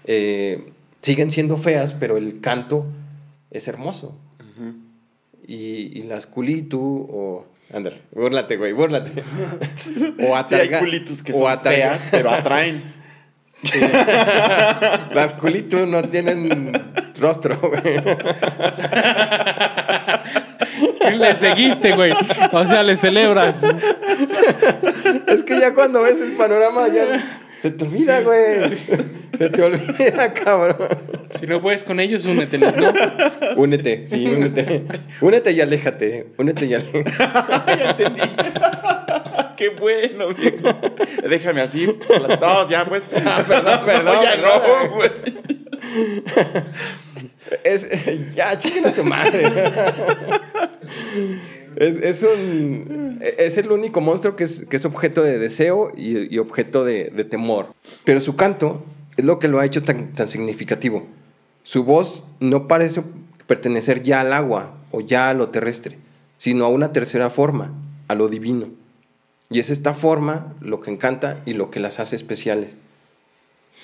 eh, 0.04 0.64
siguen 1.02 1.30
siendo 1.30 1.56
feas, 1.56 1.92
pero 1.92 2.16
el 2.16 2.40
canto 2.40 2.84
es 3.50 3.68
hermoso. 3.68 4.16
Y, 5.46 5.98
y 5.98 6.02
las 6.04 6.26
culitu, 6.26 6.80
o... 7.10 7.46
Ándale, 7.72 8.02
búrlate, 8.12 8.56
güey, 8.56 8.72
búrlate. 8.72 9.10
o 9.22 9.22
Sí, 9.76 9.94
hay 10.54 10.68
atarga- 10.68 10.80
que 11.24 11.32
son 11.32 11.42
atarga- 11.42 11.60
feas, 11.62 12.08
pero 12.10 12.30
atraen. 12.30 12.94
Las 15.14 15.34
culitu 15.34 15.84
no 15.86 16.00
tienen 16.02 16.72
rostro, 17.18 17.58
güey. 17.60 17.80
Le 21.20 21.36
seguiste, 21.36 21.92
güey. 21.94 22.12
O 22.52 22.66
sea, 22.66 22.82
le 22.82 22.96
celebras. 22.96 23.54
Es 25.26 25.42
que 25.42 25.60
ya 25.60 25.74
cuando 25.74 26.02
ves 26.02 26.20
el 26.20 26.32
panorama 26.32 26.88
ya 26.88 27.22
se 27.58 27.70
te 27.70 27.84
olvida, 27.84 28.20
güey. 28.22 28.78
Se 28.78 29.50
te 29.50 29.62
olvida, 29.62 30.32
cabrón. 30.32 30.88
Si 31.38 31.46
no 31.46 31.60
puedes 31.60 31.84
con 31.84 32.00
ellos, 32.00 32.24
úneteles, 32.24 32.74
¿no? 32.76 32.92
Únete, 33.56 34.06
sí, 34.08 34.26
únete. 34.26 34.84
Únete 35.20 35.52
y 35.52 35.60
aléjate. 35.60 36.28
Únete 36.38 36.66
y 36.66 36.74
aléjate. 36.74 37.04
ya 37.66 37.90
entendí. 37.90 38.22
Qué 39.56 39.68
bueno, 39.70 40.28
viejo. 40.28 40.74
Déjame 41.28 41.60
así. 41.60 41.86
No, 41.86 42.68
ya 42.70 42.84
pues. 42.86 43.08
Ah, 43.26 43.44
perdón, 43.46 43.80
perdón, 43.86 44.04
No, 44.06 44.22
ya 44.22 44.30
perdón. 44.30 44.62
no, 44.64 44.90
güey. 44.96 45.10
Es, 47.64 47.86
ya, 48.34 48.58
chiquen 48.58 48.86
a 48.86 48.92
su 48.92 49.04
madre. 49.04 49.50
Es, 51.76 51.96
es 51.98 52.22
un. 52.22 53.18
Es 53.20 53.56
el 53.58 53.70
único 53.70 54.00
monstruo 54.00 54.36
que 54.36 54.44
es, 54.44 54.64
que 54.68 54.76
es 54.76 54.84
objeto 54.84 55.22
de 55.22 55.38
deseo 55.38 55.92
y, 55.96 56.38
objeto 56.38 56.84
de, 56.84 57.10
de 57.10 57.24
temor. 57.24 57.74
Pero 58.04 58.20
su 58.20 58.36
canto 58.36 58.84
es 59.16 59.24
lo 59.24 59.38
que 59.38 59.48
lo 59.48 59.58
ha 59.58 59.66
hecho 59.66 59.82
tan, 59.82 60.12
tan 60.12 60.28
significativo. 60.28 61.06
Su 61.62 61.84
voz 61.84 62.24
no 62.40 62.66
parece 62.66 63.02
pertenecer 63.46 64.02
ya 64.02 64.20
al 64.20 64.32
agua 64.32 64.74
o 64.90 65.00
ya 65.00 65.30
a 65.30 65.34
lo 65.34 65.50
terrestre, 65.50 65.98
sino 66.38 66.64
a 66.64 66.68
una 66.68 66.92
tercera 66.92 67.30
forma, 67.30 67.72
a 68.08 68.14
lo 68.14 68.28
divino. 68.28 68.68
Y 69.50 69.58
es 69.58 69.70
esta 69.70 69.94
forma 69.94 70.54
lo 70.60 70.80
que 70.80 70.90
encanta 70.90 71.42
y 71.44 71.54
lo 71.54 71.70
que 71.70 71.80
las 71.80 72.00
hace 72.00 72.16
especiales. 72.16 72.76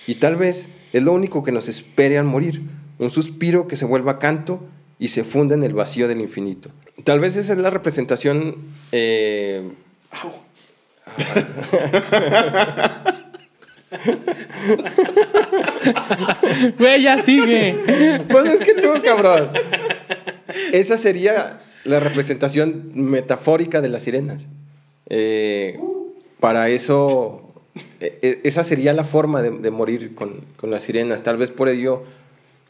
Y 0.07 0.17
tal 0.17 0.37
vez 0.37 0.69
es 0.93 1.03
lo 1.03 1.13
único 1.13 1.43
que 1.43 1.53
nos 1.53 1.69
espere 1.69 2.19
al 2.19 2.25
morir, 2.25 2.63
un 2.99 3.11
suspiro 3.11 3.67
que 3.67 3.77
se 3.77 3.85
vuelva 3.85 4.19
canto 4.19 4.61
y 4.99 5.09
se 5.09 5.25
funda 5.25 5.55
en 5.55 5.65
el 5.65 5.75
vacío 5.75 6.09
del 6.09 6.21
infinito. 6.21 6.71
Tal 7.05 7.21
vez 7.21 7.37
esa 7.37 7.53
es 7.53 7.59
la 7.59 7.71
representación... 7.71 8.57
eh, 8.93 9.71
Güey, 16.79 17.03
ya 17.03 17.23
sigue. 17.25 17.77
Pues 18.29 18.55
es 18.55 18.61
que 18.61 18.81
tú, 18.81 18.89
cabrón. 19.03 19.51
Esa 20.73 20.97
sería 20.97 21.61
la 21.85 22.01
representación 22.01 22.91
metafórica 22.95 23.81
de 23.81 23.89
las 23.89 24.03
sirenas. 24.03 24.47
Eh, 25.09 25.79
para 26.41 26.69
eso, 26.69 27.53
e- 28.01 28.19
e- 28.23 28.41
esa 28.45 28.63
sería 28.65 28.93
la 28.93 29.05
forma 29.05 29.43
de, 29.43 29.51
de 29.51 29.71
morir 29.71 30.15
con, 30.15 30.41
con 30.57 30.71
las 30.71 30.83
sirenas. 30.83 31.23
Tal 31.23 31.37
vez 31.37 31.51
por 31.51 31.69
ello 31.69 32.05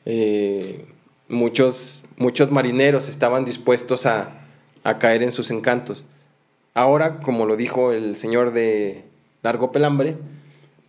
eh, 0.05 0.85
muchos, 1.29 2.05
muchos 2.17 2.51
marineros 2.51 3.09
estaban 3.09 3.45
dispuestos 3.45 4.07
a, 4.07 4.41
a 4.85 4.99
caer 4.99 5.23
en 5.23 5.33
sus 5.33 5.51
encantos. 5.51 6.07
Ahora, 6.75 7.19
como 7.21 7.47
lo 7.47 7.57
dijo 7.57 7.93
el 7.93 8.17
señor 8.17 8.53
de 8.53 9.05
Largo 9.43 9.73
Pelambre, 9.73 10.17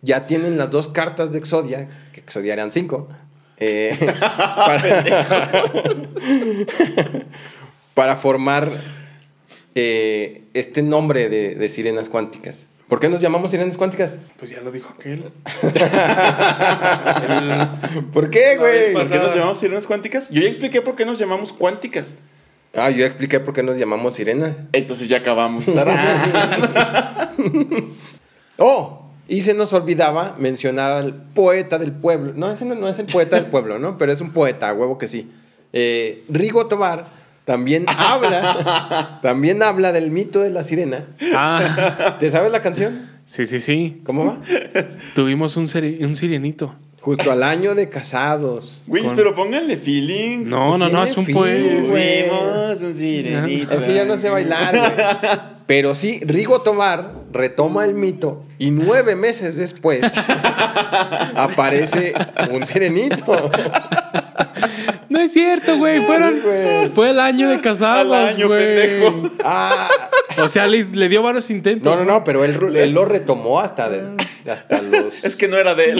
ya 0.02 0.26
tienen 0.26 0.58
las 0.58 0.70
dos 0.70 0.88
cartas 0.88 1.32
de 1.32 1.38
Exodia, 1.38 1.88
que 2.12 2.20
Exodia 2.20 2.52
eran 2.52 2.72
cinco, 2.72 3.08
eh, 3.56 3.96
para, 4.20 5.64
para 7.94 8.16
formar 8.16 8.70
eh, 9.74 10.42
este 10.54 10.82
nombre 10.82 11.28
de, 11.28 11.54
de 11.54 11.68
sirenas 11.68 12.08
cuánticas. 12.08 12.66
¿Por 12.88 13.00
qué 13.00 13.08
nos 13.10 13.20
llamamos 13.20 13.50
sirenas 13.50 13.76
cuánticas? 13.76 14.16
Pues 14.38 14.50
ya 14.50 14.60
lo 14.60 14.72
dijo 14.72 14.94
aquel. 14.98 15.24
¿Por 18.14 18.30
qué, 18.30 18.56
güey? 18.56 18.94
¿Por 18.94 19.10
qué 19.10 19.18
nos 19.18 19.34
llamamos 19.34 19.58
sirenas 19.58 19.86
cuánticas? 19.86 20.30
Yo 20.30 20.40
ya 20.40 20.48
expliqué 20.48 20.80
por 20.80 20.96
qué 20.96 21.04
nos 21.04 21.18
llamamos 21.18 21.52
cuánticas. 21.52 22.14
Ah, 22.74 22.88
yo 22.88 22.98
ya 22.98 23.06
expliqué 23.06 23.40
por 23.40 23.52
qué 23.52 23.62
nos 23.62 23.76
llamamos 23.76 24.14
sirena. 24.14 24.68
Entonces 24.72 25.08
ya 25.08 25.18
acabamos. 25.18 25.66
Oh, 28.60 29.12
y 29.28 29.42
se 29.42 29.54
nos 29.54 29.72
olvidaba 29.72 30.34
mencionar 30.36 30.90
al 30.90 31.14
poeta 31.14 31.78
del 31.78 31.92
pueblo. 31.92 32.32
No, 32.34 32.50
ese 32.50 32.64
no, 32.64 32.74
no 32.74 32.88
es 32.88 32.98
el 32.98 33.06
poeta 33.06 33.36
del 33.36 33.52
pueblo, 33.52 33.78
¿no? 33.78 33.96
Pero 33.98 34.10
es 34.10 34.20
un 34.20 34.32
poeta, 34.32 34.68
a 34.68 34.74
huevo 34.74 34.98
que 34.98 35.06
sí. 35.06 35.30
Eh, 35.72 36.24
Rigo 36.28 36.66
Tobar 36.66 37.06
también 37.48 37.86
habla, 37.88 39.20
también 39.22 39.62
habla 39.62 39.90
del 39.90 40.10
mito 40.10 40.40
de 40.40 40.50
la 40.50 40.62
sirena. 40.62 41.06
Ah. 41.34 42.18
¿Te 42.20 42.28
sabes 42.28 42.52
la 42.52 42.60
canción? 42.60 43.08
Sí, 43.24 43.46
sí, 43.46 43.58
sí. 43.58 44.02
¿Cómo 44.04 44.26
va? 44.26 44.38
Tuvimos 45.14 45.56
un, 45.56 45.62
un 45.62 46.16
sirenito. 46.16 46.74
Justo 47.00 47.32
al 47.32 47.42
año 47.42 47.74
de 47.74 47.88
casados. 47.88 48.82
Güey, 48.86 49.04
pero 49.16 49.34
pónganle 49.34 49.78
feeling. 49.78 50.40
No, 50.44 50.68
pues 50.68 50.78
no, 50.78 50.88
no, 50.90 51.02
es 51.02 51.16
un 51.16 51.24
poema. 51.24 51.86
Fuimos 51.86 52.82
un 52.82 52.94
sirenito. 52.94 53.72
Es 53.72 53.82
que 53.82 53.94
ya 53.94 54.04
no 54.04 54.18
sé 54.18 54.28
bailar, 54.28 54.76
güey. 54.76 54.92
Pero 55.66 55.94
sí, 55.94 56.20
Rigo 56.24 56.60
Tobar 56.60 57.14
retoma 57.32 57.86
el 57.86 57.94
mito 57.94 58.44
y 58.58 58.70
nueve 58.70 59.16
meses 59.16 59.56
después 59.56 60.02
aparece 61.34 62.12
un 62.50 62.66
sirenito 62.66 63.50
cierto, 65.28 65.78
güey. 65.78 66.00
Fueron. 66.02 66.40
Fue 66.94 67.10
el 67.10 67.20
año 67.20 67.50
de 67.50 67.60
casados, 67.60 68.12
Al 68.12 68.28
año, 68.28 68.48
güey. 68.48 68.76
pendejo. 68.76 69.30
Ah. 69.44 69.88
O 70.42 70.48
sea, 70.48 70.66
le, 70.66 71.08
dio 71.08 71.22
varios 71.22 71.50
intentos. 71.50 71.92
No, 71.92 72.04
no, 72.04 72.12
no, 72.12 72.24
pero 72.24 72.44
él, 72.44 72.92
lo 72.92 73.04
retomó 73.04 73.60
hasta, 73.60 73.88
de, 73.88 74.16
hasta 74.50 74.82
los. 74.82 75.24
Es 75.24 75.36
que 75.36 75.48
no 75.48 75.56
era 75.56 75.74
de 75.74 75.90
él. 75.90 75.98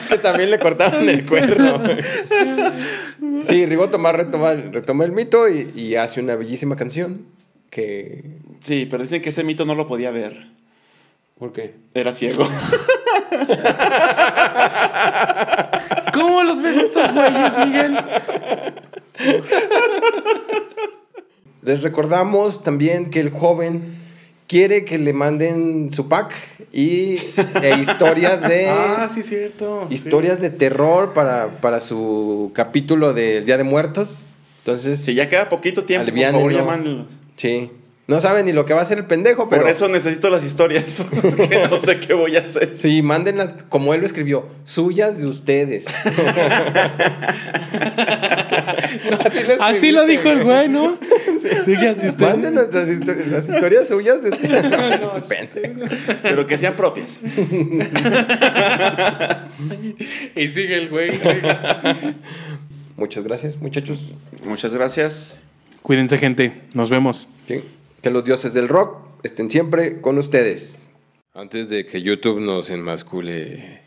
es, 0.00 0.08
que, 0.08 0.18
también 0.18 0.50
le 0.50 0.58
cortaron 0.58 1.08
el 1.08 1.24
cuerno. 1.24 1.80
Sí, 3.44 3.66
Rigoto 3.66 3.98
más 3.98 4.14
retoma, 4.14 4.54
retoma 4.54 5.04
el 5.04 5.12
mito 5.12 5.48
y, 5.48 5.96
hace 5.96 6.20
una 6.20 6.36
bellísima 6.36 6.76
canción 6.76 7.26
que. 7.70 8.24
Sí, 8.60 8.86
pero 8.90 9.02
dicen 9.02 9.22
que 9.22 9.28
ese 9.28 9.44
mito 9.44 9.64
no 9.64 9.74
lo 9.74 9.86
podía 9.86 10.10
ver. 10.10 10.48
¿Por 11.38 11.52
qué? 11.52 11.74
Era 11.94 12.12
ciego. 12.12 12.44
¿Cómo 16.12 16.42
los 16.42 16.60
ves 16.62 16.76
estos 16.76 17.12
güeyes, 17.12 17.58
Miguel? 17.66 17.98
Les 21.62 21.82
recordamos 21.82 22.62
también 22.62 23.10
que 23.10 23.20
el 23.20 23.30
joven 23.30 23.96
quiere 24.46 24.84
que 24.84 24.98
le 24.98 25.12
manden 25.12 25.90
su 25.90 26.08
pack 26.08 26.32
y 26.72 27.18
e 27.62 27.78
historias 27.80 28.46
de 28.46 28.68
ah, 28.70 29.08
sí, 29.12 29.22
cierto, 29.22 29.86
historias 29.90 30.40
de 30.40 30.50
terror 30.50 31.14
para, 31.14 31.48
para 31.60 31.80
su 31.80 32.50
capítulo 32.54 33.14
del 33.14 33.44
Día 33.44 33.56
de 33.56 33.64
Muertos. 33.64 34.18
Entonces, 34.58 34.98
si 34.98 35.14
ya 35.14 35.28
queda 35.28 35.48
poquito 35.48 35.84
tiempo, 35.84 36.10
por 36.10 36.20
favor, 36.20 36.52
llamándolos. 36.52 37.06
Sí. 37.36 37.70
No 38.06 38.20
sabe 38.20 38.42
ni 38.42 38.52
lo 38.52 38.66
que 38.66 38.74
va 38.74 38.80
a 38.80 38.82
hacer 38.82 38.98
el 38.98 39.06
pendejo, 39.06 39.48
pero. 39.48 39.62
Por 39.62 39.70
eso 39.70 39.88
necesito 39.88 40.28
las 40.28 40.44
historias, 40.44 41.02
porque 41.22 41.66
no 41.70 41.78
sé 41.78 42.00
qué 42.00 42.12
voy 42.12 42.36
a 42.36 42.40
hacer. 42.40 42.76
Sí, 42.76 43.00
mándenlas, 43.00 43.54
como 43.70 43.94
él 43.94 44.00
lo 44.00 44.06
escribió, 44.06 44.46
suyas 44.64 45.18
de 45.22 45.26
ustedes. 45.26 45.86
así, 49.60 49.90
lo 49.90 50.04
dijo 50.04 50.28
el 50.28 50.44
güey, 50.44 50.68
¿no? 50.68 50.98
Sí. 51.40 51.48
Suyas 51.64 52.00
de 52.00 52.08
ustedes. 52.08 52.30
Manden 52.32 52.54
nuestras 52.54 52.88
historias, 52.88 53.28
las 53.28 53.46
historias 53.48 53.88
suyas 53.88 54.22
de 54.22 54.30
ustedes. 54.30 54.62
No, 55.00 55.12
pero 56.22 56.46
que 56.46 56.56
sean 56.56 56.74
propias. 56.74 57.20
y 60.34 60.48
sigue 60.48 60.76
el 60.76 60.88
güey. 60.88 61.10
Muchas 62.96 63.24
gracias, 63.24 63.56
muchachos. 63.56 64.12
Muchas 64.42 64.72
gracias. 64.72 65.42
Cuídense, 65.82 66.16
gente. 66.16 66.62
Nos 66.72 66.88
vemos. 66.88 67.28
Sí. 67.46 67.62
Que 68.04 68.10
los 68.10 68.22
dioses 68.22 68.52
del 68.52 68.68
rock 68.68 68.98
estén 69.22 69.50
siempre 69.50 70.02
con 70.02 70.18
ustedes. 70.18 70.76
Antes 71.32 71.70
de 71.70 71.86
que 71.86 72.02
YouTube 72.02 72.38
nos 72.38 72.68
enmascule. 72.68 73.80